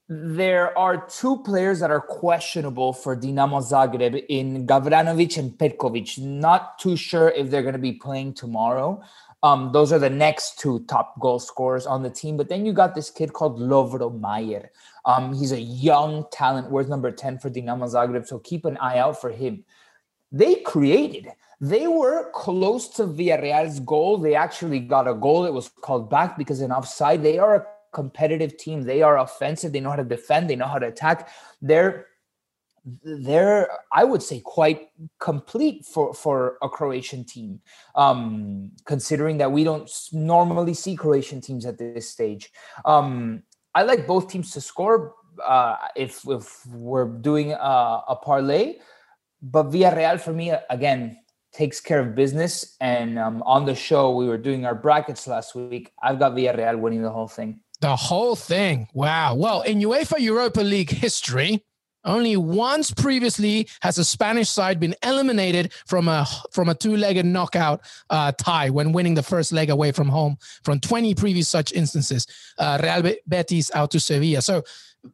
there 0.10 0.76
are 0.76 1.06
two 1.06 1.38
players 1.44 1.80
that 1.82 1.92
are 1.92 2.02
questionable 2.02 2.94
for 2.94 3.16
Dinamo 3.16 3.62
Zagreb 3.62 4.26
in 4.28 4.66
Gavranovic 4.66 5.38
and 5.38 5.52
Petkovic. 5.52 6.18
Not 6.18 6.80
too 6.80 6.98
sure 6.98 7.30
if 7.30 7.52
they're 7.52 7.62
going 7.62 7.74
to 7.74 7.80
be 7.80 7.94
playing 7.94 8.34
tomorrow. 8.34 9.04
Um, 9.44 9.72
those 9.72 9.94
are 9.94 10.00
the 10.00 10.10
next 10.10 10.58
two 10.58 10.84
top 10.88 11.20
goal 11.20 11.38
scorers 11.38 11.86
on 11.86 12.02
the 12.02 12.10
team. 12.10 12.38
But 12.38 12.50
then 12.50 12.66
you 12.66 12.74
got 12.74 12.96
this 12.96 13.12
kid 13.12 13.34
called 13.34 13.60
Lovro 13.60 14.20
Majer. 14.20 14.70
Um, 15.06 15.36
he's 15.36 15.52
a 15.52 15.62
young 15.62 16.26
talent. 16.32 16.72
Where's 16.72 16.90
number 16.90 17.12
10 17.12 17.38
for 17.38 17.52
Dinamo 17.52 17.88
Zagreb? 17.88 18.26
So 18.26 18.40
keep 18.40 18.66
an 18.66 18.78
eye 18.78 18.98
out 18.98 19.22
for 19.22 19.30
him. 19.30 19.64
They 20.32 20.56
created. 20.56 21.28
They 21.62 21.86
were 21.86 22.32
close 22.32 22.88
to 22.96 23.04
Villarreal's 23.04 23.80
goal. 23.80 24.18
They 24.18 24.34
actually 24.34 24.80
got 24.80 25.08
a 25.08 25.14
goal. 25.14 25.46
It 25.46 25.54
was 25.54 25.70
called 25.70 26.10
back 26.10 26.36
because 26.36 26.62
an 26.62 26.72
offside. 26.72 27.22
They 27.22 27.38
are 27.38 27.68
competitive 27.92 28.58
team. 28.58 28.84
They 28.84 29.02
are 29.02 29.18
offensive. 29.18 29.72
They 29.72 29.80
know 29.80 29.92
how 29.92 29.98
to 29.98 30.04
defend. 30.04 30.50
They 30.50 30.56
know 30.56 30.68
how 30.68 30.80
to 30.80 30.88
attack. 30.88 31.30
They're 31.62 32.08
they're 33.04 33.70
I 33.92 34.04
would 34.04 34.24
say 34.24 34.40
quite 34.40 34.90
complete 35.20 35.86
for 35.86 36.14
for 36.14 36.58
a 36.62 36.70
Croatian 36.70 37.26
team. 37.26 37.62
Um, 37.96 38.72
considering 38.86 39.38
that 39.38 39.52
we 39.52 39.64
don't 39.64 39.90
normally 40.12 40.74
see 40.74 40.96
Croatian 40.96 41.42
teams 41.42 41.66
at 41.66 41.78
this 41.78 42.10
stage. 42.10 42.52
Um, 42.86 43.44
I 43.76 43.84
like 43.84 44.08
both 44.08 44.30
teams 44.30 44.52
to 44.52 44.62
score. 44.62 45.16
Uh, 45.46 45.78
if 45.96 46.28
if 46.28 46.66
we're 46.68 47.06
doing 47.06 47.54
a, 47.54 48.04
a 48.08 48.18
parlay, 48.22 48.78
but 49.42 49.70
Villarreal 49.72 50.20
for 50.20 50.34
me 50.34 50.54
again 50.70 51.18
takes 51.52 51.80
care 51.80 52.00
of 52.00 52.16
business. 52.16 52.76
And 52.80 53.18
um, 53.18 53.44
on 53.46 53.66
the 53.66 53.76
show, 53.76 54.16
we 54.16 54.28
were 54.28 54.38
doing 54.38 54.66
our 54.66 54.76
brackets 54.76 55.28
last 55.28 55.56
week. 55.56 55.92
I've 56.02 56.20
got 56.20 56.34
Villarreal 56.34 56.80
winning 56.80 57.02
the 57.02 57.10
whole 57.10 57.28
thing. 57.28 57.62
The 57.82 57.96
whole 57.96 58.36
thing. 58.36 58.88
Wow. 58.94 59.36
Well, 59.36 59.62
in 59.62 59.80
UEFA 59.80 60.20
Europa 60.20 60.62
League 60.62 60.90
history, 60.90 61.64
only 62.06 62.38
once 62.38 62.92
previously 62.92 63.68
has 63.82 63.98
a 63.98 64.06
Spanish 64.06 64.50
side 64.50 64.80
been 64.80 64.96
eliminated 65.04 65.74
from 65.86 66.08
a 66.08 66.26
from 66.52 66.70
a 66.70 66.76
two-legged 66.76 67.26
knockout 67.26 67.82
uh, 68.10 68.32
tie 68.34 68.70
when 68.70 68.92
winning 68.92 69.16
the 69.16 69.24
first 69.24 69.52
leg 69.52 69.70
away 69.70 69.92
from 69.92 70.10
home. 70.10 70.38
From 70.64 70.80
20 70.80 71.16
previous 71.16 71.50
such 71.50 71.74
instances, 71.74 72.26
uh, 72.58 72.80
Real 72.82 73.16
Betis 73.28 73.72
out 73.74 73.92
to 73.92 74.00
Sevilla. 74.00 74.42
So 74.42 74.64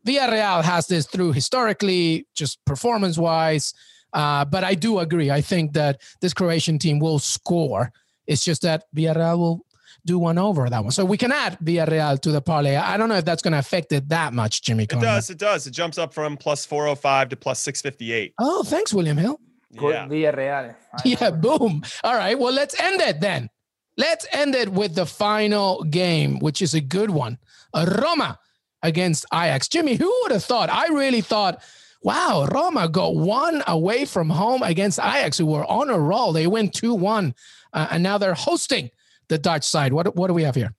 Villarreal 0.06 0.63
has 0.63 0.88
this 0.88 1.06
through 1.06 1.34
historically, 1.34 2.28
just 2.34 2.63
performance-wise. 2.65 3.73
Uh, 4.13 4.45
but 4.45 4.63
I 4.63 4.75
do 4.75 4.99
agree. 4.99 5.30
I 5.30 5.41
think 5.41 5.73
that 5.73 6.01
this 6.21 6.34
Croatian 6.34 6.80
team 6.80 6.99
will 6.99 7.19
score. 7.19 7.91
It's 8.28 8.43
just 8.43 8.62
that 8.62 8.86
Villarreal 8.95 9.38
will 9.38 9.65
do 10.05 10.19
one 10.19 10.37
over 10.37 10.69
that 10.69 10.83
one. 10.83 10.91
So 10.91 11.03
we 11.03 11.17
can 11.17 11.31
add 11.31 11.57
Villarreal 11.63 12.19
to 12.21 12.31
the 12.31 12.41
parlay. 12.41 12.75
I 12.75 12.97
don't 12.97 13.09
know 13.09 13.15
if 13.15 13.25
that's 13.25 13.41
going 13.41 13.53
to 13.53 13.59
affect 13.59 13.91
it 13.91 14.09
that 14.09 14.33
much, 14.33 14.61
Jimmy. 14.61 14.83
It 14.83 14.89
does. 14.89 15.29
It 15.29 15.37
does. 15.37 15.67
It 15.67 15.71
jumps 15.71 15.97
up 15.97 16.13
from 16.13 16.37
plus 16.37 16.65
405 16.65 17.29
to 17.29 17.35
plus 17.35 17.59
658. 17.61 18.33
Oh, 18.39 18.63
thanks, 18.63 18.93
William 18.93 19.17
Hill. 19.17 19.39
Yeah. 19.71 20.07
Villarreal. 20.07 20.75
Yeah, 21.05 21.31
boom. 21.31 21.83
All 22.03 22.15
right. 22.15 22.37
Well, 22.39 22.53
let's 22.53 22.79
end 22.79 23.01
it 23.01 23.19
then. 23.19 23.49
Let's 23.97 24.25
end 24.31 24.55
it 24.55 24.69
with 24.69 24.95
the 24.95 25.05
final 25.05 25.83
game, 25.83 26.39
which 26.39 26.61
is 26.61 26.73
a 26.73 26.81
good 26.81 27.09
one. 27.09 27.37
Roma 27.73 28.39
against 28.83 29.25
Ajax. 29.33 29.67
Jimmy, 29.67 29.95
who 29.95 30.13
would 30.23 30.31
have 30.31 30.43
thought? 30.43 30.69
I 30.69 30.87
really 30.87 31.21
thought, 31.21 31.61
wow, 32.01 32.47
Roma 32.51 32.87
got 32.87 33.15
one 33.15 33.63
away 33.67 34.05
from 34.05 34.29
home 34.29 34.63
against 34.63 34.99
Ajax, 34.99 35.37
who 35.37 35.47
were 35.47 35.65
on 35.65 35.89
a 35.89 35.99
roll. 35.99 36.31
They 36.33 36.47
win 36.47 36.69
2 36.69 36.93
1, 36.93 37.33
uh, 37.73 37.87
and 37.89 38.03
now 38.03 38.17
they're 38.17 38.33
hosting 38.33 38.91
the 39.27 39.38
Dutch 39.38 39.63
side. 39.63 39.93
What 39.93 40.15
what 40.15 40.27
do 40.27 40.33
we 40.33 40.43
have 40.43 40.55
here? 40.55 40.73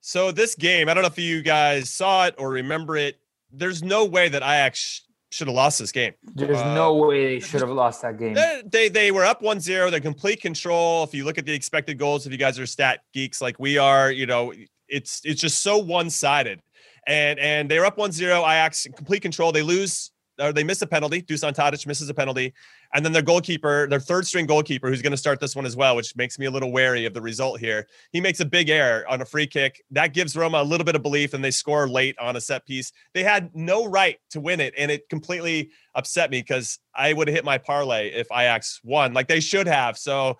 So 0.00 0.32
this 0.32 0.54
game, 0.54 0.88
I 0.88 0.94
don't 0.94 1.02
know 1.02 1.08
if 1.08 1.18
you 1.18 1.42
guys 1.42 1.88
saw 1.88 2.26
it 2.26 2.34
or 2.36 2.50
remember 2.50 2.96
it. 2.96 3.18
There's 3.50 3.82
no 3.82 4.04
way 4.04 4.28
that 4.28 4.42
Ajax 4.42 5.02
should 5.30 5.48
have 5.48 5.56
lost 5.56 5.78
this 5.78 5.90
game. 5.90 6.12
There's 6.34 6.58
uh, 6.58 6.74
no 6.74 6.94
way 6.94 7.34
they 7.34 7.40
should 7.40 7.60
have 7.60 7.70
lost 7.70 8.02
that 8.02 8.18
game. 8.18 8.34
They 8.34 8.88
they 8.88 9.10
were 9.10 9.24
up 9.24 9.42
1-0. 9.42 9.90
They're 9.90 10.00
complete 10.00 10.40
control. 10.40 11.04
If 11.04 11.14
you 11.14 11.24
look 11.24 11.38
at 11.38 11.46
the 11.46 11.52
expected 11.54 11.98
goals, 11.98 12.26
if 12.26 12.32
you 12.32 12.38
guys 12.38 12.58
are 12.58 12.66
stat 12.66 13.00
geeks 13.12 13.40
like 13.40 13.58
we 13.58 13.78
are, 13.78 14.12
you 14.12 14.26
know, 14.26 14.52
it's 14.88 15.22
it's 15.24 15.40
just 15.40 15.62
so 15.62 15.78
one-sided. 15.78 16.60
And 17.06 17.38
and 17.38 17.70
they're 17.70 17.84
up 17.84 17.96
1-0. 17.96 18.38
Ajax 18.38 18.86
complete 18.94 19.20
control. 19.20 19.52
They 19.52 19.62
lose 19.62 20.12
or 20.40 20.52
they 20.52 20.64
miss 20.64 20.82
a 20.82 20.86
penalty. 20.86 21.22
Dusan 21.22 21.54
Tadic 21.54 21.86
misses 21.86 22.08
a 22.08 22.14
penalty. 22.14 22.52
And 22.94 23.04
then 23.04 23.12
their 23.12 23.22
goalkeeper, 23.22 23.88
their 23.88 24.00
third 24.00 24.26
string 24.26 24.46
goalkeeper, 24.46 24.88
who's 24.88 25.02
going 25.02 25.12
to 25.12 25.16
start 25.16 25.40
this 25.40 25.56
one 25.56 25.66
as 25.66 25.76
well, 25.76 25.96
which 25.96 26.14
makes 26.16 26.38
me 26.38 26.46
a 26.46 26.50
little 26.50 26.72
wary 26.72 27.06
of 27.06 27.14
the 27.14 27.20
result 27.20 27.60
here. 27.60 27.86
He 28.12 28.20
makes 28.20 28.40
a 28.40 28.44
big 28.44 28.68
error 28.68 29.04
on 29.08 29.20
a 29.22 29.24
free 29.24 29.46
kick. 29.46 29.82
That 29.90 30.14
gives 30.14 30.36
Roma 30.36 30.62
a 30.62 30.64
little 30.64 30.84
bit 30.84 30.96
of 30.96 31.02
belief, 31.02 31.34
and 31.34 31.44
they 31.44 31.50
score 31.50 31.88
late 31.88 32.16
on 32.18 32.36
a 32.36 32.40
set 32.40 32.66
piece. 32.66 32.92
They 33.12 33.22
had 33.22 33.50
no 33.54 33.86
right 33.86 34.18
to 34.30 34.40
win 34.40 34.60
it, 34.60 34.74
and 34.76 34.90
it 34.90 35.08
completely 35.08 35.70
upset 35.94 36.30
me 36.30 36.40
because 36.40 36.78
I 36.94 37.12
would 37.12 37.28
have 37.28 37.34
hit 37.34 37.44
my 37.44 37.58
parlay 37.58 38.10
if 38.10 38.28
Ajax 38.32 38.80
won, 38.84 39.12
like 39.12 39.28
they 39.28 39.40
should 39.40 39.66
have. 39.66 39.98
So, 39.98 40.38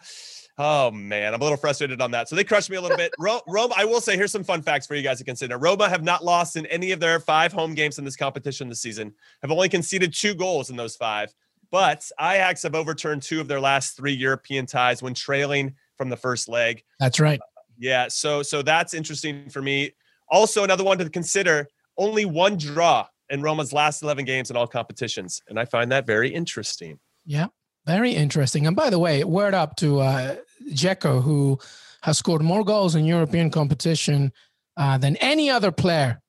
Oh 0.56 0.90
man, 0.92 1.34
I'm 1.34 1.40
a 1.40 1.44
little 1.44 1.58
frustrated 1.58 2.00
on 2.00 2.12
that. 2.12 2.28
So 2.28 2.36
they 2.36 2.44
crushed 2.44 2.70
me 2.70 2.76
a 2.76 2.80
little 2.80 2.96
bit. 2.96 3.12
Roma, 3.18 3.74
I 3.76 3.84
will 3.84 4.00
say, 4.00 4.16
here's 4.16 4.30
some 4.30 4.44
fun 4.44 4.62
facts 4.62 4.86
for 4.86 4.94
you 4.94 5.02
guys 5.02 5.18
to 5.18 5.24
consider. 5.24 5.58
Roma 5.58 5.88
have 5.88 6.04
not 6.04 6.24
lost 6.24 6.56
in 6.56 6.64
any 6.66 6.92
of 6.92 7.00
their 7.00 7.18
five 7.18 7.52
home 7.52 7.74
games 7.74 7.98
in 7.98 8.04
this 8.04 8.16
competition 8.16 8.68
this 8.68 8.80
season. 8.80 9.12
Have 9.42 9.50
only 9.50 9.68
conceded 9.68 10.14
two 10.14 10.34
goals 10.34 10.70
in 10.70 10.76
those 10.76 10.94
five. 10.94 11.34
But 11.72 12.08
Ajax 12.20 12.62
have 12.62 12.76
overturned 12.76 13.22
two 13.22 13.40
of 13.40 13.48
their 13.48 13.60
last 13.60 13.96
three 13.96 14.12
European 14.12 14.64
ties 14.64 15.02
when 15.02 15.12
trailing 15.12 15.74
from 15.96 16.08
the 16.08 16.16
first 16.16 16.48
leg. 16.48 16.84
That's 17.00 17.18
right. 17.18 17.40
Yeah, 17.76 18.06
so 18.08 18.42
so 18.42 18.62
that's 18.62 18.94
interesting 18.94 19.50
for 19.50 19.60
me. 19.60 19.90
Also, 20.28 20.62
another 20.62 20.84
one 20.84 20.98
to 20.98 21.10
consider: 21.10 21.68
only 21.96 22.26
one 22.26 22.56
draw 22.56 23.08
in 23.30 23.42
Roma's 23.42 23.72
last 23.72 24.02
11 24.02 24.24
games 24.24 24.50
in 24.50 24.56
all 24.56 24.68
competitions, 24.68 25.42
and 25.48 25.58
I 25.58 25.64
find 25.64 25.90
that 25.90 26.06
very 26.06 26.32
interesting. 26.32 27.00
Yeah, 27.26 27.48
very 27.86 28.12
interesting. 28.12 28.66
And 28.66 28.76
by 28.76 28.90
the 28.90 28.98
way, 28.98 29.24
word 29.24 29.54
up 29.54 29.76
to 29.76 30.00
uh, 30.00 30.36
Dzeko, 30.70 31.22
who 31.22 31.58
has 32.02 32.18
scored 32.18 32.42
more 32.42 32.64
goals 32.64 32.94
in 32.94 33.04
European 33.04 33.50
competition 33.50 34.32
uh, 34.76 34.98
than 34.98 35.16
any 35.16 35.50
other 35.50 35.72
player 35.72 36.20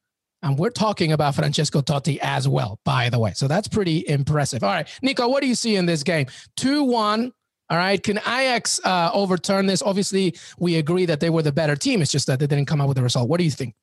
And 0.41 0.59
we're 0.59 0.69
talking 0.69 1.11
about 1.11 1.33
Francesco 1.33 1.81
Totti 1.81 2.19
as 2.21 2.47
well, 2.47 2.79
by 2.85 3.09
the 3.09 3.17
way. 3.17 3.33
So 3.33 3.47
that's 3.47 3.67
pretty 3.67 4.07
impressive. 4.07 4.63
All 4.63 4.69
right, 4.69 4.87
Nico, 5.01 5.27
what 5.27 5.41
do 5.41 5.47
you 5.47 5.55
see 5.55 5.75
in 5.75 5.85
this 5.85 6.03
game? 6.03 6.27
2 6.57 6.83
1. 6.83 7.31
All 7.71 7.77
right. 7.77 8.01
Can 8.01 8.19
Ajax 8.19 8.79
uh, 8.83 9.09
overturn 9.11 9.65
this? 9.65 9.81
Obviously, 9.81 10.35
we 10.59 10.75
agree 10.75 11.07
that 11.07 11.19
they 11.19 11.31
were 11.31 11.41
the 11.41 11.51
better 11.51 11.75
team. 11.75 12.01
It's 12.01 12.11
just 12.11 12.27
that 12.27 12.39
they 12.39 12.45
didn't 12.45 12.67
come 12.67 12.79
out 12.79 12.87
with 12.87 12.97
the 12.97 13.01
result. 13.03 13.27
What 13.27 13.39
do 13.39 13.43
you 13.43 13.51
think? 13.51 13.73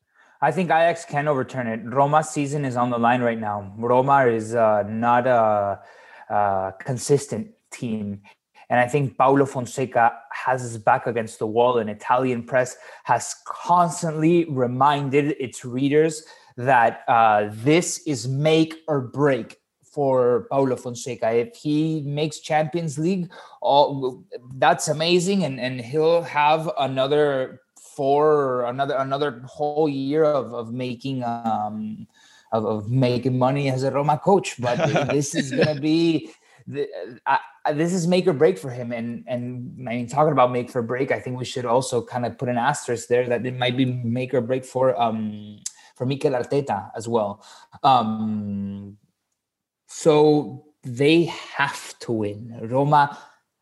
I 0.41 0.53
think 0.53 0.71
Ajax 0.71 1.05
can 1.05 1.27
overturn 1.27 1.67
it. 1.67 1.81
Roma's 1.85 2.31
season 2.31 2.65
is 2.65 2.77
on 2.77 2.91
the 2.91 2.99
line 2.99 3.23
right 3.23 3.39
now. 3.39 3.73
Roma 3.77 4.27
is 4.27 4.55
uh, 4.55 4.85
not 4.89 5.27
a, 5.27 5.81
a 6.29 6.75
consistent 6.79 7.51
team. 7.73 8.23
And 8.73 8.81
I 8.81 8.89
think 8.89 9.19
Paulo 9.19 9.45
Fonseca 9.45 10.19
has 10.33 10.63
his 10.63 10.79
back 10.79 11.07
against 11.07 11.39
the 11.39 11.47
wall, 11.47 11.77
and 11.77 11.91
Italian 11.91 12.43
press 12.43 12.75
has 13.05 13.37
constantly 13.45 14.47
reminded 14.47 15.37
its 15.39 15.63
readers 15.63 16.25
that 16.57 17.05
uh, 17.07 17.51
this 17.53 17.99
is 18.07 18.27
make 18.27 18.77
or 18.89 19.03
break 19.03 19.59
for 19.83 20.47
Paulo 20.51 20.77
Fonseca. 20.77 21.35
If 21.35 21.55
he 21.55 22.01
makes 22.07 22.39
Champions 22.39 22.99
League, 22.99 23.31
all, 23.61 24.25
that's 24.55 24.89
amazing, 24.89 25.45
and 25.45 25.61
and 25.61 25.79
he'll 25.79 26.23
have 26.23 26.71
another 26.79 27.61
four, 27.77 28.65
another 28.65 28.95
another 28.95 29.43
whole 29.45 29.87
year 29.87 30.25
of 30.25 30.55
of 30.55 30.73
making 30.73 31.23
um 31.25 32.07
of, 32.53 32.65
of 32.65 32.91
making 32.91 33.37
money 33.39 33.69
as 33.69 33.83
a 33.83 33.91
Roma 33.91 34.17
coach. 34.17 34.59
But 34.59 35.09
this 35.13 35.35
is 35.35 35.51
gonna 35.51 35.79
be. 35.79 36.33
The, 36.67 36.89
I, 37.27 37.39
this 37.73 37.93
is 37.93 38.07
make 38.07 38.27
or 38.27 38.33
break 38.33 38.59
for 38.59 38.71
him, 38.71 38.93
and 38.93 39.25
and 39.27 39.77
I 39.89 39.97
mean, 39.97 40.07
talking 40.09 40.33
about 40.33 40.53
make 40.53 40.71
for 40.71 40.83
break, 40.83 41.11
I 41.11 41.21
think 41.21 41.39
we 41.39 41.45
should 41.45 41.65
also 41.65 42.03
kind 42.03 42.27
of 42.27 42.39
put 42.39 42.49
an 42.49 42.59
asterisk 42.59 43.09
there 43.09 43.29
that 43.29 43.45
it 43.45 43.57
might 43.57 43.77
be 43.77 43.87
make 43.87 44.35
or 44.35 44.41
break 44.41 44.65
for 44.65 45.01
um 45.01 45.59
for 45.97 46.07
Mikel 46.07 46.33
Arteta 46.33 46.91
as 46.97 47.09
well. 47.09 47.45
Um, 47.83 48.97
so 49.87 50.65
they 50.83 51.25
have 51.25 51.99
to 52.01 52.13
win. 52.13 52.59
Roma 52.63 53.19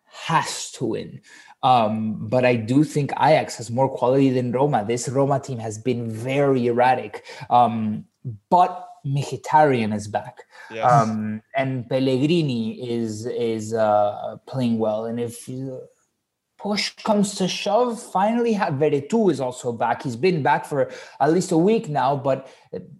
has 0.06 0.70
to 0.72 0.84
win. 0.86 1.20
Um, 1.62 2.28
but 2.28 2.44
I 2.44 2.56
do 2.56 2.84
think 2.84 3.12
Ajax 3.12 3.56
has 3.56 3.70
more 3.70 3.88
quality 3.88 4.30
than 4.30 4.52
Roma. 4.52 4.84
This 4.86 5.08
Roma 5.08 5.40
team 5.40 5.58
has 5.58 5.78
been 5.78 6.10
very 6.10 6.66
erratic. 6.66 7.26
Um, 7.50 8.06
but 8.48 8.88
Mkhitaryan 9.06 9.94
is 9.94 10.08
back, 10.08 10.44
yes. 10.70 10.90
um, 10.90 11.42
and 11.56 11.88
Pellegrini 11.88 12.90
is 12.90 13.26
is 13.26 13.74
uh, 13.74 14.36
playing 14.46 14.78
well. 14.78 15.06
And 15.06 15.18
if 15.18 15.48
push 16.60 16.90
comes 17.02 17.34
to 17.36 17.48
shove, 17.48 18.00
finally 18.00 18.54
Veretout 18.54 19.30
is 19.30 19.40
also 19.40 19.72
back. 19.72 20.02
He's 20.02 20.16
been 20.16 20.42
back 20.42 20.66
for 20.66 20.90
at 21.18 21.32
least 21.32 21.52
a 21.52 21.58
week 21.58 21.88
now, 21.88 22.16
but 22.16 22.48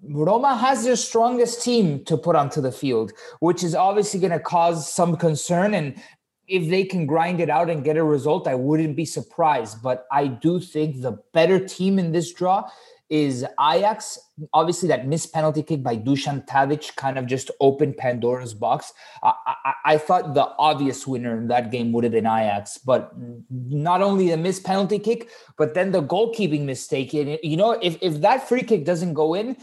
Roma 0.02 0.56
has 0.56 0.84
their 0.84 0.96
strongest 0.96 1.62
team 1.62 2.04
to 2.04 2.16
put 2.16 2.36
onto 2.36 2.60
the 2.60 2.72
field, 2.72 3.12
which 3.40 3.62
is 3.62 3.74
obviously 3.74 4.20
going 4.20 4.32
to 4.32 4.40
cause 4.40 4.90
some 4.90 5.16
concern. 5.16 5.74
And 5.74 6.02
if 6.48 6.68
they 6.70 6.84
can 6.84 7.06
grind 7.06 7.40
it 7.40 7.50
out 7.50 7.68
and 7.68 7.84
get 7.84 7.96
a 7.96 8.04
result, 8.04 8.48
I 8.48 8.54
wouldn't 8.54 8.96
be 8.96 9.04
surprised. 9.04 9.82
But 9.82 10.06
I 10.10 10.26
do 10.26 10.58
think 10.60 11.02
the 11.02 11.18
better 11.32 11.58
team 11.64 11.98
in 11.98 12.12
this 12.12 12.32
draw 12.32 12.68
is 13.10 13.44
Ajax. 13.60 14.18
Obviously, 14.52 14.88
that 14.88 15.06
missed 15.06 15.32
penalty 15.32 15.62
kick 15.62 15.82
by 15.82 15.96
Dusan 15.96 16.46
Tadic 16.46 16.94
kind 16.96 17.18
of 17.18 17.26
just 17.26 17.50
opened 17.60 17.96
Pandora's 17.96 18.54
box. 18.54 18.92
I, 19.22 19.34
I, 19.46 19.74
I, 19.84 19.98
thought 19.98 20.34
the 20.34 20.48
obvious 20.58 21.06
winner 21.06 21.36
in 21.36 21.48
that 21.48 21.70
game 21.70 21.92
would 21.92 22.04
have 22.04 22.12
been 22.12 22.26
Ajax, 22.26 22.78
but 22.78 23.12
not 23.50 24.00
only 24.00 24.30
the 24.30 24.36
missed 24.36 24.64
penalty 24.64 24.98
kick, 24.98 25.28
but 25.58 25.74
then 25.74 25.90
the 25.90 26.02
goalkeeping 26.02 26.62
mistake. 26.62 27.12
And 27.12 27.38
you 27.42 27.56
know, 27.56 27.72
if, 27.72 27.98
if 28.00 28.20
that 28.20 28.48
free 28.48 28.62
kick 28.62 28.84
doesn't 28.84 29.14
go 29.14 29.34
in, 29.34 29.56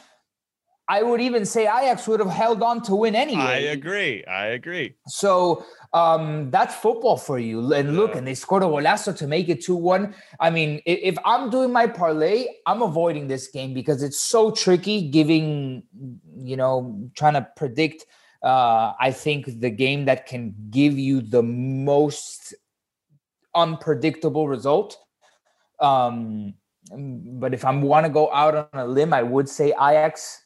I 0.89 1.03
would 1.03 1.19
even 1.19 1.45
say 1.45 1.63
Ajax 1.63 2.07
would 2.07 2.21
have 2.21 2.29
held 2.29 2.63
on 2.63 2.81
to 2.83 2.95
win 2.95 3.13
anyway. 3.13 3.41
I 3.41 3.57
agree. 3.57 4.23
I 4.25 4.45
agree. 4.47 4.95
So 5.07 5.65
um, 5.93 6.49
that's 6.49 6.75
football 6.75 7.17
for 7.17 7.39
you. 7.39 7.73
And 7.73 7.97
look, 7.97 8.15
and 8.15 8.25
they 8.25 8.35
scored 8.35 8.63
a 8.63 8.67
golazo 8.67 9.15
to 9.17 9.27
make 9.27 9.49
it 9.49 9.61
2 9.63 9.75
1. 9.75 10.15
I 10.39 10.49
mean, 10.49 10.81
if, 10.85 10.99
if, 11.15 11.17
I'm 11.25 11.49
doing 11.49 11.73
my 11.73 11.87
parlay, 11.87 12.47
I'm 12.65 12.81
avoiding 12.81 13.27
this 13.27 13.47
game 13.47 13.73
because 13.73 14.01
it's 14.01 14.19
so 14.19 14.51
tricky 14.51 15.09
giving, 15.09 15.83
you 16.37 16.55
know, 16.55 17.09
trying 17.15 17.33
to 17.33 17.47
predict. 17.57 18.05
Uh, 18.41 18.93
I 18.99 19.11
think 19.11 19.59
the 19.59 19.69
game 19.69 20.05
that 20.05 20.25
can 20.25 20.55
give 20.69 20.97
you 20.97 21.21
the 21.21 21.43
most 21.43 22.53
unpredictable 23.55 24.47
result. 24.47 24.97
Um, 25.81 26.53
but 26.89 27.53
if 27.53 27.65
I 27.65 27.75
want 27.75 28.05
to 28.05 28.11
go 28.11 28.31
out 28.31 28.55
on 28.55 28.79
a 28.79 28.87
limb, 28.87 29.13
I 29.13 29.23
would 29.23 29.49
say 29.49 29.71
Ajax 29.71 30.43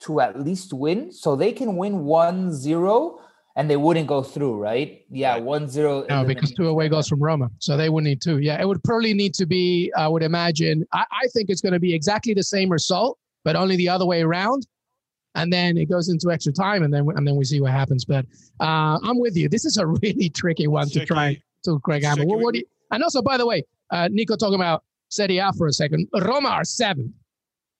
to 0.00 0.20
at 0.20 0.40
least 0.40 0.72
win. 0.72 1.12
So 1.12 1.36
they 1.36 1.52
can 1.52 1.76
win 1.76 2.04
1 2.04 2.52
0 2.52 3.20
and 3.56 3.70
they 3.70 3.76
wouldn't 3.76 4.06
go 4.06 4.22
through, 4.22 4.56
right? 4.58 5.04
Yeah, 5.10 5.38
1 5.38 5.68
0. 5.68 6.06
No, 6.08 6.24
because 6.24 6.52
two 6.52 6.68
away 6.68 6.88
goes 6.88 7.08
from 7.08 7.22
Roma. 7.22 7.50
So 7.58 7.76
they 7.76 7.88
would 7.88 8.04
need 8.04 8.20
two. 8.20 8.38
Yeah, 8.38 8.60
it 8.60 8.66
would 8.68 8.82
probably 8.84 9.14
need 9.14 9.34
to 9.34 9.46
be, 9.46 9.90
I 9.96 10.08
would 10.08 10.22
imagine, 10.22 10.86
I, 10.92 11.04
I 11.10 11.26
think 11.28 11.48
it's 11.48 11.62
going 11.62 11.72
to 11.72 11.80
be 11.80 11.94
exactly 11.94 12.34
the 12.34 12.42
same 12.42 12.70
result, 12.70 13.18
but 13.44 13.56
only 13.56 13.76
the 13.76 13.88
other 13.88 14.04
way 14.04 14.22
around. 14.22 14.66
And 15.34 15.52
then 15.52 15.76
it 15.76 15.90
goes 15.90 16.08
into 16.08 16.30
extra 16.32 16.50
time, 16.50 16.82
and 16.82 16.94
then 16.94 17.06
and 17.14 17.28
then 17.28 17.36
we 17.36 17.44
see 17.44 17.60
what 17.60 17.70
happens. 17.70 18.06
But 18.06 18.24
uh, 18.58 18.98
I'm 19.02 19.18
with 19.18 19.36
you. 19.36 19.50
This 19.50 19.66
is 19.66 19.76
a 19.76 19.86
really 20.02 20.30
tricky 20.30 20.66
one 20.66 20.88
tricky. 20.88 21.00
to 21.00 21.06
try 21.06 21.42
to 21.64 21.78
Craig 21.80 22.04
Hammer. 22.04 22.24
What, 22.24 22.40
what 22.40 22.54
do 22.54 22.60
you, 22.60 22.64
and 22.90 23.02
also, 23.02 23.20
by 23.20 23.36
the 23.36 23.44
way, 23.44 23.62
uh, 23.90 24.08
Nico 24.10 24.36
talking 24.36 24.54
about 24.54 24.82
Serie 25.08 25.36
A 25.36 25.52
for 25.52 25.66
a 25.66 25.72
second. 25.72 26.08
Roma 26.14 26.48
are 26.48 26.64
seven. 26.64 27.12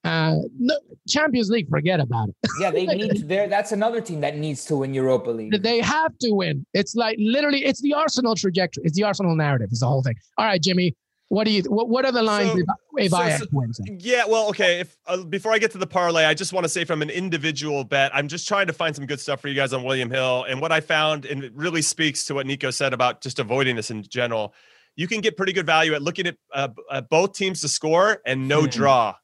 Uh, 0.06 0.36
no, 0.58 0.74
Champions 1.08 1.50
League, 1.50 1.68
forget 1.68 1.98
about 1.98 2.28
it. 2.28 2.36
yeah, 2.60 2.70
they 2.70 2.86
need 2.96 3.28
there. 3.28 3.48
That's 3.48 3.72
another 3.72 4.00
team 4.00 4.20
that 4.20 4.36
needs 4.36 4.64
to 4.66 4.76
win 4.76 4.94
Europa 4.94 5.30
League. 5.30 5.60
They 5.62 5.80
have 5.80 6.16
to 6.18 6.30
win. 6.30 6.64
It's 6.74 6.94
like 6.94 7.16
literally, 7.18 7.64
it's 7.64 7.80
the 7.82 7.94
Arsenal 7.94 8.36
trajectory. 8.36 8.84
It's 8.84 8.96
the 8.96 9.02
Arsenal 9.02 9.34
narrative. 9.34 9.68
It's 9.70 9.80
the 9.80 9.88
whole 9.88 10.02
thing. 10.02 10.14
All 10.38 10.46
right, 10.46 10.62
Jimmy. 10.62 10.94
What 11.28 11.42
do 11.44 11.50
you? 11.50 11.62
What, 11.62 11.88
what 11.88 12.04
are 12.04 12.12
the 12.12 12.22
lines 12.22 12.52
so, 12.52 12.58
if, 12.98 13.10
so, 13.10 13.20
Ajax 13.20 13.40
so, 13.40 13.46
wins? 13.50 13.80
Yeah, 13.98 14.26
well, 14.28 14.48
okay. 14.50 14.78
If 14.78 14.96
uh, 15.08 15.24
before 15.24 15.52
I 15.52 15.58
get 15.58 15.72
to 15.72 15.78
the 15.78 15.86
parlay, 15.86 16.24
I 16.24 16.34
just 16.34 16.52
want 16.52 16.62
to 16.62 16.68
say 16.68 16.84
from 16.84 17.02
an 17.02 17.10
individual 17.10 17.82
bet, 17.82 18.14
I'm 18.14 18.28
just 18.28 18.46
trying 18.46 18.68
to 18.68 18.72
find 18.72 18.94
some 18.94 19.06
good 19.06 19.18
stuff 19.18 19.40
for 19.40 19.48
you 19.48 19.54
guys 19.56 19.72
on 19.72 19.82
William 19.82 20.08
Hill. 20.08 20.44
And 20.48 20.60
what 20.60 20.70
I 20.70 20.78
found, 20.78 21.26
and 21.26 21.42
it 21.42 21.52
really 21.52 21.82
speaks 21.82 22.26
to 22.26 22.34
what 22.34 22.46
Nico 22.46 22.70
said 22.70 22.92
about 22.92 23.22
just 23.22 23.40
avoiding 23.40 23.74
this 23.74 23.90
in 23.90 24.04
general. 24.04 24.54
You 24.94 25.08
can 25.08 25.20
get 25.20 25.36
pretty 25.36 25.52
good 25.52 25.66
value 25.66 25.94
at 25.94 26.00
looking 26.00 26.28
at, 26.28 26.36
uh, 26.54 26.68
at 26.92 27.08
both 27.10 27.32
teams 27.32 27.60
to 27.62 27.68
score 27.68 28.22
and 28.24 28.46
no 28.46 28.62
hmm. 28.62 28.68
draw 28.68 29.14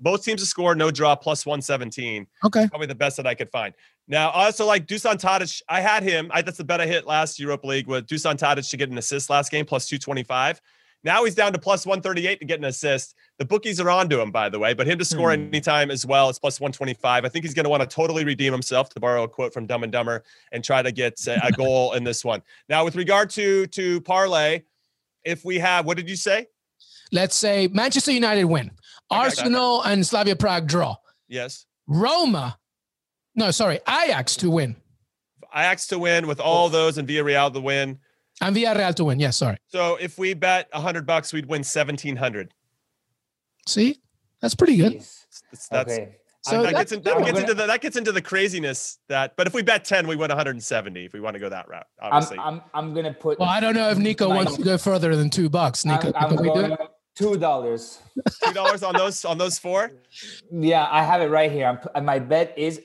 both 0.00 0.24
teams 0.24 0.40
to 0.40 0.46
score, 0.46 0.74
no 0.74 0.90
draw, 0.90 1.16
plus 1.16 1.46
117. 1.46 2.26
Okay. 2.44 2.68
Probably 2.68 2.86
the 2.86 2.94
best 2.94 3.16
that 3.16 3.26
I 3.26 3.34
could 3.34 3.50
find. 3.50 3.74
Now, 4.08 4.30
also 4.30 4.66
like 4.66 4.86
Dusan 4.86 5.20
Tadic, 5.20 5.62
I 5.68 5.80
had 5.80 6.02
him. 6.02 6.30
I, 6.32 6.42
that's 6.42 6.58
the 6.58 6.64
bet 6.64 6.80
I 6.80 6.86
hit 6.86 7.06
last 7.06 7.38
Europa 7.40 7.66
League 7.66 7.86
with 7.86 8.06
Dusan 8.06 8.36
Tadic 8.36 8.68
to 8.70 8.76
get 8.76 8.90
an 8.90 8.98
assist 8.98 9.30
last 9.30 9.50
game, 9.50 9.66
plus 9.66 9.88
225. 9.88 10.60
Now 11.04 11.24
he's 11.24 11.34
down 11.34 11.52
to 11.52 11.58
plus 11.58 11.86
138 11.86 12.40
to 12.40 12.44
get 12.44 12.58
an 12.58 12.64
assist. 12.64 13.14
The 13.38 13.44
bookies 13.44 13.80
are 13.80 13.90
on 13.90 14.08
to 14.08 14.20
him, 14.20 14.32
by 14.32 14.48
the 14.48 14.58
way, 14.58 14.74
but 14.74 14.88
him 14.88 14.98
to 14.98 15.04
score 15.04 15.32
hmm. 15.32 15.42
anytime 15.42 15.90
as 15.90 16.04
well 16.04 16.28
is 16.28 16.38
plus 16.38 16.60
125. 16.60 17.24
I 17.24 17.28
think 17.28 17.44
he's 17.44 17.54
going 17.54 17.64
to 17.64 17.70
want 17.70 17.82
to 17.82 17.86
totally 17.86 18.24
redeem 18.24 18.52
himself, 18.52 18.88
to 18.90 19.00
borrow 19.00 19.22
a 19.24 19.28
quote 19.28 19.52
from 19.52 19.66
Dumb 19.66 19.84
and 19.84 19.92
Dumber, 19.92 20.24
and 20.52 20.64
try 20.64 20.82
to 20.82 20.90
get 20.90 21.24
a, 21.28 21.46
a 21.46 21.52
goal 21.52 21.92
in 21.92 22.02
this 22.02 22.24
one. 22.24 22.42
Now, 22.68 22.84
with 22.84 22.96
regard 22.96 23.30
to 23.30 23.66
to 23.68 24.00
parlay, 24.00 24.62
if 25.24 25.44
we 25.44 25.58
have, 25.58 25.86
what 25.86 25.96
did 25.96 26.08
you 26.08 26.16
say? 26.16 26.48
Let's 27.12 27.36
say 27.36 27.68
Manchester 27.68 28.10
United 28.10 28.44
win. 28.44 28.70
Arsenal 29.10 29.82
and 29.82 30.06
Slavia 30.06 30.36
Prague 30.36 30.66
draw. 30.66 30.96
Yes. 31.28 31.66
Roma. 31.86 32.58
No, 33.34 33.50
sorry, 33.50 33.80
Ajax 33.88 34.36
to 34.36 34.50
win. 34.50 34.76
Ajax 35.54 35.86
to 35.88 35.98
win 35.98 36.26
with 36.26 36.40
all 36.40 36.66
oh. 36.66 36.70
those 36.70 36.98
and 36.98 37.06
Villarreal 37.08 37.52
to 37.52 37.60
win. 37.60 37.98
And 38.40 38.56
Villarreal 38.56 38.94
to 38.96 39.04
win. 39.04 39.20
Yes, 39.20 39.36
sorry. 39.36 39.58
So 39.68 39.96
if 39.96 40.18
we 40.18 40.34
bet 40.34 40.68
a 40.72 40.80
hundred 40.80 41.06
bucks, 41.06 41.32
we'd 41.32 41.46
win 41.46 41.64
seventeen 41.64 42.16
hundred. 42.16 42.52
See, 43.66 44.00
that's 44.40 44.54
pretty 44.54 44.76
good. 44.76 44.94
That's, 44.94 45.68
that's 45.68 45.92
okay. 45.92 46.16
So 46.42 46.62
that 46.62 46.74
gets, 46.74 46.92
in, 46.92 47.02
that 47.02 47.24
gets 47.24 47.40
into 47.40 47.54
the 47.54 47.66
that 47.66 47.80
gets 47.80 47.96
into 47.96 48.12
the 48.12 48.22
craziness 48.22 48.98
that. 49.08 49.36
But 49.36 49.48
if 49.48 49.54
we 49.54 49.62
bet 49.62 49.84
ten, 49.84 50.06
we 50.06 50.14
win 50.14 50.28
170. 50.28 51.04
If 51.04 51.12
we 51.12 51.18
want 51.18 51.34
to 51.34 51.40
go 51.40 51.48
that 51.48 51.68
route, 51.68 51.86
obviously. 52.00 52.38
I'm 52.38 52.54
I'm, 52.54 52.62
I'm 52.88 52.94
gonna 52.94 53.12
put. 53.12 53.40
Well, 53.40 53.48
I 53.48 53.58
don't 53.58 53.74
know 53.74 53.90
if 53.90 53.98
Nico 53.98 54.28
wants 54.28 54.56
to 54.56 54.62
go 54.62 54.78
further 54.78 55.16
than 55.16 55.28
two 55.28 55.48
bucks. 55.48 55.84
Nico, 55.84 56.12
I'm, 56.14 56.30
I'm 56.30 56.36
going, 56.36 56.76
Two 57.16 57.36
dollars. 57.36 57.98
Two 58.44 58.52
dollars 58.52 58.82
on 58.82 58.94
those 58.94 59.24
on 59.24 59.38
those 59.38 59.58
four. 59.58 59.90
Yeah, 60.52 60.86
I 60.90 61.02
have 61.02 61.22
it 61.22 61.30
right 61.30 61.50
here. 61.50 61.80
I'm, 61.94 62.04
my 62.04 62.18
bet 62.18 62.52
is 62.58 62.80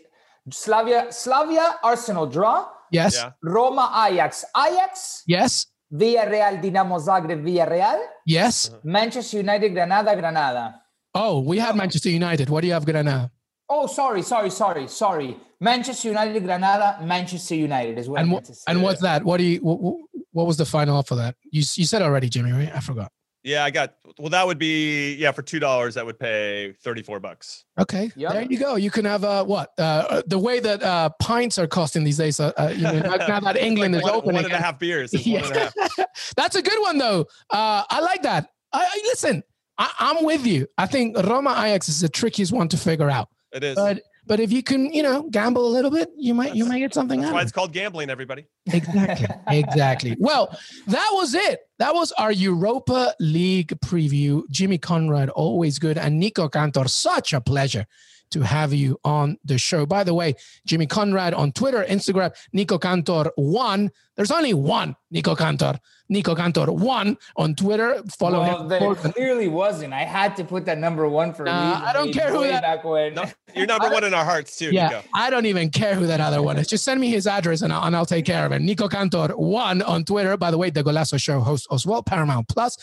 Slavia 0.49 1.11
Slavia 1.11 1.75
Arsenal 1.83 2.27
draw. 2.27 2.67
Yes. 2.91 3.15
Yeah. 3.17 3.31
Roma 3.43 3.91
Ajax 4.09 4.45
Ajax. 4.55 5.23
Yes. 5.27 5.67
Villarreal 5.93 6.61
Dinamo 6.63 6.97
Zagreb 6.99 7.43
Villarreal. 7.43 7.99
Yes. 8.25 8.69
Uh-huh. 8.69 8.79
Manchester 8.83 9.37
United 9.37 9.73
Granada 9.73 10.15
Granada. 10.15 10.81
Oh, 11.13 11.41
we 11.41 11.59
have 11.59 11.75
Manchester 11.75 12.09
United. 12.09 12.49
What 12.49 12.61
do 12.61 12.67
you 12.67 12.73
have 12.73 12.85
Granada? 12.85 13.29
Oh, 13.67 13.87
sorry, 13.87 14.21
sorry, 14.21 14.49
sorry, 14.49 14.87
sorry. 14.87 15.37
Manchester 15.59 16.07
United 16.07 16.43
Granada 16.43 16.99
Manchester 17.03 17.55
United 17.55 17.97
is 17.97 18.07
what. 18.07 18.21
And, 18.21 18.31
and 18.67 18.81
what's 18.81 19.01
that? 19.01 19.25
What 19.25 19.37
do 19.37 19.43
you? 19.43 19.59
What, 19.59 19.97
what 20.31 20.47
was 20.47 20.55
the 20.55 20.65
final 20.65 21.03
for 21.03 21.15
that? 21.15 21.35
You 21.51 21.59
you 21.75 21.85
said 21.85 22.01
already, 22.01 22.29
Jimmy, 22.29 22.53
right? 22.53 22.71
I 22.73 22.79
forgot. 22.79 23.11
Yeah, 23.43 23.63
I 23.63 23.71
got. 23.71 23.95
Well, 24.19 24.29
that 24.29 24.45
would 24.45 24.59
be 24.59 25.15
yeah 25.15 25.31
for 25.31 25.41
two 25.41 25.59
dollars. 25.59 25.95
That 25.95 26.05
would 26.05 26.19
pay 26.19 26.73
thirty 26.83 27.01
four 27.01 27.19
bucks. 27.19 27.65
Okay, 27.79 28.11
yep. 28.15 28.33
there 28.33 28.43
you 28.43 28.59
go. 28.59 28.75
You 28.75 28.91
can 28.91 29.05
have 29.05 29.23
uh, 29.23 29.43
what 29.43 29.71
uh, 29.79 29.81
uh, 29.81 30.21
the 30.27 30.37
way 30.37 30.59
that 30.59 30.83
uh, 30.83 31.09
pints 31.19 31.57
are 31.57 31.67
costing 31.67 32.03
these 32.03 32.17
days. 32.17 32.39
Uh, 32.39 32.51
uh 32.57 32.71
you 32.75 32.83
know, 32.83 32.99
now, 32.99 33.39
that 33.39 33.57
England 33.61 33.95
like 33.95 34.03
is 34.03 34.09
open, 34.09 34.35
one 34.35 34.45
and 34.45 34.53
a 34.53 34.57
half 34.57 34.77
beers. 34.77 35.13
Yeah. 35.25 35.69
That's 36.35 36.55
a 36.55 36.61
good 36.61 36.79
one 36.81 36.99
though. 36.99 37.21
Uh, 37.49 37.83
I 37.89 37.99
like 38.01 38.21
that. 38.23 38.49
I, 38.73 38.83
I 38.83 39.01
listen. 39.05 39.43
I, 39.77 40.15
am 40.15 40.23
with 40.23 40.45
you. 40.45 40.67
I 40.77 40.85
think 40.85 41.17
Roma 41.17 41.51
Ajax 41.51 41.89
is 41.89 42.01
the 42.01 42.09
trickiest 42.09 42.51
one 42.51 42.67
to 42.67 42.77
figure 42.77 43.09
out. 43.09 43.29
It 43.51 43.63
is. 43.63 43.75
But 43.75 44.01
but 44.27 44.39
if 44.39 44.51
you 44.51 44.61
can, 44.61 44.93
you 44.93 45.01
know, 45.01 45.23
gamble 45.23 45.67
a 45.67 45.69
little 45.69 45.89
bit, 45.89 46.09
you 46.15 46.33
might 46.33 46.47
that's, 46.47 46.57
you 46.57 46.65
might 46.65 46.79
get 46.79 46.93
something 46.93 47.19
that's 47.19 47.31
out. 47.31 47.35
Why 47.35 47.41
it's 47.41 47.51
called 47.51 47.73
gambling, 47.73 48.09
everybody. 48.09 48.45
Exactly. 48.71 49.27
exactly. 49.57 50.15
Well, 50.19 50.57
that 50.87 51.09
was 51.13 51.33
it. 51.33 51.59
That 51.81 51.95
was 51.95 52.11
our 52.11 52.31
Europa 52.31 53.15
League 53.19 53.69
preview. 53.83 54.47
Jimmy 54.51 54.77
Conrad, 54.77 55.31
always 55.31 55.79
good, 55.79 55.97
and 55.97 56.19
Nico 56.19 56.47
Cantor, 56.47 56.87
such 56.87 57.33
a 57.33 57.41
pleasure 57.41 57.87
to 58.31 58.41
have 58.41 58.73
you 58.73 58.99
on 59.03 59.37
the 59.45 59.57
show. 59.57 59.85
By 59.85 60.03
the 60.03 60.13
way, 60.13 60.35
Jimmy 60.65 60.87
Conrad 60.87 61.33
on 61.33 61.51
Twitter, 61.51 61.85
Instagram, 61.87 62.33
Nico 62.53 62.77
Cantor 62.77 63.31
one. 63.35 63.91
There's 64.15 64.31
only 64.31 64.53
one 64.53 64.95
Nico 65.09 65.35
Cantor. 65.35 65.79
Nico 66.09 66.35
Cantor 66.35 66.71
one 66.71 67.17
on 67.37 67.55
Twitter. 67.55 68.03
Follow 68.17 68.41
well, 68.41 68.61
him. 68.61 68.67
There 68.67 68.95
clearly 68.95 69.47
wasn't. 69.47 69.93
I 69.93 70.03
had 70.03 70.35
to 70.37 70.43
put 70.43 70.65
that 70.65 70.77
number 70.77 71.07
one 71.07 71.33
for 71.33 71.43
nah, 71.43 71.79
me. 71.79 71.85
I 71.85 71.93
don't 71.93 72.13
care 72.13 72.29
who 72.29 72.43
that. 72.43 72.61
Back 72.61 72.83
when. 72.83 73.13
No, 73.13 73.25
you're 73.55 73.65
number 73.65 73.89
one 73.91 74.03
in 74.03 74.13
our 74.13 74.25
hearts 74.25 74.57
too. 74.57 74.71
Yeah, 74.71 74.87
Nico. 74.87 75.03
I 75.13 75.29
don't 75.29 75.45
even 75.45 75.69
care 75.69 75.95
who 75.95 76.07
that 76.07 76.19
other 76.19 76.41
one 76.41 76.57
is. 76.57 76.67
Just 76.67 76.83
send 76.83 76.99
me 76.99 77.09
his 77.09 77.27
address 77.27 77.61
and 77.61 77.71
I'll, 77.71 77.85
and 77.85 77.95
I'll 77.95 78.05
take 78.05 78.25
care 78.25 78.45
of 78.45 78.51
it. 78.51 78.61
Nico 78.61 78.87
Cantor 78.87 79.29
one 79.29 79.81
on 79.81 80.03
Twitter. 80.03 80.35
By 80.37 80.51
the 80.51 80.57
way, 80.57 80.69
the 80.69 80.83
Golazo 80.83 81.19
Show 81.19 81.39
host 81.39 81.67
as 81.71 81.85
well, 81.85 82.03
Paramount 82.03 82.47
Plus. 82.47 82.77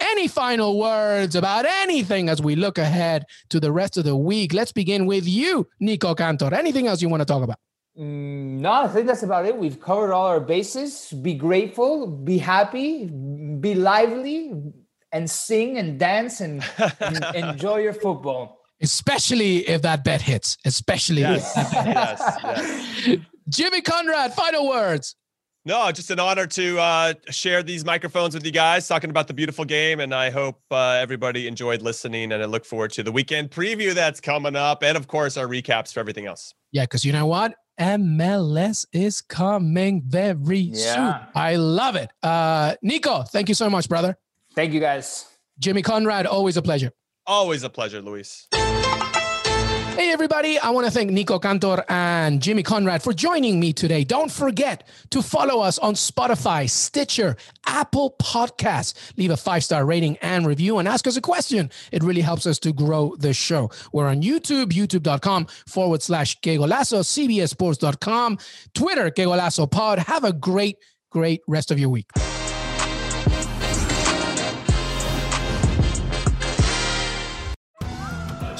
Any 0.00 0.28
final 0.28 0.78
words 0.78 1.34
about 1.34 1.66
anything 1.66 2.28
as 2.28 2.42
we 2.42 2.56
look 2.56 2.78
ahead 2.78 3.24
to 3.50 3.60
the 3.60 3.72
rest 3.72 3.96
of 3.96 4.04
the 4.04 4.16
week? 4.16 4.52
Let's 4.52 4.72
begin 4.72 5.06
with 5.06 5.26
you, 5.26 5.68
Nico 5.80 6.14
Cantor. 6.14 6.52
Anything 6.52 6.86
else 6.86 7.00
you 7.00 7.08
want 7.08 7.20
to 7.20 7.24
talk 7.24 7.42
about? 7.42 7.58
Mm, 7.98 8.58
no, 8.60 8.72
I 8.72 8.88
think 8.88 9.06
that's 9.06 9.22
about 9.22 9.46
it. 9.46 9.56
We've 9.56 9.80
covered 9.80 10.12
all 10.12 10.26
our 10.26 10.40
bases. 10.40 11.12
Be 11.22 11.34
grateful, 11.34 12.08
be 12.08 12.38
happy, 12.38 13.06
be 13.06 13.74
lively, 13.74 14.52
and 15.12 15.30
sing 15.30 15.78
and 15.78 15.98
dance 15.98 16.40
and, 16.40 16.64
and 16.98 17.24
enjoy 17.34 17.78
your 17.78 17.92
football. 17.92 18.60
Especially 18.80 19.58
if 19.68 19.82
that 19.82 20.02
bet 20.02 20.20
hits. 20.20 20.58
Especially 20.64 21.22
yes. 21.22 21.52
yes, 21.56 22.38
yes. 22.44 23.18
Jimmy 23.48 23.80
Conrad, 23.80 24.34
final 24.34 24.68
words. 24.68 25.14
No, 25.66 25.90
just 25.92 26.10
an 26.10 26.20
honor 26.20 26.46
to 26.46 26.78
uh, 26.78 27.14
share 27.30 27.62
these 27.62 27.86
microphones 27.86 28.34
with 28.34 28.44
you 28.44 28.52
guys, 28.52 28.86
talking 28.86 29.08
about 29.08 29.28
the 29.28 29.34
beautiful 29.34 29.64
game. 29.64 29.98
And 29.98 30.14
I 30.14 30.28
hope 30.28 30.60
uh, 30.70 30.98
everybody 31.00 31.46
enjoyed 31.46 31.80
listening. 31.80 32.32
And 32.32 32.42
I 32.42 32.44
look 32.44 32.66
forward 32.66 32.90
to 32.92 33.02
the 33.02 33.10
weekend 33.10 33.50
preview 33.50 33.94
that's 33.94 34.20
coming 34.20 34.56
up. 34.56 34.82
And 34.82 34.94
of 34.94 35.08
course, 35.08 35.38
our 35.38 35.46
recaps 35.46 35.94
for 35.94 36.00
everything 36.00 36.26
else. 36.26 36.52
Yeah, 36.70 36.82
because 36.82 37.02
you 37.04 37.12
know 37.12 37.24
what? 37.24 37.54
MLS 37.80 38.84
is 38.92 39.22
coming 39.22 40.02
very 40.04 40.58
yeah. 40.58 40.94
soon. 40.94 41.28
I 41.34 41.56
love 41.56 41.96
it. 41.96 42.10
Uh, 42.22 42.74
Nico, 42.82 43.22
thank 43.22 43.48
you 43.48 43.54
so 43.54 43.70
much, 43.70 43.88
brother. 43.88 44.18
Thank 44.54 44.74
you, 44.74 44.80
guys. 44.80 45.26
Jimmy 45.58 45.80
Conrad, 45.80 46.26
always 46.26 46.58
a 46.58 46.62
pleasure. 46.62 46.92
Always 47.26 47.62
a 47.62 47.70
pleasure, 47.70 48.02
Luis. 48.02 48.48
Hey, 49.94 50.10
everybody. 50.10 50.58
I 50.58 50.70
want 50.70 50.88
to 50.88 50.92
thank 50.92 51.12
Nico 51.12 51.38
Cantor 51.38 51.84
and 51.88 52.42
Jimmy 52.42 52.64
Conrad 52.64 53.00
for 53.00 53.12
joining 53.12 53.60
me 53.60 53.72
today. 53.72 54.02
Don't 54.02 54.28
forget 54.30 54.88
to 55.10 55.22
follow 55.22 55.60
us 55.62 55.78
on 55.78 55.94
Spotify, 55.94 56.68
Stitcher, 56.68 57.36
Apple 57.64 58.16
Podcasts. 58.20 58.94
Leave 59.16 59.30
a 59.30 59.36
five 59.36 59.62
star 59.62 59.86
rating 59.86 60.16
and 60.16 60.48
review 60.48 60.78
and 60.78 60.88
ask 60.88 61.06
us 61.06 61.16
a 61.16 61.20
question. 61.20 61.70
It 61.92 62.02
really 62.02 62.22
helps 62.22 62.44
us 62.44 62.58
to 62.60 62.72
grow 62.72 63.14
the 63.20 63.32
show. 63.32 63.70
We're 63.92 64.08
on 64.08 64.20
YouTube, 64.20 64.72
youtube.com 64.72 65.46
forward 65.68 66.02
slash 66.02 66.40
Golazo, 66.40 67.04
CBSSports.com, 67.04 68.38
Twitter, 68.74 69.12
Golazo 69.12 69.70
Pod. 69.70 70.00
Have 70.00 70.24
a 70.24 70.32
great, 70.32 70.76
great 71.10 71.40
rest 71.46 71.70
of 71.70 71.78
your 71.78 71.88
week. 71.88 72.10